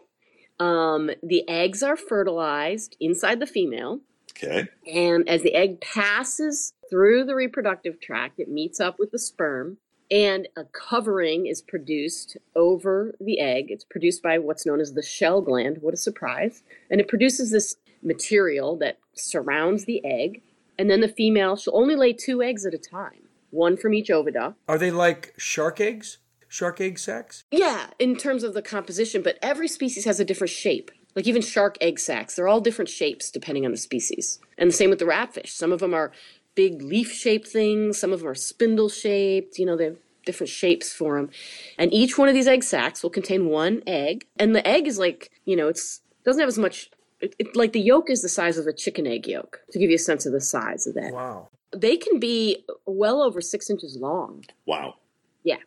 um, 0.59 1.11
the 1.21 1.47
eggs 1.49 1.83
are 1.83 1.97
fertilized 1.97 2.95
inside 2.99 3.39
the 3.39 3.47
female. 3.47 3.99
Okay. 4.31 4.67
And 4.91 5.27
as 5.27 5.43
the 5.43 5.53
egg 5.53 5.81
passes 5.81 6.73
through 6.89 7.25
the 7.25 7.35
reproductive 7.35 7.99
tract, 7.99 8.39
it 8.39 8.49
meets 8.49 8.79
up 8.79 8.97
with 8.99 9.11
the 9.11 9.19
sperm, 9.19 9.77
and 10.11 10.47
a 10.55 10.63
covering 10.65 11.47
is 11.47 11.61
produced 11.61 12.38
over 12.55 13.15
the 13.19 13.39
egg. 13.39 13.67
It's 13.69 13.85
produced 13.85 14.21
by 14.21 14.38
what's 14.38 14.65
known 14.65 14.79
as 14.79 14.93
the 14.93 15.01
shell 15.01 15.41
gland. 15.41 15.79
What 15.81 15.93
a 15.93 15.97
surprise. 15.97 16.63
And 16.89 17.01
it 17.01 17.07
produces 17.07 17.51
this 17.51 17.75
material 18.03 18.77
that 18.77 18.99
surrounds 19.15 19.86
the 19.86 20.04
egg. 20.06 20.41
And 20.78 20.89
then 20.89 21.01
the 21.01 21.08
female, 21.08 21.56
she'll 21.56 21.75
only 21.75 21.95
lay 21.95 22.13
two 22.13 22.41
eggs 22.41 22.65
at 22.65 22.73
a 22.73 22.78
time, 22.78 23.30
one 23.51 23.78
from 23.78 23.93
each 23.93 24.10
oviduct. 24.10 24.56
Are 24.67 24.78
they 24.78 24.91
like 24.91 25.34
shark 25.38 25.80
eggs? 25.80 26.17
Shark 26.47 26.80
egg 26.80 26.99
sacs? 26.99 27.43
Yeah, 27.51 27.88
in 27.99 28.15
terms 28.15 28.43
of 28.43 28.54
the 28.54 28.62
composition, 28.62 29.21
but 29.21 29.38
every 29.41 29.67
species 29.67 30.06
has 30.06 30.19
a 30.19 30.25
different 30.25 30.51
shape. 30.51 30.91
Like 31.15 31.28
even 31.28 31.41
shark 31.41 31.78
egg 31.82 31.99
sacs, 31.99 32.36
they're 32.36 32.47
all 32.47 32.62
different 32.62 32.89
shapes 32.89 33.32
depending 33.32 33.65
on 33.65 33.71
the 33.71 33.78
species. 33.78 34.39
And 34.58 34.69
the 34.69 34.73
same 34.73 34.89
with 34.89 34.99
the 34.99 35.06
ratfish. 35.06 35.49
Some 35.49 35.71
of 35.71 35.80
them 35.80 35.93
are 35.93 36.12
big 36.56 36.82
leaf 36.82 37.12
shaped 37.12 37.47
things, 37.47 37.97
some 37.97 38.13
of 38.13 38.19
them 38.19 38.30
are 38.30 38.36
spindle 38.36 38.89
shaped, 38.89 39.58
you 39.58 39.65
know, 39.65 39.75
they 39.75 39.86
have 39.86 39.97
different 40.25 40.49
shapes 40.49 40.93
for 40.93 41.17
them. 41.17 41.30
And 41.78 41.93
each 41.93 42.17
one 42.17 42.28
of 42.28 42.34
these 42.34 42.47
egg 42.47 42.63
sacs 42.63 43.04
will 43.04 43.10
contain 43.10 43.47
one 43.47 43.82
egg. 43.88 44.25
And 44.38 44.56
the 44.56 44.65
egg 44.67 44.88
is 44.88 44.97
like, 44.97 45.32
you 45.45 45.56
know, 45.56 45.67
it's 45.67 46.01
doesn't 46.25 46.39
have 46.39 46.47
as 46.47 46.58
much 46.58 46.89
it, 47.21 47.36
it, 47.39 47.56
like 47.56 47.73
the 47.73 47.82
yolk 47.82 48.10
is 48.10 48.21
the 48.21 48.30
size 48.30 48.58
of 48.58 48.67
a 48.67 48.73
chicken 48.73 49.08
egg 49.08 49.28
yolk 49.28 49.62
to 49.71 49.80
give 49.80 49.89
you 49.89 49.95
a 49.95 49.99
sense 49.99 50.25
of 50.25 50.34
the 50.34 50.41
size 50.41 50.88
of 50.88 50.95
that. 50.95 51.13
Wow. 51.13 51.49
They 51.75 51.97
can 51.97 52.19
be 52.19 52.65
well 52.86 53.21
over 53.21 53.41
six 53.41 53.69
inches 53.69 53.97
long. 53.97 54.45
Wow. 54.65 54.95
Yeah. 55.43 55.58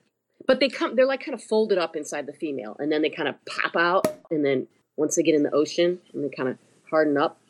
But 0.47 0.61
they 0.61 0.69
come, 0.69 0.97
they're 0.97 1.07
like 1.07 1.25
kind 1.25 1.35
of 1.35 1.43
folded 1.43 1.79
up 1.79 1.97
inside 1.97 2.27
the 2.27 2.33
female 2.33 2.77
and 2.79 2.91
then 2.91 3.03
they 3.03 3.11
kind 3.11 3.29
of 3.29 3.35
pop 3.45 3.77
out. 3.77 4.07
And 4.31 4.45
then 4.45 4.67
once 4.97 5.17
they 5.17 5.23
get 5.23 5.35
in 5.35 5.43
the 5.43 5.55
ocean 5.55 5.99
and 6.13 6.25
they 6.25 6.35
kind 6.35 6.49
of 6.49 6.59
harden 6.89 7.17
up. 7.17 7.41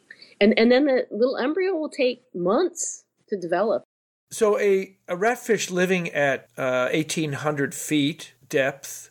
And, 0.41 0.59
and 0.59 0.71
then 0.71 0.87
the 0.87 1.07
little 1.11 1.37
embryo 1.37 1.75
will 1.75 1.89
take 1.89 2.23
months 2.35 3.05
to 3.29 3.37
develop. 3.37 3.85
So 4.31 4.59
a, 4.59 4.97
a 5.09 5.17
ratfish 5.17 5.71
living 5.71 6.11
at 6.11 6.49
uh, 6.57 6.91
1800 6.93 7.75
feet 7.75 8.35
depth, 8.49 9.11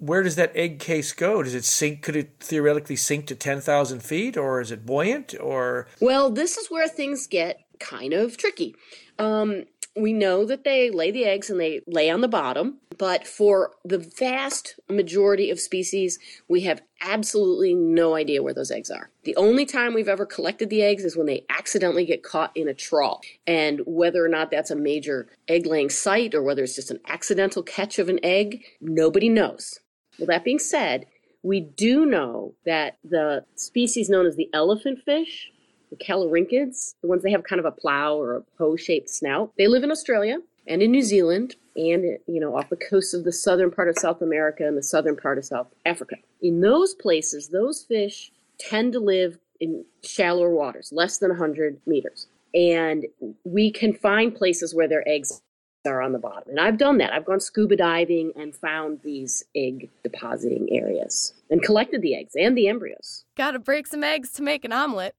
where 0.00 0.22
does 0.22 0.36
that 0.36 0.50
egg 0.56 0.78
case 0.78 1.12
go? 1.12 1.42
Does 1.42 1.54
it 1.54 1.64
sink? 1.64 2.02
Could 2.02 2.16
it 2.16 2.32
theoretically 2.40 2.96
sink 2.96 3.26
to 3.26 3.34
10,000 3.34 4.00
feet 4.02 4.36
or 4.36 4.60
is 4.60 4.72
it 4.72 4.86
buoyant 4.86 5.34
or? 5.38 5.86
Well, 6.00 6.30
this 6.30 6.56
is 6.56 6.70
where 6.70 6.88
things 6.88 7.26
get 7.26 7.60
kind 7.78 8.12
of 8.12 8.36
tricky. 8.36 8.74
Um, 9.18 9.64
we 9.96 10.12
know 10.12 10.44
that 10.46 10.64
they 10.64 10.90
lay 10.90 11.10
the 11.10 11.24
eggs 11.24 11.50
and 11.50 11.60
they 11.60 11.82
lay 11.86 12.08
on 12.08 12.20
the 12.20 12.28
bottom, 12.28 12.78
but 12.96 13.26
for 13.26 13.72
the 13.84 13.98
vast 13.98 14.78
majority 14.88 15.50
of 15.50 15.60
species, 15.60 16.18
we 16.48 16.62
have 16.62 16.80
absolutely 17.02 17.74
no 17.74 18.14
idea 18.14 18.42
where 18.42 18.54
those 18.54 18.70
eggs 18.70 18.90
are. 18.90 19.10
The 19.24 19.36
only 19.36 19.66
time 19.66 19.92
we've 19.92 20.08
ever 20.08 20.24
collected 20.24 20.70
the 20.70 20.82
eggs 20.82 21.04
is 21.04 21.16
when 21.16 21.26
they 21.26 21.44
accidentally 21.50 22.06
get 22.06 22.22
caught 22.22 22.56
in 22.56 22.68
a 22.68 22.74
trawl. 22.74 23.20
And 23.46 23.80
whether 23.84 24.24
or 24.24 24.28
not 24.28 24.50
that's 24.50 24.70
a 24.70 24.76
major 24.76 25.28
egg 25.48 25.66
laying 25.66 25.90
site 25.90 26.34
or 26.34 26.42
whether 26.42 26.62
it's 26.62 26.76
just 26.76 26.90
an 26.90 27.00
accidental 27.08 27.62
catch 27.62 27.98
of 27.98 28.08
an 28.08 28.20
egg, 28.22 28.62
nobody 28.80 29.28
knows. 29.28 29.80
Well, 30.20 30.26
that 30.26 30.44
being 30.44 30.60
said, 30.60 31.06
we 31.42 31.60
do 31.60 32.06
know 32.06 32.54
that 32.66 32.98
the 33.02 33.44
species 33.56 34.08
known 34.08 34.26
as 34.26 34.36
the 34.36 34.50
elephant 34.52 35.00
fish 35.04 35.50
the 35.90 35.96
callorhinchids, 35.96 36.94
the 37.02 37.08
ones 37.08 37.22
that 37.22 37.32
have 37.32 37.44
kind 37.44 37.58
of 37.58 37.66
a 37.66 37.72
plow 37.72 38.14
or 38.16 38.36
a 38.36 38.42
hoe-shaped 38.58 39.10
snout. 39.10 39.52
They 39.58 39.66
live 39.66 39.82
in 39.82 39.90
Australia 39.90 40.38
and 40.66 40.82
in 40.82 40.90
New 40.90 41.02
Zealand 41.02 41.56
and 41.76 42.18
you 42.26 42.40
know 42.40 42.56
off 42.56 42.68
the 42.68 42.76
coast 42.76 43.14
of 43.14 43.24
the 43.24 43.32
southern 43.32 43.70
part 43.70 43.88
of 43.88 43.98
South 43.98 44.22
America 44.22 44.66
and 44.66 44.76
the 44.76 44.82
southern 44.82 45.16
part 45.16 45.38
of 45.38 45.44
South 45.44 45.68
Africa. 45.84 46.16
In 46.40 46.60
those 46.60 46.94
places, 46.94 47.48
those 47.48 47.82
fish 47.82 48.32
tend 48.58 48.92
to 48.92 49.00
live 49.00 49.38
in 49.60 49.84
shallower 50.02 50.50
waters, 50.50 50.90
less 50.92 51.18
than 51.18 51.30
100 51.30 51.80
meters. 51.86 52.28
And 52.54 53.06
we 53.44 53.70
can 53.70 53.92
find 53.92 54.34
places 54.34 54.74
where 54.74 54.88
their 54.88 55.06
eggs 55.06 55.42
are 55.86 56.02
on 56.02 56.12
the 56.12 56.18
bottom. 56.18 56.50
And 56.50 56.60
I've 56.60 56.78
done 56.78 56.98
that. 56.98 57.12
I've 57.12 57.24
gone 57.24 57.40
scuba 57.40 57.76
diving 57.76 58.32
and 58.36 58.54
found 58.54 59.00
these 59.02 59.44
egg 59.54 59.90
depositing 60.02 60.68
areas 60.70 61.34
and 61.50 61.62
collected 61.62 62.02
the 62.02 62.14
eggs 62.14 62.34
and 62.38 62.56
the 62.56 62.68
embryos. 62.68 63.24
Gotta 63.36 63.58
break 63.58 63.86
some 63.86 64.04
eggs 64.04 64.30
to 64.32 64.42
make 64.42 64.64
an 64.64 64.72
omelet. 64.72 65.14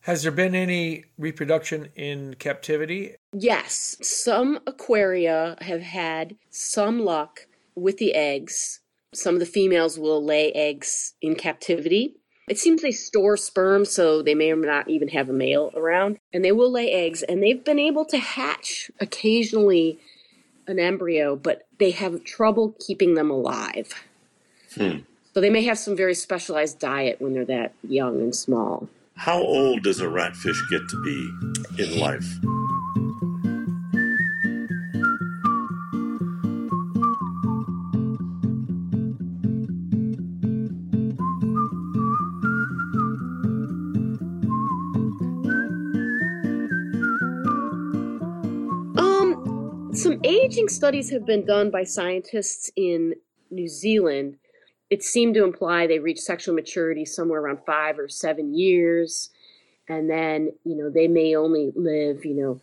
Has 0.00 0.24
there 0.24 0.32
been 0.32 0.56
any 0.56 1.04
reproduction 1.16 1.88
in 1.94 2.34
captivity? 2.34 3.14
Yes, 3.32 3.96
some 4.02 4.58
aquaria 4.66 5.56
have 5.60 5.82
had 5.82 6.36
some 6.50 7.04
luck 7.04 7.46
with 7.76 7.98
the 7.98 8.14
eggs. 8.14 8.80
Some 9.14 9.34
of 9.34 9.40
the 9.40 9.46
females 9.46 9.98
will 10.00 10.24
lay 10.24 10.50
eggs 10.52 11.14
in 11.22 11.36
captivity. 11.36 12.16
It 12.48 12.58
seems 12.58 12.82
they 12.82 12.90
store 12.90 13.36
sperm, 13.36 13.84
so 13.84 14.20
they 14.22 14.34
may 14.34 14.50
or 14.50 14.56
may 14.56 14.66
not 14.66 14.88
even 14.88 15.08
have 15.08 15.28
a 15.28 15.32
male 15.32 15.70
around. 15.74 16.18
And 16.32 16.44
they 16.44 16.52
will 16.52 16.70
lay 16.70 16.90
eggs, 16.90 17.22
and 17.22 17.42
they've 17.42 17.64
been 17.64 17.78
able 17.78 18.04
to 18.06 18.18
hatch 18.18 18.90
occasionally 19.00 19.98
an 20.66 20.78
embryo, 20.78 21.36
but 21.36 21.66
they 21.78 21.92
have 21.92 22.24
trouble 22.24 22.74
keeping 22.84 23.14
them 23.14 23.30
alive. 23.30 23.94
Hmm. 24.74 24.98
So 25.34 25.40
they 25.40 25.50
may 25.50 25.64
have 25.64 25.78
some 25.78 25.96
very 25.96 26.14
specialized 26.14 26.78
diet 26.78 27.20
when 27.20 27.32
they're 27.32 27.44
that 27.46 27.74
young 27.82 28.20
and 28.20 28.34
small. 28.34 28.88
How 29.16 29.40
old 29.40 29.82
does 29.82 30.00
a 30.00 30.06
ratfish 30.06 30.58
get 30.70 30.88
to 30.88 31.02
be 31.02 31.82
in 31.82 31.98
life? 31.98 32.26
Some 50.52 50.58
aging 50.58 50.68
studies 50.68 51.10
have 51.10 51.24
been 51.24 51.46
done 51.46 51.70
by 51.70 51.82
scientists 51.82 52.70
in 52.76 53.14
New 53.50 53.68
Zealand. 53.68 54.36
It 54.90 55.02
seemed 55.02 55.34
to 55.34 55.44
imply 55.44 55.86
they 55.86 55.98
reach 55.98 56.20
sexual 56.20 56.54
maturity 56.54 57.06
somewhere 57.06 57.40
around 57.40 57.60
five 57.64 57.98
or 57.98 58.06
seven 58.08 58.54
years. 58.54 59.30
And 59.88 60.10
then, 60.10 60.52
you 60.64 60.76
know, 60.76 60.90
they 60.90 61.08
may 61.08 61.34
only 61.34 61.72
live, 61.74 62.26
you 62.26 62.34
know, 62.34 62.60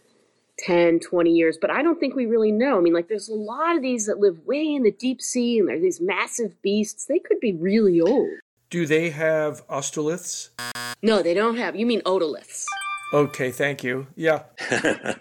10, 0.60 1.00
20 1.00 1.32
years. 1.32 1.58
But 1.60 1.72
I 1.72 1.82
don't 1.82 2.00
think 2.00 2.16
we 2.16 2.28
really 2.28 2.52
know. 2.52 2.78
I 2.78 2.82
mean, 2.82 2.94
like, 2.94 3.08
there's 3.08 3.30
a 3.30 3.34
lot 3.34 3.76
of 3.76 3.82
these 3.82 4.06
that 4.06 4.20
live 4.20 4.46
way 4.46 4.76
in 4.76 4.84
the 4.84 4.92
deep 4.92 5.20
sea 5.20 5.58
and 5.58 5.68
they're 5.68 5.80
these 5.80 6.00
massive 6.00 6.62
beasts. 6.62 7.06
They 7.06 7.20
could 7.20 7.40
be 7.40 7.54
really 7.54 8.00
old. 8.00 8.30
Do 8.70 8.86
they 8.86 9.10
have 9.10 9.66
ostoliths? 9.68 10.50
No, 11.02 11.24
they 11.24 11.34
don't 11.34 11.58
have. 11.58 11.76
You 11.76 11.88
mean 11.88 12.02
otoliths. 12.02 12.66
Okay, 13.14 13.52
thank 13.52 13.84
you. 13.84 14.08
Yeah. 14.16 14.44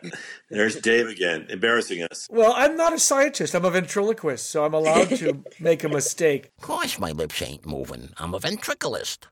There's 0.51 0.77
Dave 0.77 1.07
again, 1.09 1.47
embarrassing 1.49 2.03
us. 2.03 2.27
Well, 2.31 2.53
I'm 2.55 2.77
not 2.77 2.93
a 2.93 2.99
scientist. 2.99 3.55
I'm 3.55 3.65
a 3.65 3.71
ventriloquist, 3.71 4.51
so 4.51 4.65
I'm 4.65 4.75
allowed 4.75 5.09
to 5.17 5.43
make 5.61 5.85
a 5.85 5.89
mistake. 5.89 6.53
Of 6.59 6.65
course 6.65 6.99
my 6.99 7.13
lips 7.13 7.41
ain't 7.41 7.65
moving. 7.67 8.11
I'm 8.19 8.35
a 8.35 8.39
ventriculist. 8.39 9.29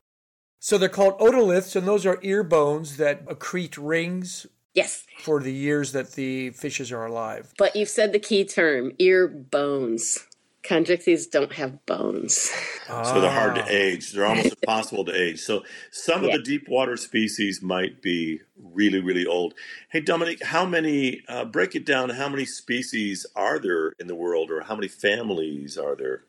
So 0.59 0.77
they're 0.77 0.89
called 0.89 1.19
otoliths, 1.19 1.75
and 1.75 1.87
those 1.87 2.05
are 2.05 2.17
ear 2.23 2.43
bones 2.43 2.97
that 2.97 3.25
accrete 3.27 3.77
rings 3.79 4.47
Yes. 4.73 5.05
for 5.21 5.39
the 5.41 5.53
years 5.53 5.91
that 5.91 6.13
the 6.13 6.49
fishes 6.51 6.91
are 6.91 7.05
alive. 7.05 7.53
But 7.57 7.75
you've 7.75 7.89
said 7.89 8.11
the 8.11 8.19
key 8.19 8.43
term 8.43 8.91
ear 8.97 9.27
bones. 9.27 10.19
Conjunctives 10.67 11.31
don't 11.31 11.53
have 11.53 11.85
bones. 11.85 12.51
So 12.87 13.21
they're 13.21 13.31
hard 13.31 13.55
to 13.55 13.65
age. 13.69 14.11
They're 14.11 14.25
almost 14.25 14.53
impossible 14.61 15.05
to 15.05 15.15
age. 15.15 15.39
So 15.39 15.63
some 15.91 16.23
Yeah. 16.23 16.27
of 16.27 16.33
the 16.33 16.43
deep 16.43 16.67
water 16.67 16.97
species 16.97 17.61
might 17.61 18.01
be 18.01 18.41
really, 18.57 18.99
really 18.99 19.25
old. 19.25 19.53
Hey, 19.89 20.01
Dominique, 20.01 20.43
how 20.43 20.65
many, 20.65 21.21
uh, 21.29 21.45
break 21.45 21.75
it 21.75 21.85
down, 21.85 22.09
how 22.09 22.27
many 22.27 22.45
species 22.45 23.25
are 23.35 23.59
there 23.59 23.93
in 23.99 24.07
the 24.07 24.15
world 24.15 24.51
or 24.51 24.61
how 24.61 24.75
many 24.75 24.89
families 24.89 25.77
are 25.77 25.95
there? 25.95 26.23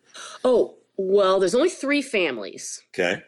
Oh, 0.45 0.76
well, 0.97 1.41
there's 1.41 1.55
only 1.55 1.70
three 1.70 2.03
families. 2.03 2.82
Okay. 2.95 3.22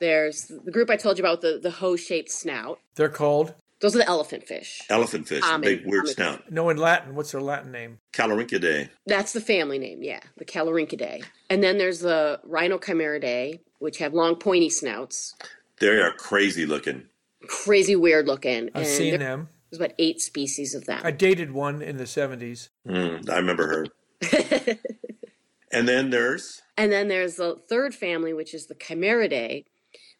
There's 0.00 0.46
the 0.64 0.70
group 0.70 0.90
I 0.90 0.96
told 0.96 1.18
you 1.18 1.24
about, 1.24 1.40
the, 1.40 1.58
the 1.62 1.70
hoe 1.70 1.96
shaped 1.96 2.30
snout. 2.30 2.80
They're 2.94 3.08
called, 3.08 3.54
Those 3.84 3.96
are 3.96 3.98
the 3.98 4.08
elephant 4.08 4.46
fish. 4.48 4.80
Elephant 4.88 5.28
fish, 5.28 5.42
Common- 5.42 5.60
big 5.60 5.82
weird 5.84 6.04
common. 6.04 6.14
snout. 6.14 6.50
no, 6.50 6.70
in 6.70 6.78
Latin. 6.78 7.14
What's 7.14 7.32
their 7.32 7.42
Latin 7.42 7.70
name? 7.70 7.98
Callorhinchidae. 8.14 8.88
That's 9.06 9.34
the 9.34 9.42
family 9.42 9.78
name, 9.78 10.02
yeah, 10.02 10.20
the 10.38 10.46
Callorhinchidae. 10.46 11.22
And 11.50 11.62
then 11.62 11.76
there's 11.76 12.00
the 12.00 12.40
Rhinochimaeridae, 12.48 13.60
which 13.80 13.98
have 13.98 14.14
long 14.14 14.36
pointy 14.36 14.70
snouts, 14.70 15.34
They 15.80 15.88
are 15.88 16.12
crazy 16.12 16.64
looking. 16.64 17.02
crazy 17.46 17.94
weird 17.94 18.26
looking. 18.26 18.70
I've 18.74 18.84
and 18.84 18.86
seen 18.86 19.10
they're, 19.10 19.18
them. 19.18 19.48
There's 19.70 19.80
about 19.82 19.92
eight 19.98 20.22
species 20.22 20.74
of 20.74 20.86
them. 20.86 21.02
I 21.04 21.10
dated 21.10 21.52
one 21.52 21.82
in 21.82 21.98
the 21.98 22.04
70s. 22.04 22.70
Mm, 22.88 23.28
I 23.28 23.36
remember 23.36 23.66
her. 23.66 23.86
and 25.70 25.86
then 25.86 26.08
there's 26.08 26.62
And 26.78 26.90
then 26.90 27.08
there's 27.08 27.36
the 27.36 27.56
third 27.68 27.94
family, 27.94 28.32
which 28.32 28.54
is 28.54 28.64
the 28.64 28.74
Chimaeridae, 28.74 29.64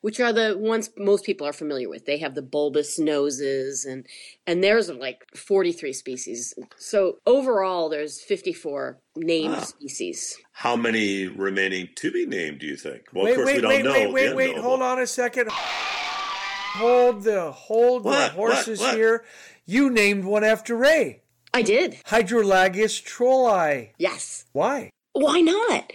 which 0.04 0.20
are 0.20 0.34
the 0.34 0.54
ones 0.58 0.90
most 0.98 1.24
people 1.24 1.46
are 1.46 1.52
familiar 1.54 1.88
with. 1.88 2.04
They 2.04 2.18
have 2.18 2.34
the 2.34 2.42
bulbous 2.42 2.98
noses, 2.98 3.86
and 3.86 4.04
and 4.46 4.62
there's 4.62 4.90
like 4.90 5.24
43 5.34 5.94
species. 5.94 6.52
So 6.76 7.20
overall, 7.26 7.88
there's 7.88 8.20
54 8.20 8.98
named 9.16 9.54
Wow. 9.54 9.60
species. 9.60 10.36
how 10.52 10.76
many 10.76 11.26
remaining 11.26 11.88
to 11.96 12.10
be 12.12 12.26
named? 12.26 12.58
Do 12.58 12.66
you 12.66 12.76
think? 12.76 13.04
Well, 13.14 13.24
wait, 13.24 13.30
of 13.30 13.36
course 13.36 13.46
wait, 13.46 13.56
we 13.56 13.62
don't 13.62 13.70
wait, 13.70 13.84
know. 13.84 13.92
wait, 13.92 14.12
wait, 14.12 14.28
the 14.28 14.34
wait. 14.36 14.48
unknowable. 14.50 14.68
Hold 14.68 14.82
on 14.82 14.98
a 15.00 15.06
second. 15.06 15.48
Hold 15.50 17.22
the 17.22 17.50
hold 17.50 18.04
What? 18.04 18.32
the 18.32 18.36
horses 18.36 18.80
What? 18.80 18.88
What? 18.88 18.96
here. 18.96 19.24
You 19.64 19.88
named 19.88 20.26
one 20.26 20.44
after 20.44 20.76
Ray. 20.76 21.22
I 21.54 21.62
did. 21.62 21.96
Hydrolagus 22.08 23.00
trolli. 23.02 23.92
Yes. 23.96 24.44
Why? 24.52 24.90
Why 25.14 25.40
not? 25.40 25.90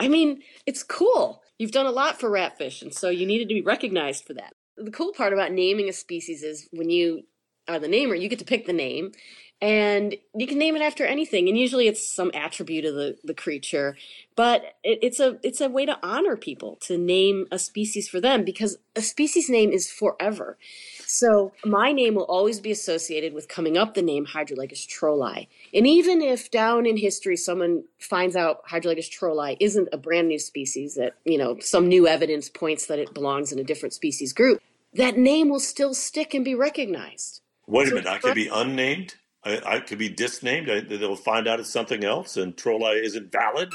I 0.00 0.08
mean, 0.08 0.42
it's 0.66 0.82
cool. 0.82 1.43
You've 1.58 1.72
done 1.72 1.86
a 1.86 1.90
lot 1.90 2.18
for 2.18 2.30
ratfish, 2.30 2.82
and 2.82 2.92
so 2.92 3.08
you 3.10 3.26
needed 3.26 3.48
to 3.48 3.54
be 3.54 3.62
recognized 3.62 4.24
for 4.24 4.34
that. 4.34 4.54
The 4.76 4.90
cool 4.90 5.12
part 5.12 5.32
about 5.32 5.52
naming 5.52 5.88
a 5.88 5.92
species 5.92 6.42
is 6.42 6.68
when 6.72 6.90
you 6.90 7.24
are 7.68 7.78
the 7.78 7.88
namer, 7.88 8.14
you 8.14 8.28
get 8.28 8.40
to 8.40 8.44
pick 8.44 8.66
the 8.66 8.72
name, 8.72 9.12
and 9.60 10.16
you 10.34 10.46
can 10.46 10.58
name 10.58 10.76
it 10.76 10.82
after 10.82 11.06
anything. 11.06 11.48
And 11.48 11.56
usually, 11.56 11.86
it's 11.86 12.06
some 12.06 12.30
attribute 12.34 12.84
of 12.84 12.94
the, 12.94 13.16
the 13.22 13.34
creature. 13.34 13.96
But 14.36 14.74
it, 14.82 14.98
it's 15.00 15.20
a 15.20 15.38
it's 15.42 15.60
a 15.60 15.68
way 15.68 15.86
to 15.86 15.98
honor 16.02 16.36
people 16.36 16.76
to 16.82 16.98
name 16.98 17.46
a 17.52 17.58
species 17.58 18.08
for 18.08 18.20
them 18.20 18.44
because 18.44 18.76
a 18.96 19.02
species 19.02 19.48
name 19.48 19.70
is 19.70 19.90
forever. 19.90 20.58
So 21.06 21.52
my 21.64 21.92
name 21.92 22.14
will 22.14 22.24
always 22.24 22.60
be 22.60 22.70
associated 22.70 23.34
with 23.34 23.48
coming 23.48 23.76
up 23.76 23.94
the 23.94 24.02
name 24.02 24.26
Hydrolagus 24.26 24.86
trolli. 24.86 25.48
And 25.72 25.86
even 25.86 26.22
if 26.22 26.50
down 26.50 26.86
in 26.86 26.96
history 26.96 27.36
someone 27.36 27.84
finds 27.98 28.36
out 28.36 28.66
Hydrolagus 28.66 29.10
trolli 29.10 29.56
isn't 29.60 29.88
a 29.92 29.98
brand 29.98 30.28
new 30.28 30.38
species, 30.38 30.94
that, 30.94 31.14
you 31.24 31.38
know, 31.38 31.58
some 31.60 31.88
new 31.88 32.06
evidence 32.06 32.48
points 32.48 32.86
that 32.86 32.98
it 32.98 33.14
belongs 33.14 33.52
in 33.52 33.58
a 33.58 33.64
different 33.64 33.92
species 33.92 34.32
group, 34.32 34.60
that 34.94 35.16
name 35.16 35.48
will 35.48 35.60
still 35.60 35.94
stick 35.94 36.34
and 36.34 36.44
be 36.44 36.54
recognized. 36.54 37.40
Wait 37.66 37.88
a 37.88 37.94
minute. 37.94 38.06
I 38.06 38.18
could 38.18 38.34
be 38.34 38.48
unnamed. 38.48 39.14
I, 39.44 39.60
I 39.64 39.80
could 39.80 39.98
be 39.98 40.08
disnamed. 40.08 40.70
I, 40.70 40.80
they'll 40.80 41.16
find 41.16 41.46
out 41.46 41.60
it's 41.60 41.72
something 41.72 42.04
else, 42.04 42.36
and 42.36 42.56
Trolli 42.56 43.02
isn't 43.02 43.30
valid. 43.30 43.72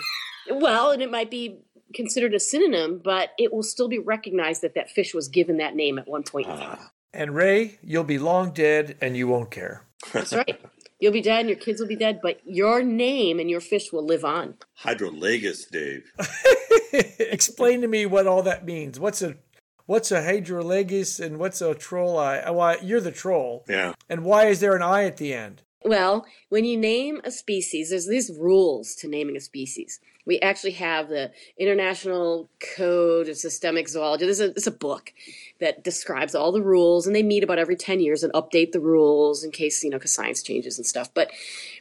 Well, 0.49 0.91
and 0.91 1.01
it 1.01 1.11
might 1.11 1.29
be 1.29 1.59
considered 1.93 2.33
a 2.33 2.39
synonym, 2.39 3.01
but 3.03 3.31
it 3.37 3.53
will 3.53 3.63
still 3.63 3.87
be 3.87 3.99
recognized 3.99 4.61
that 4.61 4.75
that 4.75 4.89
fish 4.89 5.13
was 5.13 5.27
given 5.27 5.57
that 5.57 5.75
name 5.75 5.99
at 5.99 6.07
one 6.07 6.23
point 6.23 6.47
in 6.47 6.55
time. 6.55 6.77
Ah, 6.79 6.91
And 7.13 7.35
Ray, 7.35 7.79
you'll 7.81 8.03
be 8.03 8.19
long 8.19 8.51
dead 8.51 8.97
and 9.01 9.17
you 9.17 9.27
won't 9.27 9.51
care. 9.51 9.83
That's 10.13 10.33
right. 10.33 10.59
You'll 10.99 11.13
be 11.13 11.21
dead 11.21 11.41
and 11.41 11.49
your 11.49 11.57
kids 11.57 11.79
will 11.79 11.87
be 11.87 11.95
dead, 11.95 12.19
but 12.21 12.39
your 12.45 12.83
name 12.83 13.39
and 13.39 13.49
your 13.49 13.61
fish 13.61 13.91
will 13.93 14.05
live 14.05 14.25
on. 14.25 14.55
Hydrolagus, 14.83 15.69
Dave. 15.69 16.11
Explain 17.19 17.81
to 17.81 17.87
me 17.87 18.05
what 18.05 18.27
all 18.27 18.43
that 18.43 18.65
means. 18.65 18.99
What's 18.99 19.21
a 19.21 19.37
what's 19.85 20.11
a 20.11 20.21
hydrolagus 20.21 21.19
and 21.19 21.39
what's 21.39 21.61
a 21.61 21.73
trolli? 21.73 22.47
Uh, 22.47 22.53
Why 22.53 22.77
you're 22.83 23.01
the 23.01 23.11
troll. 23.11 23.63
Yeah. 23.67 23.93
And 24.09 24.23
why 24.25 24.47
is 24.47 24.59
there 24.59 24.75
an 24.75 24.81
I 24.81 25.05
at 25.05 25.17
the 25.17 25.33
end? 25.33 25.63
Well, 25.83 26.25
when 26.49 26.65
you 26.65 26.77
name 26.77 27.21
a 27.23 27.31
species, 27.31 27.91
there's 27.91 28.07
these 28.07 28.29
rules 28.37 28.93
to 28.95 29.07
naming 29.07 29.37
a 29.37 29.41
species. 29.41 30.01
We 30.29 30.39
actually 30.41 30.73
have 30.73 31.09
the 31.09 31.31
International 31.57 32.51
Code 32.75 33.29
of 33.29 33.35
Systemic 33.35 33.89
Zoology. 33.89 34.25
There's 34.25 34.39
a, 34.39 34.51
it's 34.51 34.67
a 34.67 34.71
book 34.71 35.11
that 35.59 35.83
describes 35.83 36.35
all 36.35 36.51
the 36.51 36.61
rules, 36.61 37.07
and 37.07 37.15
they 37.15 37.23
meet 37.23 37.43
about 37.43 37.57
every 37.57 37.75
10 37.75 37.99
years 37.99 38.21
and 38.21 38.31
update 38.33 38.71
the 38.71 38.79
rules 38.79 39.43
in 39.43 39.49
case, 39.49 39.83
you 39.83 39.89
know, 39.89 39.97
because 39.97 40.13
science 40.13 40.43
changes 40.43 40.77
and 40.77 40.85
stuff. 40.85 41.11
But 41.15 41.31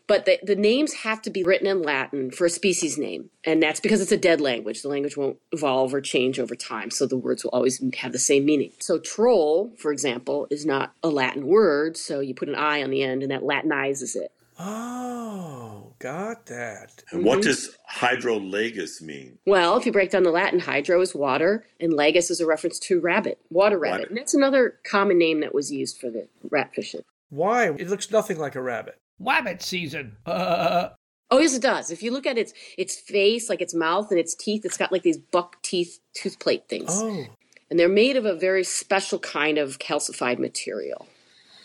but 0.06 0.24
the, 0.24 0.38
the 0.42 0.56
names 0.56 0.94
have 0.94 1.20
to 1.22 1.30
be 1.30 1.44
written 1.44 1.66
in 1.66 1.82
Latin 1.82 2.30
for 2.30 2.46
a 2.46 2.50
species 2.50 2.96
name, 2.96 3.28
and 3.44 3.62
that's 3.62 3.80
because 3.80 4.00
it's 4.00 4.12
a 4.12 4.16
dead 4.16 4.40
language. 4.40 4.80
The 4.80 4.88
language 4.88 5.18
won't 5.18 5.36
evolve 5.52 5.92
or 5.92 6.00
change 6.00 6.40
over 6.40 6.56
time, 6.56 6.90
so 6.90 7.06
the 7.06 7.18
words 7.18 7.44
will 7.44 7.50
always 7.50 7.84
have 7.98 8.12
the 8.12 8.18
same 8.18 8.46
meaning. 8.46 8.72
So 8.78 8.98
troll, 8.98 9.74
for 9.76 9.92
example, 9.92 10.46
is 10.48 10.64
not 10.64 10.94
a 11.02 11.10
Latin 11.10 11.46
word, 11.46 11.98
so 11.98 12.20
you 12.20 12.34
put 12.34 12.48
an 12.48 12.54
I 12.54 12.82
on 12.82 12.88
the 12.88 13.02
end, 13.02 13.22
and 13.22 13.30
that 13.30 13.42
Latinizes 13.42 14.16
it. 14.16 14.32
Oh, 14.58 15.92
got 15.98 16.46
that. 16.46 17.02
And 17.12 17.24
what 17.24 17.42
does 17.42 17.76
hydrolagus 17.90 19.00
mean? 19.00 19.38
Well, 19.46 19.76
if 19.76 19.86
you 19.86 19.92
break 19.92 20.10
down 20.10 20.24
the 20.24 20.30
Latin, 20.30 20.60
hydro 20.60 21.00
is 21.00 21.14
water, 21.14 21.66
and 21.80 21.92
lagus 21.92 22.30
is 22.30 22.40
a 22.40 22.46
reference 22.46 22.78
to 22.80 23.00
rabbit, 23.00 23.38
water 23.50 23.78
rabbit. 23.78 24.00
Water. 24.00 24.08
And 24.08 24.16
that's 24.18 24.34
another 24.34 24.78
common 24.84 25.18
name 25.18 25.40
that 25.40 25.54
was 25.54 25.70
used 25.72 25.98
for 25.98 26.10
the 26.10 26.28
rat 26.50 26.70
fishing. 26.74 27.02
Why? 27.30 27.68
It 27.70 27.88
looks 27.88 28.10
nothing 28.10 28.38
like 28.38 28.54
a 28.54 28.62
rabbit. 28.62 28.96
Wabbit 29.22 29.62
season. 29.62 30.16
Uh, 30.26 30.90
Oh, 31.30 31.40
yes, 31.40 31.54
it 31.54 31.60
does. 31.60 31.90
If 31.90 32.02
you 32.02 32.10
look 32.10 32.24
at 32.24 32.38
its 32.38 32.54
its 32.78 32.96
face, 32.98 33.50
like 33.50 33.60
its 33.60 33.74
mouth 33.74 34.10
and 34.10 34.18
its 34.18 34.34
teeth, 34.34 34.64
it's 34.64 34.78
got 34.78 34.90
like 34.90 35.02
these 35.02 35.18
buck 35.18 35.62
teeth 35.62 36.00
tooth 36.14 36.38
plate 36.38 36.66
things. 36.70 36.88
Oh, 36.90 37.26
And 37.70 37.78
they're 37.78 37.86
made 37.86 38.16
of 38.16 38.24
a 38.24 38.34
very 38.34 38.64
special 38.64 39.18
kind 39.18 39.58
of 39.58 39.78
calcified 39.78 40.38
material 40.38 41.06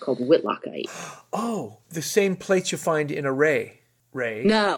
called 0.03 0.19
whitlockite. 0.19 0.89
oh, 1.31 1.79
the 1.89 2.01
same 2.01 2.35
plates 2.35 2.71
you 2.71 2.77
find 2.77 3.11
in 3.11 3.25
a 3.25 3.31
ray. 3.33 3.79
Ray? 4.11 4.43
No, 4.43 4.77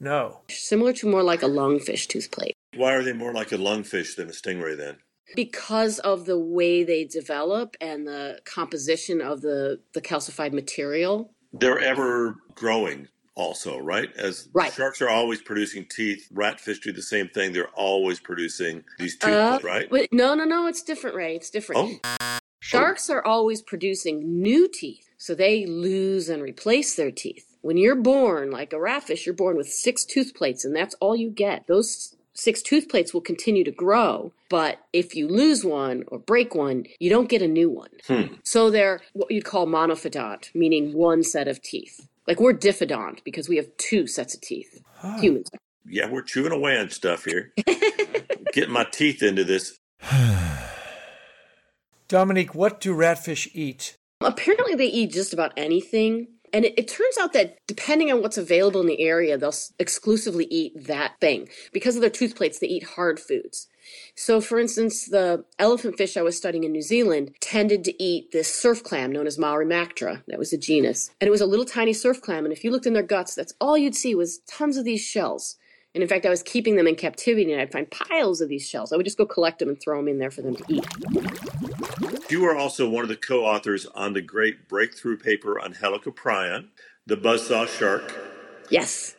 No. 0.00 0.40
similar 0.50 0.92
to 0.94 1.08
more 1.08 1.22
like 1.22 1.42
a 1.42 1.46
lungfish 1.46 2.06
tooth 2.08 2.30
plate. 2.30 2.54
Why 2.76 2.92
are 2.94 3.02
they 3.02 3.12
more 3.12 3.32
like 3.32 3.52
a 3.52 3.56
lungfish 3.56 4.16
than 4.16 4.28
a 4.28 4.32
stingray 4.32 4.76
then? 4.76 4.96
Because 5.34 5.98
of 6.00 6.26
the 6.26 6.38
way 6.38 6.84
they 6.84 7.04
develop 7.04 7.76
and 7.80 8.06
the 8.06 8.40
composition 8.44 9.20
of 9.22 9.40
the, 9.40 9.80
the 9.94 10.00
calcified 10.02 10.52
material. 10.52 11.32
They're 11.54 11.78
ever 11.78 12.36
growing 12.54 13.08
also, 13.34 13.78
right? 13.78 14.10
As 14.16 14.48
Right. 14.52 14.70
sharks 14.72 15.00
are 15.00 15.08
always 15.08 15.40
producing 15.40 15.86
teeth, 15.88 16.28
ratfish 16.34 16.82
do 16.82 16.92
the 16.92 17.00
same 17.02 17.28
thing. 17.28 17.52
They're 17.54 17.68
always 17.74 18.20
producing 18.20 18.84
these 18.98 19.16
teeth, 19.16 19.30
Uh, 19.32 19.58
right? 19.62 19.90
Wait, 19.90 20.12
no, 20.12 20.34
no, 20.34 20.44
no, 20.44 20.66
it's 20.66 20.82
different, 20.82 21.16
Ray. 21.16 21.36
It's 21.36 21.48
different. 21.48 22.00
Oh, 22.02 22.38
Sharks 22.62 23.10
are 23.10 23.24
always 23.26 23.60
producing 23.60 24.40
new 24.40 24.68
teeth, 24.68 25.10
so 25.18 25.34
they 25.34 25.66
lose 25.66 26.28
and 26.28 26.40
replace 26.40 26.94
their 26.94 27.10
teeth. 27.10 27.56
When 27.60 27.76
you're 27.76 27.96
born, 27.96 28.52
like 28.52 28.72
a 28.72 28.76
ratfish, 28.76 29.26
you're 29.26 29.34
born 29.34 29.56
with 29.56 29.68
six 29.68 30.04
tooth 30.04 30.32
plates, 30.32 30.64
and 30.64 30.74
that's 30.74 30.94
all 31.00 31.16
you 31.16 31.28
get. 31.28 31.66
Those 31.66 32.14
six 32.34 32.62
tooth 32.62 32.88
plates 32.88 33.12
will 33.12 33.20
continue 33.20 33.64
to 33.64 33.72
grow, 33.72 34.32
but 34.48 34.78
if 34.92 35.16
you 35.16 35.26
lose 35.26 35.64
one 35.64 36.04
or 36.06 36.20
break 36.20 36.54
one, 36.54 36.84
you 37.00 37.10
don't 37.10 37.28
get 37.28 37.42
a 37.42 37.48
new 37.48 37.68
one. 37.68 37.90
Hmm. 38.06 38.34
So 38.44 38.70
they're 38.70 39.00
what 39.12 39.32
you'd 39.32 39.44
call 39.44 39.66
monophyodont, 39.66 40.54
meaning 40.54 40.92
one 40.92 41.24
set 41.24 41.48
of 41.48 41.60
teeth. 41.62 42.06
Like 42.28 42.38
we're 42.38 42.54
diphyodont 42.54 43.24
because 43.24 43.48
we 43.48 43.56
have 43.56 43.76
two 43.76 44.06
sets 44.06 44.36
of 44.36 44.40
teeth. 44.40 44.80
Humans. 45.18 45.50
yeah, 45.84 46.08
we're 46.08 46.22
chewing 46.22 46.52
away 46.52 46.78
on 46.78 46.90
stuff 46.90 47.24
here. 47.24 47.52
Getting 48.52 48.72
my 48.72 48.84
teeth 48.84 49.20
into 49.20 49.42
this. 49.42 49.80
Dominique, 52.12 52.54
what 52.54 52.78
do 52.78 52.94
ratfish 52.94 53.48
eat? 53.54 53.96
Apparently, 54.20 54.74
they 54.74 54.84
eat 54.84 55.12
just 55.12 55.32
about 55.32 55.54
anything. 55.56 56.26
And 56.52 56.66
it, 56.66 56.74
it 56.76 56.86
turns 56.86 57.16
out 57.18 57.32
that 57.32 57.56
depending 57.66 58.12
on 58.12 58.20
what's 58.20 58.36
available 58.36 58.82
in 58.82 58.86
the 58.86 59.00
area, 59.00 59.38
they'll 59.38 59.54
exclusively 59.78 60.44
eat 60.50 60.72
that 60.88 61.14
thing. 61.22 61.48
Because 61.72 61.96
of 61.96 62.02
their 62.02 62.10
tooth 62.10 62.36
plates, 62.36 62.58
they 62.58 62.66
eat 62.66 62.84
hard 62.84 63.18
foods. 63.18 63.66
So, 64.14 64.42
for 64.42 64.58
instance, 64.58 65.06
the 65.06 65.46
elephant 65.58 65.96
fish 65.96 66.18
I 66.18 66.22
was 66.22 66.36
studying 66.36 66.64
in 66.64 66.72
New 66.72 66.82
Zealand 66.82 67.34
tended 67.40 67.82
to 67.84 68.02
eat 68.02 68.30
this 68.30 68.54
surf 68.54 68.84
clam 68.84 69.10
known 69.10 69.26
as 69.26 69.38
Maorimactra. 69.38 70.22
That 70.28 70.38
was 70.38 70.52
a 70.52 70.58
genus. 70.58 71.10
And 71.18 71.28
it 71.28 71.30
was 71.30 71.40
a 71.40 71.46
little 71.46 71.64
tiny 71.64 71.94
surf 71.94 72.20
clam. 72.20 72.44
And 72.44 72.52
if 72.52 72.62
you 72.62 72.70
looked 72.70 72.84
in 72.84 72.92
their 72.92 73.02
guts, 73.02 73.34
that's 73.34 73.54
all 73.58 73.78
you'd 73.78 73.96
see 73.96 74.14
was 74.14 74.40
tons 74.46 74.76
of 74.76 74.84
these 74.84 75.00
shells. 75.00 75.56
And 75.94 76.02
in 76.02 76.08
fact, 76.08 76.24
I 76.24 76.30
was 76.30 76.42
keeping 76.42 76.76
them 76.76 76.86
in 76.86 76.94
captivity 76.94 77.52
and 77.52 77.60
I'd 77.60 77.70
find 77.70 77.90
piles 77.90 78.40
of 78.40 78.48
these 78.48 78.66
shells. 78.66 78.92
I 78.92 78.96
would 78.96 79.04
just 79.04 79.18
go 79.18 79.26
collect 79.26 79.58
them 79.58 79.68
and 79.68 79.80
throw 79.80 79.98
them 79.98 80.08
in 80.08 80.18
there 80.18 80.30
for 80.30 80.40
them 80.40 80.56
to 80.56 80.64
eat. 80.68 80.86
You 82.30 82.46
are 82.46 82.56
also 82.56 82.88
one 82.88 83.02
of 83.02 83.08
the 83.08 83.16
co 83.16 83.44
authors 83.44 83.84
on 83.94 84.14
the 84.14 84.22
great 84.22 84.68
breakthrough 84.68 85.18
paper 85.18 85.60
on 85.60 85.74
Helicoprion, 85.74 86.68
the 87.06 87.16
buzzsaw 87.16 87.68
shark. 87.68 88.14
Yes. 88.70 89.16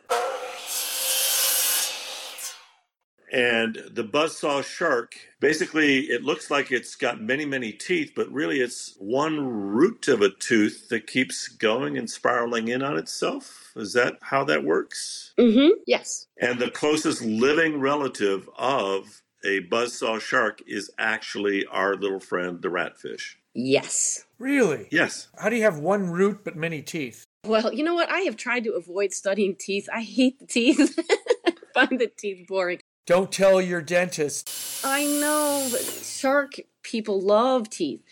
And 3.32 3.82
the 3.90 4.04
buzzsaw 4.04 4.64
shark, 4.64 5.16
basically, 5.40 6.00
it 6.02 6.22
looks 6.22 6.50
like 6.50 6.70
it's 6.70 6.94
got 6.94 7.20
many, 7.20 7.44
many 7.44 7.72
teeth, 7.72 8.12
but 8.14 8.30
really 8.30 8.60
it's 8.60 8.94
one 8.98 9.46
root 9.46 10.08
of 10.08 10.20
a 10.20 10.30
tooth 10.30 10.88
that 10.90 11.06
keeps 11.06 11.48
going 11.48 11.98
and 11.98 12.08
spiraling 12.08 12.68
in 12.68 12.82
on 12.82 12.96
itself. 12.96 13.72
Is 13.76 13.92
that 13.94 14.18
how 14.22 14.44
that 14.44 14.64
works? 14.64 15.34
Mm 15.38 15.54
hmm. 15.54 15.68
Yes. 15.86 16.26
And 16.40 16.58
the 16.58 16.70
closest 16.70 17.22
living 17.22 17.80
relative 17.80 18.48
of 18.56 19.22
a 19.44 19.60
buzzsaw 19.62 20.20
shark 20.20 20.62
is 20.66 20.90
actually 20.98 21.66
our 21.66 21.94
little 21.94 22.20
friend, 22.20 22.62
the 22.62 22.68
ratfish. 22.68 23.34
Yes. 23.54 24.24
Really? 24.38 24.88
Yes. 24.90 25.28
How 25.38 25.48
do 25.48 25.56
you 25.56 25.62
have 25.62 25.78
one 25.78 26.10
root 26.10 26.40
but 26.44 26.56
many 26.56 26.82
teeth? 26.82 27.24
Well, 27.44 27.72
you 27.72 27.84
know 27.84 27.94
what? 27.94 28.10
I 28.10 28.20
have 28.20 28.36
tried 28.36 28.64
to 28.64 28.72
avoid 28.72 29.12
studying 29.12 29.54
teeth. 29.54 29.88
I 29.92 30.02
hate 30.02 30.38
the 30.38 30.46
teeth. 30.46 30.98
I 31.46 31.52
find 31.74 32.00
the 32.00 32.10
teeth 32.16 32.46
boring. 32.48 32.80
Don't 33.06 33.30
tell 33.30 33.60
your 33.60 33.82
dentist. 33.82 34.50
I 34.84 35.04
know, 35.04 35.68
but 35.70 35.82
shark 35.82 36.54
people 36.82 37.20
love 37.20 37.68
teeth. 37.68 38.02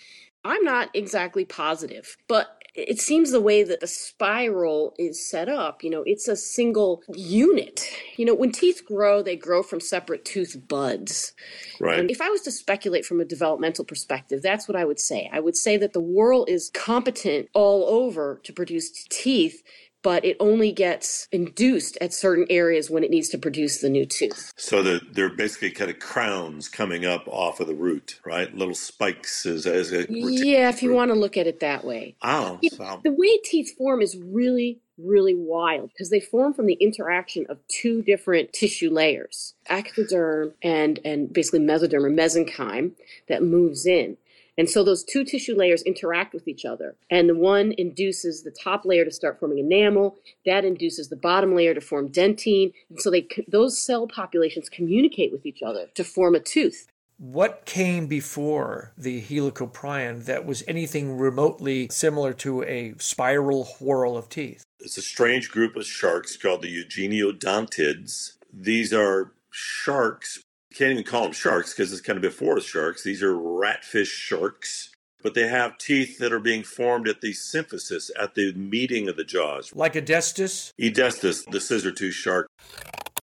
I'm 0.44 0.64
not 0.64 0.90
exactly 0.94 1.44
positive, 1.44 2.16
but 2.28 2.62
it 2.74 3.00
seems 3.00 3.30
the 3.30 3.40
way 3.40 3.62
that 3.62 3.80
the 3.80 3.86
spiral 3.86 4.94
is 4.98 5.28
set 5.28 5.48
up, 5.48 5.84
you 5.84 5.90
know, 5.90 6.02
it's 6.06 6.26
a 6.26 6.36
single 6.36 7.02
unit. 7.14 7.86
You 8.16 8.24
know, 8.24 8.34
when 8.34 8.50
teeth 8.50 8.82
grow, 8.86 9.22
they 9.22 9.36
grow 9.36 9.62
from 9.62 9.80
separate 9.80 10.24
tooth 10.24 10.56
buds. 10.68 11.34
Right. 11.78 11.98
And 11.98 12.10
if 12.10 12.22
I 12.22 12.30
was 12.30 12.40
to 12.42 12.50
speculate 12.50 13.04
from 13.04 13.20
a 13.20 13.26
developmental 13.26 13.84
perspective, 13.84 14.40
that's 14.42 14.68
what 14.68 14.76
I 14.76 14.86
would 14.86 15.00
say. 15.00 15.28
I 15.32 15.40
would 15.40 15.56
say 15.56 15.76
that 15.76 15.92
the 15.92 16.00
whorl 16.00 16.46
is 16.46 16.70
competent 16.72 17.50
all 17.52 17.84
over 17.84 18.40
to 18.44 18.52
produce 18.54 19.04
teeth, 19.10 19.62
but 20.02 20.24
it 20.24 20.36
only 20.40 20.72
gets 20.72 21.28
induced 21.32 21.96
at 22.00 22.12
certain 22.12 22.46
areas 22.50 22.90
when 22.90 23.04
it 23.04 23.10
needs 23.10 23.28
to 23.30 23.38
produce 23.38 23.80
the 23.80 23.88
new 23.88 24.04
tooth. 24.04 24.52
So 24.56 24.82
they're, 24.82 25.00
they're 25.12 25.28
basically 25.28 25.70
kind 25.70 25.90
of 25.90 25.98
crowns 25.98 26.68
coming 26.68 27.06
up 27.06 27.26
off 27.26 27.60
of 27.60 27.68
the 27.68 27.74
root, 27.74 28.20
right? 28.24 28.54
Little 28.54 28.74
spikes 28.74 29.46
as, 29.46 29.66
as 29.66 29.92
it 29.92 30.08
Yeah, 30.10 30.68
if 30.68 30.82
you 30.82 30.92
want 30.92 31.10
to 31.10 31.18
look 31.18 31.36
at 31.36 31.46
it 31.46 31.60
that 31.60 31.84
way. 31.84 32.16
Oh, 32.22 32.58
so- 32.72 33.00
The 33.04 33.12
way 33.12 33.38
teeth 33.44 33.76
form 33.76 34.02
is 34.02 34.16
really, 34.16 34.80
really 34.98 35.34
wild 35.34 35.90
because 35.90 36.10
they 36.10 36.20
form 36.20 36.52
from 36.52 36.66
the 36.66 36.74
interaction 36.74 37.46
of 37.48 37.58
two 37.68 38.02
different 38.02 38.52
tissue 38.52 38.90
layers, 38.90 39.54
ectoderm 39.70 40.52
and 40.62 40.98
and 41.04 41.32
basically 41.32 41.60
mesoderm 41.60 42.04
or 42.04 42.10
mesenchyme 42.10 42.92
that 43.28 43.42
moves 43.42 43.86
in. 43.86 44.16
And 44.58 44.68
so 44.68 44.84
those 44.84 45.02
two 45.02 45.24
tissue 45.24 45.56
layers 45.56 45.82
interact 45.82 46.34
with 46.34 46.46
each 46.46 46.64
other. 46.64 46.94
And 47.10 47.28
the 47.28 47.34
one 47.34 47.72
induces 47.78 48.42
the 48.42 48.50
top 48.50 48.84
layer 48.84 49.04
to 49.04 49.10
start 49.10 49.38
forming 49.40 49.58
enamel, 49.58 50.16
that 50.44 50.64
induces 50.64 51.08
the 51.08 51.16
bottom 51.16 51.54
layer 51.54 51.74
to 51.74 51.80
form 51.80 52.08
dentine. 52.08 52.72
And 52.90 53.00
so 53.00 53.10
they 53.10 53.26
those 53.48 53.78
cell 53.78 54.06
populations 54.06 54.68
communicate 54.68 55.32
with 55.32 55.46
each 55.46 55.62
other 55.62 55.88
to 55.94 56.04
form 56.04 56.34
a 56.34 56.40
tooth. 56.40 56.86
What 57.18 57.66
came 57.66 58.08
before 58.08 58.92
the 58.98 59.22
helicoprion 59.22 60.24
that 60.24 60.44
was 60.44 60.64
anything 60.66 61.16
remotely 61.16 61.88
similar 61.90 62.32
to 62.34 62.64
a 62.64 62.94
spiral 62.98 63.64
whorl 63.64 64.16
of 64.16 64.28
teeth? 64.28 64.64
It's 64.80 64.98
a 64.98 65.02
strange 65.02 65.48
group 65.48 65.76
of 65.76 65.86
sharks 65.86 66.36
called 66.36 66.62
the 66.62 66.84
Eugeneodontids. 66.84 68.38
These 68.52 68.92
are 68.92 69.32
sharks. 69.50 70.42
You 70.72 70.76
can't 70.76 70.92
even 70.92 71.04
call 71.04 71.24
them 71.24 71.32
sharks 71.32 71.74
because 71.74 71.92
it's 71.92 72.00
kind 72.00 72.16
of 72.16 72.22
before 72.22 72.58
sharks. 72.58 73.02
These 73.02 73.22
are 73.22 73.34
ratfish 73.34 74.06
sharks, 74.06 74.90
but 75.22 75.34
they 75.34 75.46
have 75.46 75.76
teeth 75.76 76.16
that 76.16 76.32
are 76.32 76.40
being 76.40 76.62
formed 76.62 77.08
at 77.08 77.20
the 77.20 77.34
symphysis, 77.34 78.10
at 78.18 78.34
the 78.34 78.54
meeting 78.54 79.06
of 79.06 79.16
the 79.16 79.22
jaws. 79.24 79.70
Like 79.74 79.96
a 79.96 80.00
destus? 80.00 80.72
Edestus, 80.80 81.44
the 81.44 81.60
scissor 81.60 81.92
tooth 81.92 82.14
shark. 82.14 82.46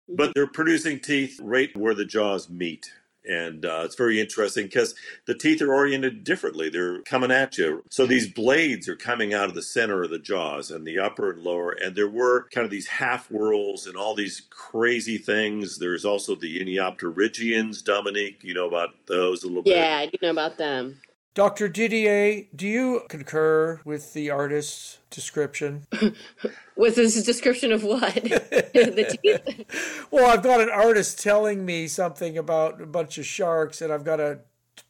But 0.08 0.34
they're 0.36 0.46
producing 0.46 1.00
teeth 1.00 1.40
right 1.42 1.76
where 1.76 1.96
the 1.96 2.06
jaws 2.06 2.52
meet. 2.52 2.94
And 3.26 3.66
uh, 3.66 3.82
it's 3.86 3.96
very 3.96 4.20
interesting 4.20 4.66
because 4.66 4.96
the 5.26 5.36
teeth 5.36 5.62
are 5.62 5.74
oriented 5.74 6.24
differently. 6.24 6.70
They're 6.70 7.02
coming 7.04 7.32
at 7.32 7.58
you. 7.58 7.84
So 7.90 8.06
these 8.06 8.32
blades 8.32 8.90
are 8.90 8.96
coming 8.96 9.34
out 9.34 9.50
of 9.50 9.56
the 9.56 9.62
center 9.62 10.04
of 10.04 10.10
the 10.10 10.20
jaws 10.20 10.72
and 10.72 10.86
the 10.86 11.00
upper 11.00 11.32
and 11.32 11.44
lower. 11.44 11.72
And 11.72 11.96
there 11.96 12.10
were 12.10 12.48
kind 12.54 12.66
of 12.66 12.72
these 12.72 12.88
half 12.88 13.28
whirls 13.28 13.88
and 13.88 13.96
all 13.96 14.16
these 14.16 14.42
crazy 14.50 15.18
things. 15.18 15.78
There's 15.78 16.06
also 16.06 16.36
the 16.36 16.60
Iniopterygians, 16.60 17.84
Dominique. 17.84 18.44
You 18.44 18.54
know 18.54 18.68
about 18.68 18.90
those 19.08 19.44
a 19.44 19.48
little 19.48 19.64
bit. 19.64 19.78
Yeah, 19.78 19.98
I 20.00 20.06
do 20.08 20.18
know 20.22 20.32
about 20.32 20.58
them. 20.58 21.00
Dr. 21.34 21.68
Didier, 21.68 22.44
do 22.56 22.68
you 22.68 23.02
concur 23.10 23.82
with 23.84 24.14
the 24.14 24.30
artist's 24.30 25.00
description? 25.10 25.88
With 26.76 26.96
his 26.96 27.24
description 27.24 27.72
of 27.72 27.84
what? 27.84 28.14
the 28.16 29.18
teeth? 29.22 30.08
Well, 30.10 30.26
I've 30.26 30.42
got 30.42 30.60
an 30.60 30.70
artist 30.70 31.22
telling 31.22 31.66
me 31.66 31.88
something 31.88 32.36
about 32.36 32.82
a 32.82 32.88
bunch 32.88 33.20
of 33.20 33.26
sharks, 33.26 33.80
and 33.82 33.94
I've 33.94 34.04
got 34.04 34.20
a 34.20 34.40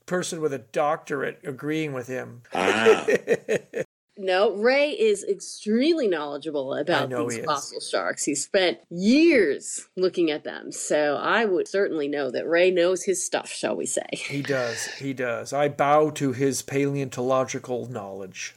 person 0.05 0.39
with 0.39 0.53
a 0.53 0.59
doctorate 0.59 1.39
agreeing 1.43 1.91
with 1.93 2.07
him. 2.07 2.43
Ah, 2.53 3.05
No, 4.23 4.55
Ray 4.55 4.91
is 4.91 5.25
extremely 5.25 6.07
knowledgeable 6.07 6.73
about 6.75 7.09
know 7.09 7.25
these 7.25 7.35
he 7.35 7.39
is. 7.41 7.45
fossil 7.45 7.81
sharks. 7.81 8.23
He 8.23 8.35
spent 8.35 8.79
years 8.89 9.89
looking 9.97 10.31
at 10.31 10.45
them. 10.45 10.71
So 10.71 11.17
I 11.17 11.43
would 11.43 11.67
certainly 11.67 12.07
know 12.07 12.31
that 12.31 12.47
Ray 12.47 12.71
knows 12.71 13.03
his 13.03 13.23
stuff, 13.23 13.49
shall 13.49 13.75
we 13.75 13.85
say. 13.85 14.07
He 14.13 14.41
does. 14.41 14.85
He 14.85 15.13
does. 15.13 15.51
I 15.51 15.67
bow 15.67 16.09
to 16.11 16.31
his 16.31 16.61
paleontological 16.61 17.89
knowledge. 17.89 18.55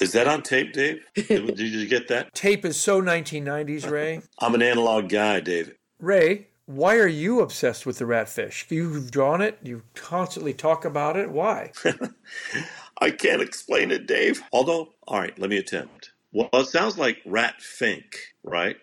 is 0.00 0.12
that 0.12 0.28
on 0.28 0.42
tape, 0.42 0.72
Dave? 0.72 1.02
Did, 1.16 1.56
did 1.56 1.58
you 1.58 1.88
get 1.88 2.06
that? 2.08 2.32
Tape 2.34 2.64
is 2.64 2.80
so 2.80 3.02
1990s, 3.02 3.90
Ray. 3.90 4.22
I'm 4.38 4.54
an 4.54 4.62
analog 4.62 5.08
guy, 5.08 5.40
Dave. 5.40 5.74
Ray, 5.98 6.46
why 6.66 6.96
are 6.96 7.08
you 7.08 7.40
obsessed 7.40 7.84
with 7.84 7.98
the 7.98 8.04
ratfish? 8.04 8.70
You've 8.70 9.10
drawn 9.10 9.40
it. 9.40 9.58
You 9.64 9.82
constantly 9.96 10.54
talk 10.54 10.84
about 10.84 11.16
it. 11.16 11.28
Why? 11.28 11.72
I 13.00 13.10
can't 13.10 13.40
explain 13.42 13.90
it, 13.90 14.06
Dave. 14.06 14.42
Although, 14.52 14.90
all 15.08 15.20
right, 15.20 15.38
let 15.38 15.50
me 15.50 15.56
attempt. 15.56 16.10
Well, 16.32 16.48
it 16.52 16.66
sounds 16.68 16.98
like 16.98 17.18
rat 17.26 17.60
fink, 17.60 18.16
right? 18.44 18.76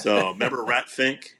So 0.00 0.28
remember 0.32 0.64
rat 0.64 0.88
fink? 0.88 1.38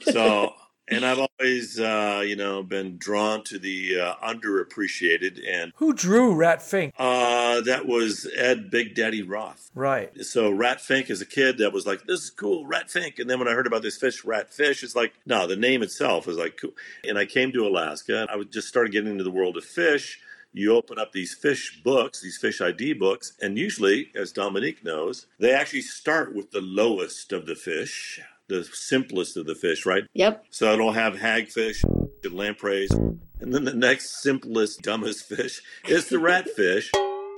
So, 0.00 0.52
and 0.88 1.04
I've 1.06 1.18
always, 1.20 1.78
uh, 1.78 2.22
you 2.26 2.34
know, 2.36 2.62
been 2.62 2.98
drawn 2.98 3.44
to 3.44 3.58
the 3.58 4.00
uh, 4.00 4.14
underappreciated, 4.16 5.40
and 5.48 5.72
Who 5.76 5.92
drew 5.92 6.34
Rat 6.34 6.62
Fink? 6.62 6.94
uh, 6.98 7.60
that 7.62 7.86
was 7.86 8.28
Ed 8.36 8.70
Big 8.70 8.94
Daddy 8.94 9.22
Roth. 9.22 9.70
Right. 9.74 10.10
So 10.24 10.50
Rat 10.50 10.80
Fink 10.80 11.08
as 11.10 11.20
a 11.20 11.26
kid, 11.26 11.58
that 11.58 11.72
was 11.72 11.86
like, 11.86 12.04
this 12.06 12.20
is 12.24 12.30
cool, 12.30 12.66
Rat 12.66 12.90
Fink. 12.90 13.18
And 13.18 13.30
then 13.30 13.38
when 13.38 13.48
I 13.48 13.52
heard 13.52 13.66
about 13.66 13.82
this 13.82 13.96
fish, 13.96 14.24
Rat 14.24 14.52
Fish, 14.52 14.82
it's 14.82 14.96
like, 14.96 15.12
no, 15.26 15.46
the 15.46 15.56
name 15.56 15.82
itself 15.82 16.26
is 16.28 16.36
like 16.36 16.58
cool. 16.60 16.72
And 17.08 17.16
I 17.18 17.24
came 17.26 17.52
to 17.52 17.66
Alaska, 17.66 18.22
and 18.22 18.30
I 18.30 18.36
would 18.36 18.52
just 18.52 18.68
started 18.68 18.92
getting 18.92 19.12
into 19.12 19.24
the 19.24 19.30
world 19.30 19.56
of 19.56 19.64
fish. 19.64 20.20
You 20.54 20.76
open 20.76 20.98
up 20.98 21.12
these 21.12 21.34
fish 21.34 21.80
books, 21.82 22.20
these 22.20 22.36
fish 22.36 22.60
ID 22.60 22.94
books, 22.94 23.32
and 23.40 23.56
usually, 23.56 24.10
as 24.14 24.32
Dominique 24.32 24.84
knows, 24.84 25.26
they 25.38 25.52
actually 25.52 25.80
start 25.80 26.34
with 26.34 26.50
the 26.50 26.60
lowest 26.60 27.32
of 27.32 27.46
the 27.46 27.54
fish, 27.54 28.20
the 28.48 28.62
simplest 28.64 29.38
of 29.38 29.46
the 29.46 29.54
fish, 29.54 29.86
right? 29.86 30.04
Yep. 30.12 30.44
So 30.50 30.72
it'll 30.72 30.92
have 30.92 31.14
hagfish 31.14 31.82
and 32.22 32.34
lampreys. 32.34 32.90
And 33.40 33.52
then 33.52 33.64
the 33.64 33.72
next 33.72 34.22
simplest, 34.22 34.82
dumbest 34.82 35.24
fish 35.24 35.62
is 35.88 36.08
the 36.08 36.16
ratfish. 36.18 36.90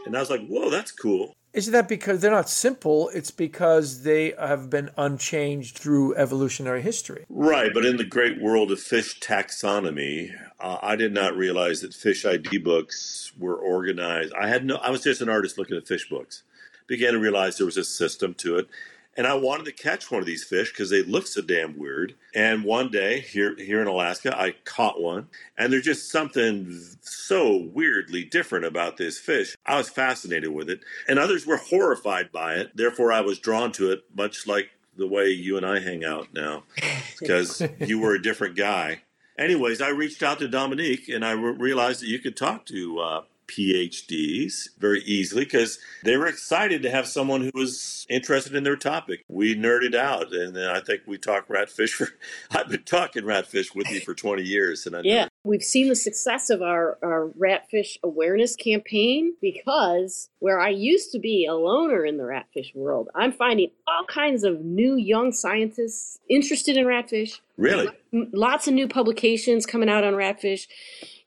And 0.07 0.17
I 0.17 0.21
was 0.21 0.31
like, 0.31 0.47
whoa, 0.47 0.69
that's 0.69 0.91
cool. 0.91 1.37
Isn't 1.55 1.73
that 1.73 1.89
because 1.89 2.21
they're 2.21 2.33
not 2.33 2.49
simple? 2.49 3.11
It's 3.11 3.31
because 3.31 4.03
they 4.03 4.35
have 4.37 4.69
been 4.69 4.91
unchanged 4.99 5.79
through 5.79 6.17
evolutionary 6.17 6.83
history. 6.83 7.27
Right, 7.29 7.73
but 7.73 7.85
in 7.85 7.97
the 7.97 8.05
great 8.05 8.43
world 8.43 8.73
of 8.73 8.81
fish 8.81 9.21
taxonomy, 9.21 10.35
uh, 10.59 10.79
I 10.83 10.97
did 10.97 11.15
not 11.15 11.37
realize 11.37 11.81
that 11.83 11.95
fish 11.95 12.27
ID 12.27 12.59
books 12.59 13.31
were 13.39 13.55
organized. 13.55 14.35
I 14.35 14.49
had 14.49 14.65
no. 14.65 14.77
I 14.77 14.91
was 14.91 15.05
just 15.05 15.21
an 15.21 15.29
artist 15.29 15.57
looking 15.57 15.77
at 15.77 15.87
fish 15.87 16.09
books. 16.09 16.43
Began 16.89 17.13
to 17.13 17.21
realize 17.21 17.57
there 17.57 17.67
was 17.67 17.77
a 17.77 17.85
system 17.85 18.35
to 18.35 18.59
it, 18.59 18.69
and 19.17 19.27
I 19.27 19.35
wanted 19.35 19.67
to 19.67 19.73
catch 19.73 20.11
one 20.11 20.21
of 20.21 20.27
these 20.27 20.45
fish 20.45 20.71
because 20.71 20.91
they 20.91 21.03
look 21.03 21.27
so 21.27 21.43
damn 21.43 21.79
weird. 21.79 22.15
And 22.35 22.65
one 22.65 22.91
day 22.91 23.21
here 23.21 23.55
here 23.57 23.81
in 23.81 23.87
Alaska, 23.87 24.39
I 24.39 24.55
caught 24.65 25.01
one, 25.01 25.29
and 25.57 25.73
there's 25.73 25.85
just 25.85 26.11
something 26.11 26.81
so 27.01 27.69
weirdly 27.73 28.25
different 28.25 28.65
about 28.65 28.97
this 28.97 29.19
fish. 29.19 29.57
I 29.67 29.77
was 29.77 29.89
fascinated 29.89 30.51
with 30.51 30.69
it, 30.69 30.81
and 31.09 31.19
others 31.19 31.47
were 31.47 31.57
horrified 31.57 32.33
by 32.33 32.55
it. 32.55 32.73
Therefore, 32.75 33.13
I 33.13 33.21
was 33.21 33.39
drawn 33.39 33.73
to 33.73 33.93
it, 33.93 34.05
much 34.17 34.47
like 34.47 34.71
the 34.97 35.07
way 35.07 35.29
you 35.29 35.57
and 35.57 35.67
I 35.67 35.81
hang 35.81 36.05
out 36.05 36.29
now, 36.33 36.65
because 37.21 37.63
you 37.81 37.99
were 37.99 38.15
a 38.15 38.23
different 38.23 38.57
guy. 38.57 39.03
Anyways, 39.37 39.81
I 39.81 39.89
reached 39.89 40.23
out 40.23 40.39
to 40.39 40.49
Dominique 40.49 41.09
and 41.09 41.25
I 41.25 41.33
re- 41.33 41.57
realized 41.59 42.03
that 42.03 42.09
you 42.09 42.21
could 42.21 42.37
talk 42.37 42.67
to 42.67 43.01
uh, 43.01 43.23
PhDs 43.47 44.69
very 44.79 45.03
easily 45.03 45.45
because 45.45 45.79
they 46.03 46.17
were 46.17 46.27
excited 46.27 46.83
to 46.83 46.91
have 46.91 47.07
someone 47.07 47.43
who 47.43 47.51
was 47.55 48.07
interested 48.09 48.55
in 48.55 48.65
their 48.65 48.77
topic. 48.77 49.25
We 49.29 49.55
nerded 49.55 49.95
out, 49.95 50.33
and 50.33 50.59
I 50.59 50.81
think 50.81 51.03
we 51.07 51.19
talked 51.19 51.49
ratfish 51.49 51.91
for. 51.91 52.09
I've 52.51 52.69
been 52.69 52.85
talking 52.85 53.25
ratfish 53.25 53.75
with 53.75 53.91
you 53.91 54.01
for 54.01 54.15
20 54.15 54.43
years, 54.43 54.87
and 54.87 54.97
I 54.97 55.01
Yeah. 55.05 55.29
We've 55.45 55.63
seen 55.63 55.89
the 55.89 55.97
success 55.97 56.49
of 56.49 56.63
our, 56.63 56.99
our 57.03 57.29
ratfish 57.39 57.99
awareness 58.03 58.57
campaign 58.57 59.35
because 59.43 60.31
where 60.39 60.59
I 60.59 60.71
used 60.71 61.13
to 61.13 61.19
be 61.19 61.45
a 61.45 61.55
loner 61.55 62.05
in 62.05 62.17
the 62.17 62.25
ratfish 62.25 62.75
world, 62.75 63.09
I'm 63.15 63.31
finding 63.31 63.71
all 63.87 64.05
kinds 64.07 64.43
of 64.43 64.65
new 64.65 64.97
young 64.97 65.33
scientists 65.33 66.19
interested 66.31 66.77
in 66.79 66.87
ratfish. 66.87 67.41
really. 67.59 67.89
Lots 68.13 68.69
of 68.69 68.75
new 68.75 68.89
publications 68.89 69.67
coming 69.67 69.91
out 69.91 70.03
on 70.03 70.15
ratfish. 70.15 70.67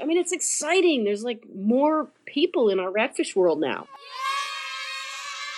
I 0.01 0.05
mean, 0.05 0.17
it's 0.17 0.31
exciting. 0.31 1.03
There's 1.03 1.23
like 1.23 1.43
more 1.55 2.09
people 2.25 2.69
in 2.69 2.79
our 2.79 2.91
ratfish 2.91 3.35
world 3.35 3.59
now. 3.59 3.87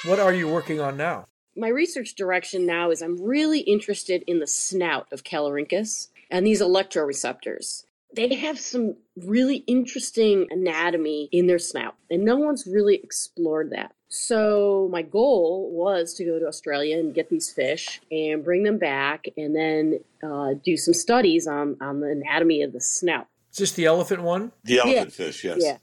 What 0.05 0.20
are 0.20 0.34
you 0.34 0.47
working 0.47 0.82
on 0.82 0.97
now? 0.97 1.26
my 1.60 1.68
research 1.68 2.16
direction 2.16 2.66
now 2.66 2.89
is 2.89 3.01
I'm 3.01 3.22
really 3.22 3.60
interested 3.62 4.24
in 4.26 4.39
the 4.39 4.47
snout 4.47 5.07
of 5.12 5.24
Callorhinchus 5.24 6.07
and 6.32 6.45
these 6.45 6.62
electroreceptors. 6.62 7.84
They 8.16 8.34
have 8.36 8.60
some 8.60 8.95
really 9.16 9.57
interesting 9.68 10.47
anatomy 10.49 11.30
in 11.32 11.47
their 11.47 11.60
snout, 11.60 11.95
and 12.10 12.24
no 12.24 12.38
one's 12.38 12.66
really 12.66 12.95
explored 12.95 13.72
that. 13.72 13.93
So, 14.07 14.89
my 14.91 15.03
goal 15.03 15.70
was 15.72 16.16
to 16.16 16.26
go 16.26 16.39
to 16.39 16.47
Australia 16.47 16.97
and 16.97 17.14
get 17.14 17.30
these 17.30 17.51
fish 17.51 18.01
and 18.10 18.43
bring 18.43 18.64
them 18.64 18.80
back 18.80 19.26
and 19.38 19.55
then 19.55 19.99
uh, 20.24 20.55
do 20.64 20.76
some 20.78 20.95
studies 20.95 21.45
on, 21.45 21.78
on 21.80 21.99
the 21.99 22.10
anatomy 22.10 22.64
of 22.64 22.74
the 22.74 22.82
snout. 22.82 23.28
Is 23.51 23.60
this 23.60 23.72
the 23.74 23.86
elephant 23.86 24.24
one? 24.24 24.51
The 24.64 24.80
elephant 24.80 25.14
fish, 25.14 25.43
yes. 25.43 25.60
Yeah. 25.62 25.78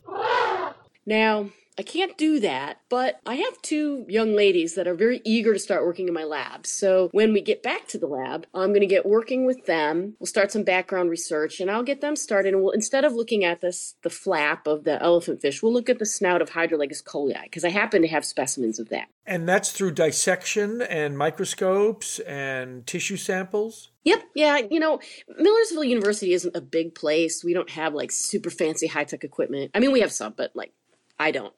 Now, 1.07 1.51
I 1.79 1.83
can't 1.83 2.17
do 2.17 2.41
that, 2.41 2.81
but 2.89 3.21
I 3.27 3.35
have 3.35 3.61
two 3.61 4.07
young 4.09 4.35
ladies 4.35 4.75
that 4.77 4.89
are 4.89 4.95
very 4.95 5.21
eager 5.25 5.53
to 5.53 5.59
start 5.59 5.85
working 5.85 6.09
in 6.09 6.15
my 6.15 6.25
lab. 6.25 6.67
So 6.67 7.11
when 7.13 7.35
we 7.35 7.43
get 7.43 7.63
back 7.63 7.87
to 7.89 7.99
the 7.99 8.07
lab, 8.07 8.47
I'm 8.55 8.71
going 8.71 8.81
to 8.81 8.87
get 8.87 9.05
working 9.05 9.45
with 9.45 9.67
them. 9.67 10.15
We'll 10.19 10.27
start 10.27 10.51
some 10.51 10.63
background 10.63 11.11
research 11.11 11.61
and 11.61 11.71
I'll 11.71 11.83
get 11.83 12.01
them 12.01 12.17
started. 12.17 12.55
And 12.55 12.63
we'll, 12.63 12.73
instead 12.73 13.05
of 13.05 13.13
looking 13.13 13.45
at 13.45 13.61
this, 13.61 13.95
the 14.03 14.11
flap 14.11 14.67
of 14.67 14.85
the 14.85 15.03
elephant 15.03 15.43
fish, 15.43 15.63
we'll 15.63 15.73
look 15.73 15.91
at 15.91 15.99
the 15.99 16.07
snout 16.07 16.41
of 16.41 16.51
Hydrolagus 16.51 17.05
colei 17.05 17.43
because 17.43 17.65
I 17.65 17.69
happen 17.69 18.01
to 18.01 18.09
have 18.09 18.25
specimens 18.25 18.79
of 18.79 18.89
that. 18.89 19.09
And 19.27 19.47
that's 19.47 19.73
through 19.73 19.93
dissection 19.93 20.81
and 20.81 21.19
microscopes 21.19 22.21
and 22.21 22.87
tissue 22.87 23.19
samples? 23.19 23.91
Yep. 24.05 24.23
Yeah. 24.35 24.61
You 24.71 24.81
know, 24.81 25.01
Millersville 25.37 25.85
University 25.85 26.33
isn't 26.33 26.57
a 26.57 26.61
big 26.63 26.95
place. 26.95 27.45
We 27.45 27.53
don't 27.53 27.71
have 27.71 27.93
like 27.93 28.13
super 28.13 28.51
fancy 28.51 28.87
high 28.87 29.05
tech 29.05 29.25
equipment. 29.25 29.73
I 29.75 29.81
mean, 29.81 29.93
we 29.93 30.01
have 30.01 30.13
some, 30.13 30.33
but 30.37 30.53
like 30.55 30.73
I 31.19 31.31
don't. 31.31 31.55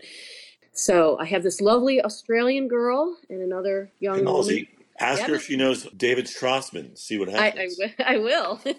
So 0.73 1.19
I 1.19 1.25
have 1.27 1.43
this 1.43 1.61
lovely 1.61 2.01
Australian 2.03 2.69
girl 2.69 3.17
and 3.29 3.43
another 3.43 3.91
young 3.99 4.19
And 4.19 4.27
woman. 4.29 4.45
Ozzy, 4.45 4.69
ask 5.01 5.23
her 5.23 5.35
if 5.35 5.45
she 5.47 5.57
knows 5.57 5.85
David 5.97 6.27
Strassman. 6.27 6.97
See 6.97 7.19
what 7.19 7.29
I, 7.29 7.33
I, 7.37 7.45
happens. 7.51 7.77
wi- 7.79 7.95
I 8.07 8.19
will. 8.19 8.61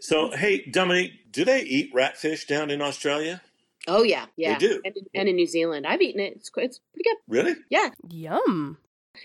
So, 0.00 0.30
hey, 0.30 0.64
Dominique, 0.64 1.30
do 1.30 1.44
they 1.44 1.60
eat 1.62 1.92
ratfish 1.94 2.46
down 2.46 2.70
in 2.70 2.80
Australia? 2.80 3.42
oh 3.86 4.02
yeah, 4.02 4.26
yeah. 4.36 4.58
They 4.58 4.66
do? 4.68 4.80
And, 4.84 4.94
and 5.14 5.28
in 5.28 5.36
New 5.36 5.46
Zealand, 5.46 5.86
I've 5.86 6.00
eaten 6.00 6.20
it. 6.20 6.32
It's 6.36 6.50
it's 6.56 6.80
pretty 6.94 7.04
good. 7.08 7.16
Really? 7.28 7.54
Yeah, 7.68 7.90
Yum. 8.08 8.78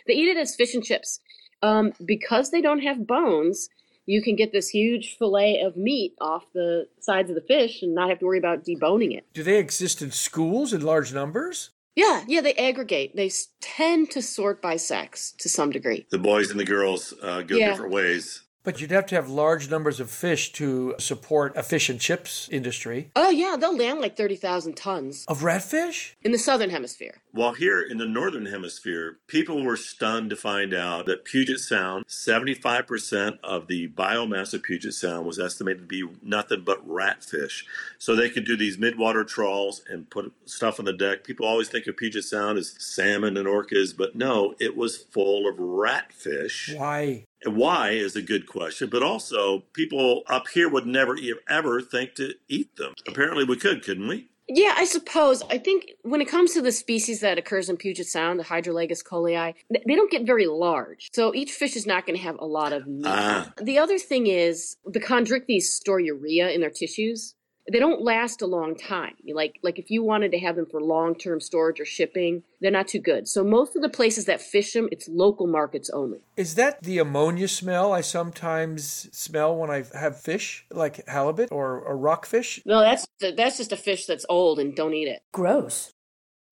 they 0.06 0.14
eat 0.14 0.28
it 0.28 0.38
as 0.38 0.56
fish 0.56 0.74
and 0.76 0.84
chips. 0.84 1.22
Um, 1.62 1.94
because 2.04 2.52
they 2.52 2.62
don't 2.62 2.82
have 2.82 3.08
bones, 3.08 3.70
you 4.06 4.22
can 4.22 4.36
get 4.36 4.52
this 4.52 4.70
huge 4.70 5.18
fillet 5.18 5.62
of 5.62 5.76
meat 5.78 6.14
off 6.22 6.46
the 6.54 6.88
sides 7.00 7.30
of 7.30 7.36
the 7.36 7.42
fish 7.42 7.82
and 7.82 7.94
not 7.96 8.10
have 8.10 8.20
to 8.20 8.26
worry 8.26 8.38
about 8.40 8.64
deboning 8.64 9.16
it. 9.18 9.26
Do 9.34 9.44
they 9.44 9.58
exist 9.60 10.02
in 10.02 10.12
schools 10.12 10.74
in 10.74 10.82
large 10.82 11.14
numbers? 11.14 11.72
Yeah, 11.96 12.24
yeah, 12.28 12.42
they 12.42 12.54
aggregate. 12.56 13.16
They 13.16 13.32
tend 13.62 14.12
to 14.12 14.22
sort 14.22 14.62
by 14.62 14.76
sex 14.76 15.34
to 15.40 15.48
some 15.50 15.72
degree. 15.72 16.06
The 16.12 16.18
boys 16.18 16.52
and 16.52 16.60
the 16.60 16.66
girls 16.66 17.14
uh, 17.24 17.42
go 17.42 17.56
Yeah. 17.56 17.70
different 17.72 17.94
ways. 17.94 18.42
But 18.66 18.82
you'd 18.82 18.90
have 18.92 19.06
to 19.08 19.16
have 19.16 19.30
large 19.30 19.70
numbers 19.70 20.00
of 20.00 20.10
fish 20.10 20.52
to 20.54 20.96
support 20.98 21.56
a 21.56 21.62
fish 21.62 21.88
and 21.88 22.02
chips 22.02 22.50
industry. 22.52 23.12
Oh 23.16 23.30
yeah, 23.30 23.56
they'll 23.60 23.78
land 23.78 24.00
like 24.02 24.18
thirty 24.18 24.36
thousand 24.36 24.76
tons 24.76 25.24
Of 25.28 25.42
ratfish? 25.42 26.14
in 26.24 26.32
the 26.32 26.40
southern 26.40 26.72
hemisphere. 26.72 27.22
While 27.36 27.52
here 27.52 27.82
in 27.82 27.98
the 27.98 28.06
northern 28.06 28.46
hemisphere, 28.46 29.18
people 29.28 29.62
were 29.62 29.76
stunned 29.76 30.30
to 30.30 30.38
find 30.38 30.74
out 30.74 31.06
that 31.08 31.26
Puget 31.26 31.60
Sound, 31.60 32.06
75% 32.08 33.40
of 33.44 33.68
the 33.68 33.90
biomass 33.90 34.54
of 34.54 34.64
Puget 34.64 34.94
Sound 34.94 35.26
was 35.26 35.38
estimated 35.38 35.82
to 35.82 35.86
be 35.86 36.18
nothing 36.24 36.62
but 36.64 36.88
ratfish. 36.88 37.66
So 37.98 38.16
they 38.16 38.30
could 38.30 38.46
do 38.46 38.56
these 38.56 38.78
midwater 38.78 39.28
trawls 39.28 39.82
and 39.90 40.10
put 40.10 40.32
stuff 40.46 40.80
on 40.80 40.86
the 40.86 40.94
deck. 40.94 41.26
People 41.26 41.46
always 41.46 41.68
think 41.68 41.88
of 41.88 41.98
Puget 41.98 42.24
Sound 42.24 42.58
as 42.58 42.74
salmon 42.80 43.36
and 43.36 43.50
orcas, 43.50 43.94
but 43.98 44.16
no, 44.16 44.56
it 44.58 44.78
was 44.78 44.96
full 44.96 45.46
of 45.46 45.58
ratfish. 45.58 46.74
Why? 46.74 47.26
Why 47.46 47.90
is 47.90 48.16
a 48.16 48.22
good 48.22 48.48
question, 48.48 48.90
but 48.90 49.04
also 49.04 49.66
people 49.74 50.24
up 50.28 50.48
here 50.48 50.70
would 50.70 50.88
never 50.88 51.18
ever 51.50 51.82
think 51.82 52.16
to 52.16 52.36
eat 52.48 52.78
them. 52.78 52.94
Apparently, 53.06 53.44
we 53.44 53.58
could, 53.58 53.84
couldn't 53.84 54.08
we? 54.08 54.30
Yeah, 54.48 54.74
I 54.78 54.86
suppose. 54.86 55.42
I 55.50 55.58
think 55.58 55.92
when 56.04 56.22
it 56.22 56.28
comes 56.28 56.54
to 56.54 56.62
the 56.62 56.72
species 56.72 57.20
that 57.22 57.38
occurs 57.38 57.70
in 57.70 57.78
Puget 57.78 58.08
Sound, 58.08 58.40
the 58.40 58.44
Hydrolagus 58.44 59.04
colei, 59.04 59.56
they 59.70 59.96
don't 59.96 60.12
get 60.12 60.26
very 60.26 60.48
large. 60.48 61.10
So 61.14 61.34
each 61.34 61.52
fish 61.52 61.76
is 61.76 61.86
not 61.86 62.06
going 62.06 62.18
to 62.18 62.24
have 62.24 62.38
a 62.40 62.46
lot 62.46 62.74
of 62.74 62.88
meat. 62.88 63.06
Ah. 63.08 63.52
The 63.62 63.78
other 63.78 63.98
thing 63.98 64.28
is 64.28 64.78
the 64.86 65.00
chondrichthyes 65.00 65.64
store 65.64 66.00
urea 66.00 66.50
in 66.50 66.62
their 66.62 66.70
tissues. 66.70 67.35
They 67.72 67.80
don't 67.80 68.02
last 68.02 68.42
a 68.42 68.46
long 68.46 68.76
time. 68.76 69.16
Like 69.28 69.60
like 69.64 69.80
if 69.80 69.90
you 69.90 70.04
wanted 70.04 70.32
to 70.32 70.40
have 70.40 70.56
them 70.56 70.68
for 70.68 70.82
long-term 70.82 71.42
storage 71.42 71.80
or 71.80 71.86
shipping, 71.86 72.44
they're 72.62 72.72
not 72.72 72.88
too 72.88 73.00
good. 73.00 73.28
So 73.28 73.44
most 73.44 73.76
of 73.76 73.82
the 73.82 73.90
places 73.90 74.26
that 74.26 74.42
fish 74.42 74.74
them, 74.74 74.88
it's 74.92 75.08
local 75.08 75.48
markets 75.48 75.90
only. 75.90 76.20
Is 76.38 76.56
that 76.56 76.84
the 76.84 77.00
ammonia 77.00 77.48
smell 77.48 77.92
I 77.92 78.02
sometimes 78.02 79.10
smell 79.12 79.56
when 79.56 79.72
I 79.72 79.84
have 79.94 80.22
fish, 80.22 80.66
like 80.72 81.08
halibut 81.08 81.52
or, 81.52 81.80
or 81.80 81.98
rockfish? 81.98 82.62
No, 82.66 82.82
that's 82.82 83.08
that's 83.20 83.58
just 83.58 83.72
a 83.72 83.78
fish 83.78 84.06
that's 84.06 84.26
old 84.30 84.60
and 84.60 84.76
don't 84.76 84.94
eat 84.94 85.08
it. 85.08 85.24
Gross. 85.32 85.92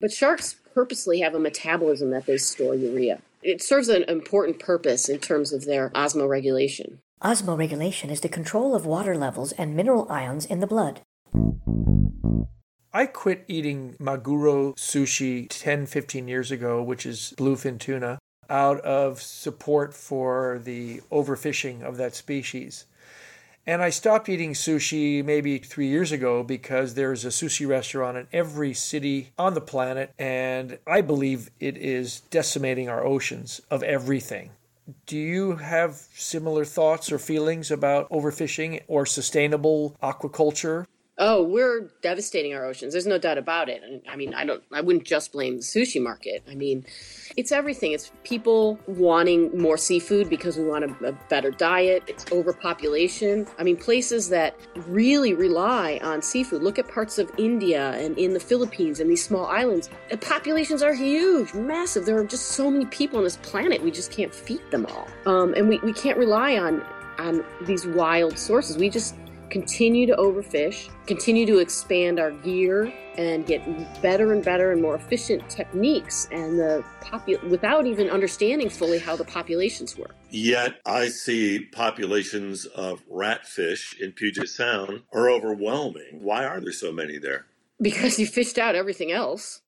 But 0.01 0.11
sharks 0.11 0.55
purposely 0.74 1.22
have 1.22 1.36
a 1.36 1.39
metabolism 1.39 2.09
that 2.09 2.26
they 2.26 2.38
store 2.38 2.76
urea. 2.76 3.22
It 3.43 3.61
serves 3.61 3.89
an 3.89 4.03
important 4.03 4.59
purpose 4.59 5.09
in 5.09 5.20
terms 5.20 5.53
of 5.53 5.66
their 5.66 5.89
osmoregulation. 5.91 6.97
Osmoregulation 7.24 8.11
is 8.11 8.19
the 8.19 8.28
control 8.28 8.76
of 8.76 8.86
water 8.86 9.15
levels 9.15 9.53
and 9.53 9.78
mineral 9.78 10.05
ions 10.11 10.45
in 10.45 10.59
the 10.59 10.67
blood. 10.67 10.99
I 12.91 13.05
quit 13.05 13.45
eating 13.47 13.95
maguro 13.97 14.76
sushi 14.76 15.47
10, 15.49 15.86
15 15.86 16.28
years 16.28 16.51
ago, 16.51 16.84
which 16.84 17.05
is 17.05 17.34
bluefin 17.38 17.80
tuna, 17.80 18.19
out 18.49 18.82
of 18.82 19.21
support 19.21 19.93
for 19.93 20.59
the 20.61 20.99
overfishing 21.09 21.82
of 21.82 21.95
that 21.95 22.13
species. 22.13 22.88
And 23.65 23.82
I 23.82 23.89
stopped 23.89 24.28
eating 24.28 24.51
sushi 24.51 25.24
maybe 25.24 25.59
three 25.59 25.88
years 25.88 26.11
ago 26.11 26.43
because 26.43 26.93
there's 26.93 27.24
a 27.24 27.30
sushi 27.30 27.65
restaurant 27.65 28.17
in 28.17 28.28
every 28.34 28.74
city 28.74 29.32
on 29.38 29.53
the 29.53 29.61
planet, 29.61 30.11
and 30.19 30.78
I 30.86 30.99
believe 30.99 31.51
it 31.61 31.78
is 31.78 32.19
decimating 32.19 32.89
our 32.89 33.05
oceans 33.05 33.61
of 33.71 33.82
everything. 33.82 34.49
Do 35.06 35.18
you 35.18 35.56
have 35.56 35.96
similar 36.14 36.66
thoughts 36.66 37.12
or 37.12 37.18
feelings 37.18 37.72
about 37.72 38.10
overfishing 38.10 38.82
or 38.88 39.06
sustainable 39.06 39.96
aquaculture? 40.04 40.86
Oh, 41.20 41.43
we're 41.43 41.91
devastating 42.01 42.55
our 42.55 42.66
oceans. 42.66 42.91
There's 42.93 43.05
no 43.05 43.20
doubt 43.20 43.38
about 43.38 43.70
it. 43.70 43.84
And 43.84 44.01
I 44.09 44.16
mean, 44.16 44.34
I 44.34 44.45
don't 44.45 44.64
I 44.72 44.82
wouldn't 44.82 45.05
just 45.05 45.32
blame 45.32 45.57
the 45.57 45.61
sushi 45.61 46.01
market. 46.01 46.43
I 46.49 46.55
mean, 46.55 46.86
it's 47.38 47.51
everything. 47.51 47.91
It's 47.91 48.11
people 48.24 48.80
wanting 48.88 49.55
more 49.55 49.78
seafood 49.78 50.28
because 50.28 50.57
we 50.57 50.66
want 50.66 50.86
a, 50.86 51.09
a 51.09 51.11
better 51.30 51.51
diet. 51.51 52.03
It's 52.07 52.26
overpopulation. 52.32 53.45
I 53.59 53.64
mean, 53.64 53.78
places 53.78 54.30
that 54.30 54.55
really 54.88 55.36
rely 55.36 55.99
on 56.01 56.24
seafood. 56.24 56.64
Look 56.64 56.80
at 56.80 56.88
parts 56.88 57.20
of 57.20 57.32
India 57.38 57.91
and 57.91 58.18
in 58.18 58.34
the 58.34 58.39
Philippines 58.39 58.99
and 58.99 59.07
these 59.07 59.24
small 59.24 59.45
islands. 59.45 59.91
The 60.09 60.18
populations 60.18 60.82
are 60.82 60.95
huge, 60.95 61.53
massive. 61.53 62.07
There 62.07 62.18
are 62.18 62.26
just 62.26 62.47
so 62.49 62.72
many 62.72 62.86
people 62.88 63.20
on 63.20 63.24
this 63.24 63.38
planet. 63.38 63.84
We 63.84 63.91
just 63.91 64.11
can't 64.11 64.34
feed 64.34 64.61
them 64.72 64.88
all. 64.88 65.07
Um, 65.28 65.53
and 65.53 65.70
we, 65.70 65.78
we 65.80 65.93
can't 65.93 66.18
rely 66.18 66.57
on 66.57 66.84
on 67.20 67.45
these 67.61 67.86
wild 67.86 68.39
sources. 68.39 68.76
We 68.76 68.89
just 68.89 69.16
continue 69.54 70.08
to 70.08 70.16
overfish, 70.16 70.89
continue 71.06 71.45
to 71.45 71.60
expand 71.60 72.20
our 72.20 72.32
gear, 72.32 72.91
and 73.20 73.45
get 73.45 73.62
better 74.01 74.34
and 74.34 74.43
better 74.43 74.72
and 74.72 74.82
more 74.82 74.95
efficient 74.95 75.47
techniques, 75.47 76.28
and 76.32 76.58
the 76.58 76.84
popu- 77.01 77.41
without 77.49 77.86
even 77.86 78.10
understanding 78.10 78.68
fully 78.68 78.97
how 78.97 79.16
the 79.16 79.24
populations 79.24 79.95
work. 79.95 80.16
Yet 80.32 80.82
I 80.88 81.08
see 81.10 81.60
populations 81.72 82.66
of 82.66 83.08
ratfish 83.08 83.99
in 83.99 84.14
Puget 84.14 84.49
Sound 84.49 85.04
are 85.14 85.30
overwhelming. 85.30 86.20
Why 86.20 86.45
are 86.45 86.60
there 86.60 86.72
so 86.72 86.91
many 86.91 87.20
there? 87.20 87.45
Because 87.80 88.18
you 88.18 88.26
fished 88.26 88.58
out 88.58 88.74
everything 88.74 89.12
else. 89.12 89.62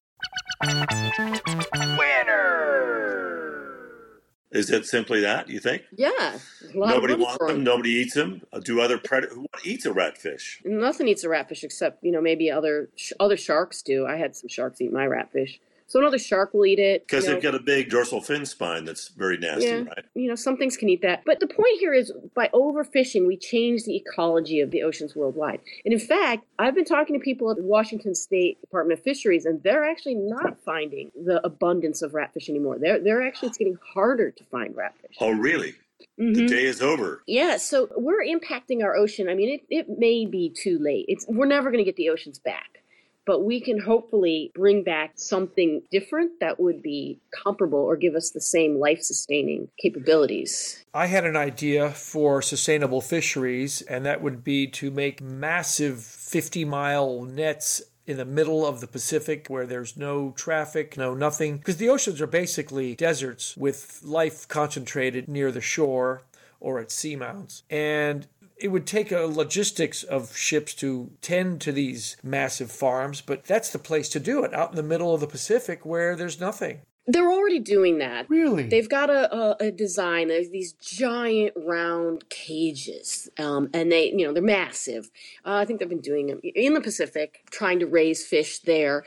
Is 4.55 4.69
it 4.69 4.85
simply 4.85 5.19
that, 5.21 5.49
you 5.49 5.59
think? 5.59 5.83
Yeah, 5.95 6.39
Nobody 6.73 7.13
wants 7.13 7.37
them, 7.39 7.49
'em. 7.57 7.63
nobody 7.63 7.89
eats 7.91 8.13
them. 8.13 8.41
Uh, 8.53 8.59
Do 8.59 8.79
other 8.81 8.97
predators, 8.97 9.35
who 9.35 9.47
eats 9.65 9.85
a 9.85 9.89
ratfish? 9.91 10.63
Nothing 10.65 11.07
eats 11.09 11.23
a 11.23 11.27
ratfish 11.27 11.63
except 11.63 12.03
you 12.03 12.11
know 12.11 12.21
maybe 12.21 12.49
other 12.49 12.89
sh- 12.95 13.11
other 13.19 13.35
sharks 13.37 13.81
do. 13.81 14.05
I 14.05 14.15
had 14.15 14.35
some 14.35 14.47
sharks 14.47 14.79
eat 14.81 14.93
my 14.93 15.05
ratfish, 15.05 15.59
so 15.87 15.99
another 15.99 16.17
shark 16.17 16.53
will 16.53 16.65
eat 16.65 16.79
it. 16.79 17.05
Because 17.07 17.25
they've 17.25 17.41
got 17.41 17.55
a 17.55 17.59
big 17.59 17.89
dorsal 17.89 18.21
fin 18.21 18.45
spine 18.45 18.85
that's 18.85 19.09
very 19.09 19.37
nasty, 19.37 19.65
Yeah. 19.65 19.83
right? 19.83 20.05
you 20.15 20.27
know, 20.27 20.35
some 20.35 20.57
things 20.57 20.77
can 20.77 20.89
eat 20.89 21.01
that. 21.03 21.23
But 21.25 21.39
the 21.39 21.47
point 21.47 21.79
here 21.79 21.93
is 21.93 22.11
by 22.33 22.49
overfishing, 22.53 23.27
we 23.27 23.37
change 23.37 23.83
the 23.83 23.95
ecology 23.95 24.59
of 24.59 24.71
the 24.71 24.83
oceans 24.83 25.15
worldwide. 25.15 25.59
And 25.85 25.93
in 25.93 25.99
fact, 25.99 26.45
I've 26.59 26.75
been 26.75 26.85
talking 26.85 27.13
to 27.17 27.23
people 27.23 27.49
at 27.51 27.57
the 27.57 27.63
Washington 27.63 28.15
State 28.15 28.59
Department 28.61 28.97
of 28.99 29.03
Fisheries, 29.03 29.45
and 29.45 29.61
they're 29.63 29.85
actually 29.89 30.15
not 30.15 30.59
finding 30.63 31.11
the 31.15 31.45
abundance 31.45 32.01
of 32.01 32.13
ratfish 32.13 32.49
anymore. 32.49 32.77
They're, 32.79 32.99
they're 32.99 33.25
actually, 33.25 33.49
it's 33.49 33.57
getting 33.57 33.77
harder 33.93 34.31
to 34.31 34.43
find 34.45 34.75
ratfish. 34.75 35.15
Oh, 35.19 35.31
really? 35.31 35.75
The 36.17 36.23
Mhm. 36.23 36.47
day 36.47 36.63
is 36.65 36.81
over. 36.81 37.21
Yeah, 37.27 37.57
so 37.57 37.89
we're 37.95 38.23
impacting 38.23 38.83
our 38.83 38.95
ocean. 38.95 39.27
I 39.29 39.33
mean, 39.33 39.49
it, 39.49 39.65
it 39.69 39.99
may 39.99 40.25
be 40.25 40.49
too 40.49 40.77
late. 40.79 41.05
It's 41.07 41.25
we're 41.27 41.45
never 41.45 41.69
going 41.71 41.79
to 41.79 41.85
get 41.85 41.95
the 41.95 42.09
oceans 42.09 42.37
back, 42.39 42.81
but 43.25 43.43
we 43.43 43.59
can 43.59 43.79
hopefully 43.79 44.51
bring 44.53 44.83
back 44.83 45.11
something 45.15 45.81
different 45.91 46.39
that 46.39 46.59
would 46.59 46.81
be 46.81 47.19
comparable 47.31 47.79
or 47.79 47.95
give 47.95 48.15
us 48.15 48.31
the 48.31 48.41
same 48.41 48.77
life-sustaining 48.77 49.67
capabilities. 49.79 50.83
I 50.93 51.07
had 51.07 51.25
an 51.25 51.35
idea 51.35 51.89
for 51.89 52.41
sustainable 52.41 53.01
fisheries, 53.01 53.81
and 53.81 54.05
that 54.05 54.21
would 54.21 54.43
be 54.43 54.67
to 54.67 54.91
make 54.91 55.21
massive 55.21 56.03
50 56.03 56.65
mile 56.65 57.23
nets 57.23 57.81
in 58.07 58.17
the 58.17 58.25
middle 58.25 58.65
of 58.65 58.81
the 58.81 58.87
Pacific 58.87 59.47
where 59.47 59.65
there's 59.65 59.97
no 59.97 60.31
traffic, 60.31 60.97
no 60.97 61.13
nothing. 61.13 61.57
Because 61.57 61.77
the 61.77 61.89
oceans 61.89 62.21
are 62.21 62.27
basically 62.27 62.95
deserts 62.95 63.57
with 63.57 64.01
life 64.03 64.47
concentrated 64.47 65.27
near 65.27 65.51
the 65.51 65.61
shore 65.61 66.21
or 66.59 66.79
at 66.79 66.89
seamounts. 66.89 67.63
And 67.69 68.27
it 68.57 68.69
would 68.69 68.87
take 68.87 69.11
a 69.11 69.21
logistics 69.21 70.03
of 70.03 70.35
ships 70.35 70.73
to 70.75 71.11
tend 71.21 71.61
to 71.61 71.71
these 71.71 72.17
massive 72.23 72.71
farms, 72.71 73.21
but 73.21 73.43
that's 73.43 73.69
the 73.69 73.79
place 73.79 74.09
to 74.09 74.19
do 74.19 74.43
it 74.43 74.53
out 74.53 74.69
in 74.69 74.75
the 74.75 74.83
middle 74.83 75.13
of 75.13 75.21
the 75.21 75.27
Pacific 75.27 75.85
where 75.85 76.15
there's 76.15 76.39
nothing. 76.39 76.81
They're 77.07 77.31
already 77.31 77.59
doing 77.59 77.99
that. 77.99 78.27
Really? 78.29 78.63
They've 78.63 78.89
got 78.89 79.11
a, 79.11 79.31
a, 79.31 79.67
a 79.67 79.71
design. 79.71 80.27
There's 80.27 80.49
these 80.49 80.73
giant 80.73 81.53
round 81.55 82.27
cages, 82.29 83.29
um, 83.37 83.69
and 83.75 83.91
they, 83.91 84.09
you 84.09 84.25
know, 84.25 84.33
they're 84.33 84.41
massive. 84.41 85.11
Uh, 85.45 85.53
I 85.53 85.65
think 85.65 85.79
they've 85.79 85.89
been 85.89 86.01
doing 86.01 86.27
them 86.27 86.39
in 86.43 86.73
the 86.73 86.81
Pacific, 86.81 87.45
trying 87.51 87.77
to 87.79 87.85
raise 87.85 88.25
fish 88.25 88.57
there, 88.59 89.05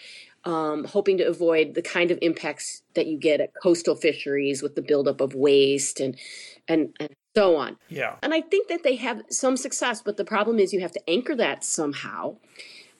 um, 0.48 0.84
hoping 0.84 1.18
to 1.18 1.24
avoid 1.24 1.74
the 1.74 1.82
kind 1.82 2.10
of 2.10 2.18
impacts 2.22 2.82
that 2.94 3.06
you 3.06 3.18
get 3.18 3.40
at 3.40 3.50
coastal 3.62 3.94
fisheries 3.94 4.62
with 4.62 4.74
the 4.76 4.82
buildup 4.82 5.20
of 5.20 5.34
waste 5.34 6.00
and 6.00 6.16
and 6.66 6.96
and 6.98 7.10
so 7.36 7.56
on. 7.56 7.76
Yeah. 7.90 8.16
And 8.22 8.32
I 8.32 8.40
think 8.40 8.68
that 8.68 8.82
they 8.82 8.96
have 8.96 9.22
some 9.28 9.58
success, 9.58 10.00
but 10.00 10.16
the 10.16 10.24
problem 10.24 10.58
is 10.58 10.72
you 10.72 10.80
have 10.80 10.92
to 10.92 11.10
anchor 11.10 11.36
that 11.36 11.64
somehow. 11.64 12.36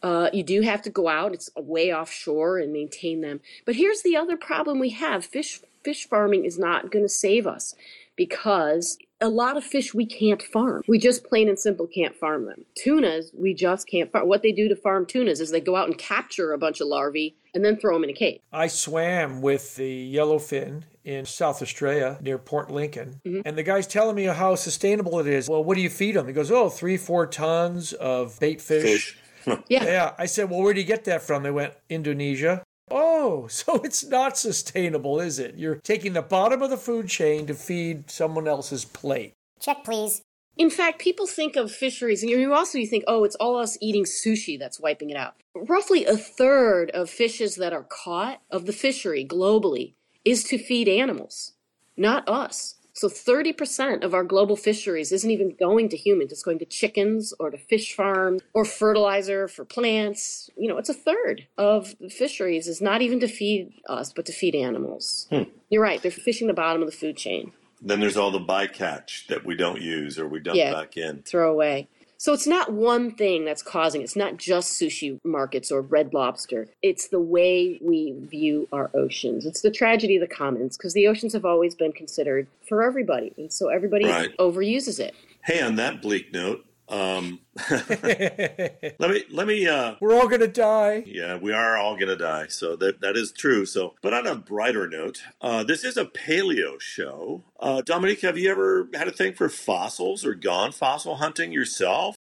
Uh, 0.00 0.28
you 0.32 0.44
do 0.44 0.60
have 0.60 0.82
to 0.82 0.90
go 0.90 1.08
out; 1.08 1.32
it's 1.32 1.50
way 1.56 1.92
offshore 1.92 2.58
and 2.58 2.70
maintain 2.72 3.22
them. 3.22 3.40
But 3.64 3.76
here's 3.76 4.02
the 4.02 4.14
other 4.14 4.36
problem 4.36 4.78
we 4.78 4.90
have: 4.90 5.24
fish 5.24 5.60
fish 5.82 6.06
farming 6.06 6.44
is 6.44 6.58
not 6.58 6.90
going 6.90 7.04
to 7.04 7.08
save 7.08 7.46
us 7.46 7.74
because 8.14 8.98
a 9.20 9.28
lot 9.28 9.56
of 9.56 9.64
fish 9.64 9.94
we 9.94 10.06
can't 10.06 10.42
farm. 10.42 10.82
We 10.86 10.98
just 10.98 11.24
plain 11.24 11.48
and 11.48 11.58
simple 11.58 11.86
can't 11.86 12.14
farm 12.14 12.46
them. 12.46 12.64
Tunas, 12.76 13.30
we 13.34 13.54
just 13.54 13.88
can't 13.88 14.10
farm. 14.10 14.28
What 14.28 14.42
they 14.42 14.52
do 14.52 14.68
to 14.68 14.76
farm 14.76 15.06
tunas 15.06 15.40
is 15.40 15.50
they 15.50 15.60
go 15.60 15.76
out 15.76 15.86
and 15.88 15.98
capture 15.98 16.52
a 16.52 16.58
bunch 16.58 16.80
of 16.80 16.88
larvae 16.88 17.36
and 17.54 17.64
then 17.64 17.76
throw 17.76 17.94
them 17.94 18.04
in 18.04 18.10
a 18.10 18.14
cage. 18.14 18.40
I 18.52 18.68
swam 18.68 19.42
with 19.42 19.76
the 19.76 20.14
yellowfin 20.14 20.82
in 21.04 21.24
South 21.24 21.62
Australia 21.62 22.18
near 22.20 22.38
Port 22.38 22.70
Lincoln, 22.70 23.20
mm-hmm. 23.26 23.40
and 23.44 23.56
the 23.56 23.62
guy's 23.62 23.86
telling 23.86 24.14
me 24.14 24.24
how 24.24 24.54
sustainable 24.54 25.18
it 25.18 25.26
is. 25.26 25.48
Well, 25.48 25.64
what 25.64 25.74
do 25.76 25.80
you 25.80 25.90
feed 25.90 26.14
them? 26.16 26.26
He 26.26 26.32
goes, 26.32 26.50
"Oh, 26.50 26.68
three, 26.68 26.96
four 26.96 27.26
tons 27.26 27.92
of 27.94 28.38
bait 28.40 28.60
fish." 28.60 28.82
Fish. 28.82 29.18
Yeah. 29.68 29.84
Yeah. 29.84 30.14
I 30.18 30.26
said, 30.26 30.50
"Well, 30.50 30.60
where 30.60 30.74
do 30.74 30.80
you 30.80 30.86
get 30.86 31.04
that 31.04 31.22
from?" 31.22 31.42
They 31.42 31.50
went, 31.50 31.72
"Indonesia." 31.88 32.62
Oh, 33.28 33.46
so 33.48 33.76
it's 33.76 34.06
not 34.06 34.38
sustainable, 34.38 35.20
is 35.20 35.38
it? 35.38 35.56
You're 35.56 35.76
taking 35.76 36.14
the 36.14 36.22
bottom 36.22 36.62
of 36.62 36.70
the 36.70 36.76
food 36.78 37.08
chain 37.08 37.46
to 37.46 37.54
feed 37.54 38.10
someone 38.10 38.48
else's 38.48 38.84
plate. 38.86 39.34
Check, 39.60 39.84
please. 39.84 40.22
In 40.56 40.70
fact, 40.70 40.98
people 40.98 41.26
think 41.26 41.54
of 41.54 41.70
fisheries, 41.70 42.22
and 42.22 42.30
you 42.30 42.52
also 42.52 42.78
you 42.78 42.86
think, 42.86 43.04
oh, 43.06 43.22
it's 43.24 43.36
all 43.36 43.56
us 43.56 43.78
eating 43.80 44.04
sushi 44.04 44.58
that's 44.58 44.80
wiping 44.80 45.10
it 45.10 45.16
out. 45.16 45.34
Roughly 45.54 46.04
a 46.04 46.16
third 46.16 46.90
of 46.90 47.10
fishes 47.10 47.56
that 47.56 47.72
are 47.72 47.84
caught 47.84 48.40
of 48.50 48.66
the 48.66 48.72
fishery 48.72 49.24
globally 49.24 49.94
is 50.24 50.42
to 50.44 50.58
feed 50.58 50.88
animals, 50.88 51.52
not 51.96 52.28
us. 52.28 52.76
So 52.98 53.08
30% 53.08 54.02
of 54.02 54.12
our 54.12 54.24
global 54.24 54.56
fisheries 54.56 55.12
isn't 55.12 55.30
even 55.30 55.54
going 55.54 55.88
to 55.90 55.96
humans. 55.96 56.32
It's 56.32 56.42
going 56.42 56.58
to 56.58 56.64
chickens 56.64 57.32
or 57.38 57.48
to 57.48 57.56
fish 57.56 57.94
farms 57.94 58.42
or 58.52 58.64
fertilizer 58.64 59.46
for 59.46 59.64
plants. 59.64 60.50
You 60.56 60.66
know, 60.66 60.78
it's 60.78 60.88
a 60.88 60.94
third 60.94 61.46
of 61.56 61.94
the 62.00 62.08
fisheries 62.10 62.66
is 62.66 62.80
not 62.82 63.00
even 63.00 63.20
to 63.20 63.28
feed 63.28 63.72
us, 63.88 64.12
but 64.12 64.26
to 64.26 64.32
feed 64.32 64.56
animals. 64.56 65.28
Hmm. 65.30 65.44
You're 65.70 65.80
right. 65.82 66.02
They're 66.02 66.10
fishing 66.10 66.48
the 66.48 66.54
bottom 66.54 66.82
of 66.82 66.90
the 66.90 66.96
food 66.96 67.16
chain. 67.16 67.52
Then 67.80 68.00
there's 68.00 68.16
all 68.16 68.32
the 68.32 68.40
bycatch 68.40 69.28
that 69.28 69.46
we 69.46 69.54
don't 69.54 69.80
use 69.80 70.18
or 70.18 70.26
we 70.26 70.40
dump 70.40 70.56
Yeah. 70.56 70.72
back 70.72 70.96
in. 70.96 71.22
throw 71.22 71.52
away. 71.52 71.86
So 72.20 72.32
it's 72.32 72.48
not 72.48 72.72
one 72.72 73.12
thing 73.12 73.44
that's 73.44 73.62
causing. 73.62 74.02
It's 74.02 74.16
not 74.16 74.38
just 74.38 74.72
sushi 74.72 75.20
markets 75.24 75.70
or 75.70 75.82
red 75.82 76.12
lobster. 76.12 76.66
It's 76.82 77.08
the 77.08 77.20
way 77.20 77.78
we 77.80 78.12
view 78.28 78.66
our 78.72 78.90
oceans. 78.92 79.46
It's 79.46 79.60
the 79.60 79.70
tragedy 79.70 80.16
of 80.16 80.28
the 80.28 80.34
commons 80.34 80.76
because 80.76 80.94
the 80.94 81.06
oceans 81.06 81.32
have 81.32 81.44
always 81.44 81.76
been 81.76 81.92
considered 81.92 82.48
for 82.68 82.82
everybody, 82.82 83.32
and 83.38 83.52
so 83.52 83.68
everybody 83.68 84.06
Right. 84.06 84.36
overuses 84.38 84.98
it. 84.98 85.14
Hey, 85.44 85.62
on 85.62 85.76
that 85.76 86.02
bleak 86.02 86.32
note, 86.32 86.64
um, 86.88 87.40
let 87.70 88.98
me 88.98 89.24
let 89.30 89.46
me 89.46 89.66
uh, 89.66 89.94
We're 90.00 90.14
all 90.14 90.28
going 90.28 90.40
to 90.40 90.48
die. 90.48 91.04
Yeah, 91.06 91.36
we 91.36 91.52
are 91.52 91.76
all 91.76 91.96
gonna 91.96 92.16
die. 92.16 92.46
So 92.48 92.76
that 92.76 93.00
that 93.00 93.16
is 93.16 93.32
true. 93.32 93.66
So, 93.66 93.94
but 94.02 94.14
on 94.14 94.26
a 94.26 94.34
brighter 94.34 94.88
note, 94.88 95.22
uh, 95.40 95.64
this 95.64 95.84
is 95.84 95.96
a 95.96 96.06
paleo 96.06 96.80
show. 96.80 97.44
Uh, 97.60 97.82
Dominique, 97.82 98.22
have 98.22 98.38
you 98.38 98.50
ever 98.50 98.88
had 98.94 99.08
a 99.08 99.12
thing 99.12 99.34
for 99.34 99.48
fossils 99.48 100.24
or 100.24 100.34
gone 100.34 100.72
fossil 100.72 101.16
hunting 101.16 101.52
yourself? 101.52 102.14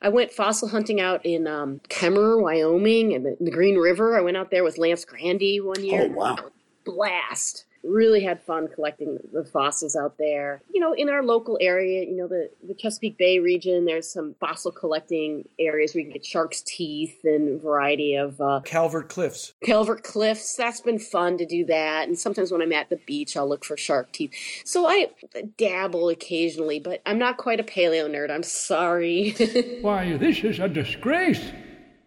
I 0.00 0.10
went 0.10 0.30
fossil 0.32 0.68
hunting 0.68 1.00
out 1.00 1.26
in 1.26 1.48
um, 1.48 1.80
Kemmerer, 1.88 2.40
Wyoming, 2.40 3.14
and 3.14 3.26
the, 3.26 3.36
the 3.40 3.50
Green 3.50 3.76
River. 3.76 4.16
I 4.16 4.20
went 4.20 4.36
out 4.36 4.50
there 4.50 4.62
with 4.62 4.78
Lance 4.78 5.04
Grande 5.04 5.64
one 5.64 5.82
year. 5.82 6.08
Oh, 6.08 6.14
wow. 6.14 6.38
Blast! 6.84 7.64
Really 7.88 8.22
had 8.22 8.42
fun 8.42 8.68
collecting 8.68 9.18
the 9.32 9.44
fossils 9.44 9.96
out 9.96 10.18
there. 10.18 10.62
You 10.72 10.80
know, 10.80 10.92
in 10.92 11.08
our 11.08 11.22
local 11.22 11.58
area, 11.60 12.04
you 12.04 12.16
know, 12.16 12.28
the, 12.28 12.50
the 12.66 12.74
Chesapeake 12.74 13.16
Bay 13.16 13.38
region, 13.38 13.84
there's 13.84 14.12
some 14.12 14.34
fossil 14.38 14.70
collecting 14.70 15.48
areas 15.58 15.94
where 15.94 16.00
you 16.00 16.06
can 16.06 16.12
get 16.12 16.24
shark's 16.24 16.62
teeth 16.62 17.18
and 17.24 17.56
a 17.56 17.58
variety 17.58 18.14
of 18.14 18.40
uh, 18.40 18.60
Calvert 18.64 19.08
Cliffs. 19.08 19.54
Calvert 19.64 20.02
Cliffs. 20.02 20.54
That's 20.54 20.80
been 20.80 20.98
fun 20.98 21.38
to 21.38 21.46
do 21.46 21.64
that. 21.66 22.08
And 22.08 22.18
sometimes 22.18 22.52
when 22.52 22.62
I'm 22.62 22.72
at 22.72 22.90
the 22.90 23.00
beach, 23.06 23.36
I'll 23.36 23.48
look 23.48 23.64
for 23.64 23.76
shark 23.76 24.12
teeth. 24.12 24.34
So 24.64 24.86
I 24.86 25.08
dabble 25.56 26.08
occasionally, 26.08 26.80
but 26.80 27.00
I'm 27.06 27.18
not 27.18 27.38
quite 27.38 27.60
a 27.60 27.64
paleo 27.64 28.08
nerd. 28.10 28.30
I'm 28.30 28.42
sorry. 28.42 29.30
Why, 29.80 30.16
this 30.16 30.44
is 30.44 30.58
a 30.58 30.68
disgrace. 30.68 31.50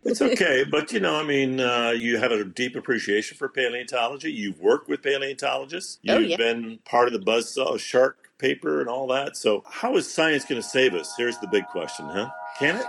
It's 0.04 0.22
okay, 0.22 0.66
but 0.70 0.92
you 0.94 1.00
know, 1.00 1.16
I 1.18 1.24
mean, 1.24 1.60
uh, 1.60 1.92
you 1.92 2.18
have 2.18 2.32
a 2.32 2.44
deep 2.44 2.76
appreciation 2.76 3.38
for 3.38 3.50
paleontology. 3.50 4.32
You've 4.34 4.60
worked 4.60 4.90
with 4.90 5.04
paleontologists. 5.04 6.00
You've 6.04 6.18
Oh, 6.18 6.20
yeah. 6.22 6.38
been 6.38 6.80
part 6.86 7.08
of 7.08 7.14
the 7.14 7.20
buzzsaw 7.20 7.80
shark 7.80 8.30
paper 8.40 8.82
and 8.82 8.90
all 8.90 9.08
that. 9.10 9.38
So, 9.38 9.64
how 9.70 9.96
is 9.98 10.12
science 10.12 10.46
going 10.46 10.62
to 10.62 10.68
save 10.68 10.96
us? 10.96 11.14
Here's 11.18 11.38
the 11.40 11.48
big 11.48 11.68
question, 11.68 12.08
huh? 12.08 12.30
Can 12.60 12.78
it? 12.78 12.88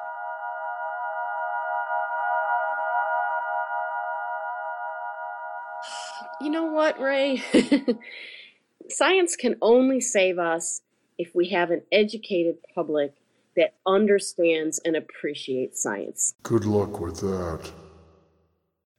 you 6.40 6.50
know 6.50 6.66
what, 6.66 7.00
Ray? 7.00 7.42
Science 8.90 9.36
can 9.36 9.56
only 9.62 10.00
save 10.00 10.38
us 10.38 10.82
if 11.18 11.34
we 11.34 11.50
have 11.50 11.70
an 11.70 11.82
educated 11.92 12.58
public 12.74 13.14
that 13.56 13.74
understands 13.86 14.80
and 14.84 14.96
appreciates 14.96 15.82
science. 15.82 16.34
Good 16.42 16.64
luck 16.64 17.00
with 17.00 17.20
that. 17.20 17.70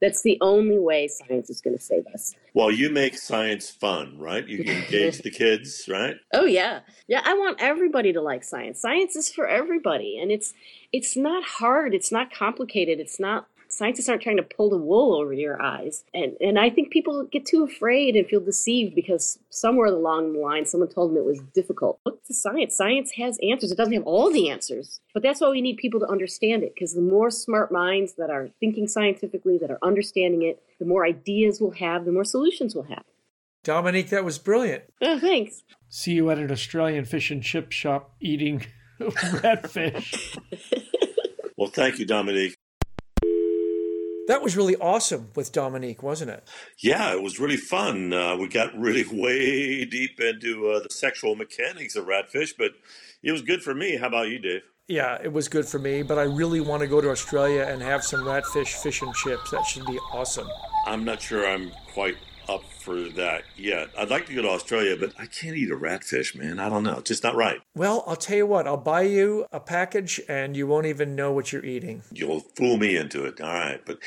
That's 0.03 0.21
the 0.21 0.37
only 0.41 0.77
way 0.77 1.07
science 1.07 1.49
is 1.49 1.61
going 1.61 1.77
to 1.77 1.81
save 1.81 2.05
us. 2.07 2.35
Well, 2.53 2.69
you 2.69 2.89
make 2.89 3.17
science 3.17 3.69
fun, 3.69 4.19
right? 4.19 4.45
You 4.45 4.61
can 4.61 4.83
engage 4.83 5.19
the 5.23 5.31
kids, 5.31 5.85
right? 5.87 6.17
Oh 6.33 6.43
yeah. 6.43 6.81
Yeah, 7.07 7.21
I 7.23 7.35
want 7.35 7.61
everybody 7.61 8.11
to 8.11 8.21
like 8.21 8.43
science. 8.43 8.81
Science 8.81 9.15
is 9.15 9.31
for 9.31 9.47
everybody 9.47 10.19
and 10.21 10.29
it's 10.29 10.53
it's 10.91 11.15
not 11.15 11.45
hard, 11.45 11.93
it's 11.93 12.11
not 12.11 12.33
complicated, 12.33 12.99
it's 12.99 13.17
not 13.17 13.47
scientists 13.73 14.07
aren't 14.07 14.21
trying 14.21 14.37
to 14.37 14.43
pull 14.43 14.69
the 14.69 14.77
wool 14.77 15.15
over 15.15 15.33
your 15.33 15.61
eyes. 15.61 16.03
And 16.13 16.35
and 16.39 16.59
I 16.59 16.69
think 16.69 16.91
people 16.91 17.23
get 17.25 17.45
too 17.45 17.63
afraid 17.63 18.15
and 18.15 18.27
feel 18.27 18.39
deceived 18.39 18.95
because 18.95 19.39
somewhere 19.49 19.87
along 19.87 20.33
the 20.33 20.39
line 20.39 20.65
someone 20.65 20.89
told 20.89 21.11
them 21.11 21.17
it 21.17 21.25
was 21.25 21.41
difficult. 21.53 21.99
Look 22.05 22.23
to 22.25 22.33
science. 22.33 22.75
Science 22.75 23.11
has 23.13 23.37
answers. 23.41 23.71
It 23.71 23.77
doesn't 23.77 23.93
have 23.93 24.03
all 24.03 24.31
the 24.31 24.49
answers. 24.49 24.99
But 25.13 25.23
that's 25.23 25.41
why 25.41 25.49
we 25.49 25.61
need 25.61 25.77
people 25.77 25.99
to 25.99 26.07
understand 26.07 26.63
it 26.63 26.73
because 26.73 26.93
the 26.93 27.01
more 27.01 27.31
smart 27.31 27.71
minds 27.71 28.13
that 28.17 28.29
are 28.29 28.49
thinking 28.59 28.87
scientifically, 28.87 29.57
that 29.59 29.71
are 29.71 29.79
understanding 29.81 30.43
it, 30.43 30.61
the 30.79 30.85
more 30.85 31.05
ideas 31.05 31.59
we'll 31.59 31.71
have, 31.71 32.05
the 32.05 32.11
more 32.11 32.25
solutions 32.25 32.75
we'll 32.75 32.85
have. 32.85 33.03
Dominique, 33.63 34.09
that 34.09 34.25
was 34.25 34.37
brilliant. 34.37 34.83
Oh, 35.01 35.19
thanks. 35.19 35.63
See 35.87 36.13
you 36.13 36.29
at 36.29 36.37
an 36.37 36.51
Australian 36.51 37.05
fish 37.05 37.31
and 37.31 37.41
chip 37.41 37.71
shop 37.71 38.13
eating 38.19 38.65
redfish. 38.99 40.37
Well, 41.55 41.69
thank 41.69 41.99
you, 41.99 42.05
Dominique. 42.05 42.57
That 44.27 44.41
was 44.41 44.55
really 44.55 44.75
awesome 44.77 45.31
with 45.35 45.51
Dominique, 45.51 46.01
wasn't 46.01 46.31
it? 46.31 46.47
Yeah, 46.79 47.13
it 47.13 47.21
was 47.21 47.39
really 47.39 47.57
fun. 47.57 48.13
Uh, 48.13 48.37
we 48.37 48.47
got 48.47 48.73
really 48.77 49.03
way 49.11 49.85
deep 49.85 50.19
into 50.19 50.69
uh, 50.69 50.79
the 50.79 50.89
sexual 50.89 51.35
mechanics 51.35 51.95
of 51.95 52.05
ratfish, 52.05 52.53
but 52.57 52.71
it 53.21 53.31
was 53.31 53.41
good 53.41 53.61
for 53.61 53.73
me. 53.75 53.97
How 53.97 54.07
about 54.07 54.29
you, 54.29 54.39
Dave? 54.39 54.61
Yeah, 54.87 55.17
it 55.23 55.31
was 55.31 55.47
good 55.47 55.65
for 55.65 55.79
me, 55.79 56.03
but 56.03 56.17
I 56.17 56.23
really 56.23 56.59
want 56.59 56.81
to 56.81 56.87
go 56.87 56.99
to 56.99 57.09
Australia 57.09 57.63
and 57.63 57.81
have 57.81 58.03
some 58.03 58.21
ratfish 58.21 58.81
fish 58.81 59.01
and 59.01 59.13
chips. 59.13 59.51
That 59.51 59.65
should 59.65 59.85
be 59.85 59.97
awesome. 60.13 60.47
I'm 60.85 61.05
not 61.05 61.21
sure 61.21 61.47
I'm 61.47 61.71
quite 61.93 62.17
up 62.49 62.63
for 62.79 63.09
that 63.09 63.43
yet. 63.55 63.89
I'd 63.97 64.09
like 64.09 64.25
to 64.25 64.35
go 64.35 64.41
to 64.41 64.49
Australia, 64.49 64.97
but 64.99 65.13
I 65.17 65.25
can't 65.25 65.55
eat 65.55 65.71
a 65.71 65.75
ratfish, 65.75 66.35
man. 66.35 66.59
I 66.59 66.69
don't 66.69 66.83
know. 66.83 66.97
It's 66.97 67.09
just 67.09 67.23
not 67.23 67.35
right. 67.35 67.61
Well, 67.75 68.03
I'll 68.07 68.15
tell 68.15 68.37
you 68.37 68.45
what, 68.45 68.67
I'll 68.67 68.77
buy 68.77 69.03
you 69.03 69.45
a 69.51 69.59
package 69.59 70.19
and 70.27 70.57
you 70.57 70.67
won't 70.67 70.87
even 70.87 71.15
know 71.15 71.31
what 71.31 71.53
you're 71.53 71.63
eating. 71.63 72.01
You'll 72.11 72.41
fool 72.41 72.77
me 72.77 72.95
into 72.97 73.23
it. 73.25 73.39
All 73.39 73.53
right. 73.53 73.81
But 73.85 73.99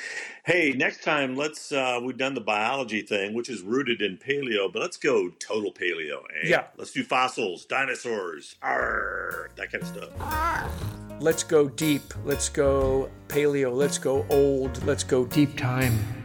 hey, 0.44 0.72
next 0.76 1.02
time, 1.02 1.36
let's, 1.36 1.72
uh, 1.72 2.00
we've 2.02 2.18
done 2.18 2.34
the 2.34 2.40
biology 2.40 3.02
thing, 3.02 3.32
which 3.32 3.48
is 3.48 3.62
rooted 3.62 4.02
in 4.02 4.18
paleo, 4.18 4.72
but 4.72 4.82
let's 4.82 4.96
go 4.96 5.30
total 5.38 5.72
paleo. 5.72 6.18
Eh? 6.42 6.48
Yeah. 6.48 6.64
Let's 6.76 6.92
do 6.92 7.04
fossils, 7.04 7.64
dinosaurs, 7.64 8.56
arr, 8.62 9.50
that 9.56 9.72
kind 9.72 9.82
of 9.82 9.88
stuff. 9.88 11.20
Let's 11.20 11.44
go 11.44 11.68
deep. 11.68 12.12
Let's 12.24 12.50
go 12.50 13.10
paleo. 13.28 13.74
Let's 13.74 13.96
go 13.96 14.26
old. 14.28 14.84
Let's 14.84 15.04
go 15.04 15.24
deep. 15.24 15.36
Deep 15.50 15.58
time. 15.58 16.15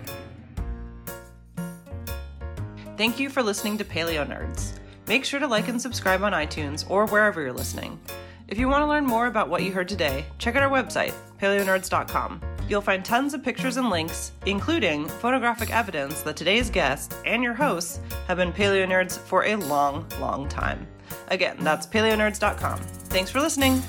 Thank 3.01 3.19
you 3.19 3.31
for 3.31 3.41
listening 3.41 3.79
to 3.79 3.83
Paleo 3.83 4.23
Nerds. 4.23 4.73
Make 5.07 5.25
sure 5.25 5.39
to 5.39 5.47
like 5.47 5.67
and 5.69 5.81
subscribe 5.81 6.21
on 6.21 6.33
iTunes 6.33 6.87
or 6.87 7.07
wherever 7.07 7.41
you're 7.41 7.51
listening. 7.51 7.99
If 8.47 8.59
you 8.59 8.67
want 8.67 8.83
to 8.83 8.87
learn 8.87 9.07
more 9.07 9.25
about 9.25 9.49
what 9.49 9.63
you 9.63 9.71
heard 9.71 9.89
today, 9.89 10.23
check 10.37 10.55
out 10.55 10.61
our 10.61 10.69
website, 10.69 11.11
paleonerds.com. 11.39 12.39
You'll 12.69 12.79
find 12.79 13.03
tons 13.03 13.33
of 13.33 13.41
pictures 13.41 13.77
and 13.77 13.89
links, 13.89 14.33
including 14.45 15.07
photographic 15.07 15.73
evidence 15.73 16.21
that 16.21 16.37
today's 16.37 16.69
guests 16.69 17.15
and 17.25 17.41
your 17.41 17.55
hosts 17.55 17.99
have 18.27 18.37
been 18.37 18.53
paleo 18.53 18.87
nerds 18.87 19.17
for 19.17 19.45
a 19.45 19.55
long, 19.55 20.05
long 20.19 20.47
time. 20.47 20.85
Again, 21.29 21.57
that's 21.61 21.87
paleonerds.com. 21.87 22.77
Thanks 23.09 23.31
for 23.31 23.41
listening. 23.41 23.81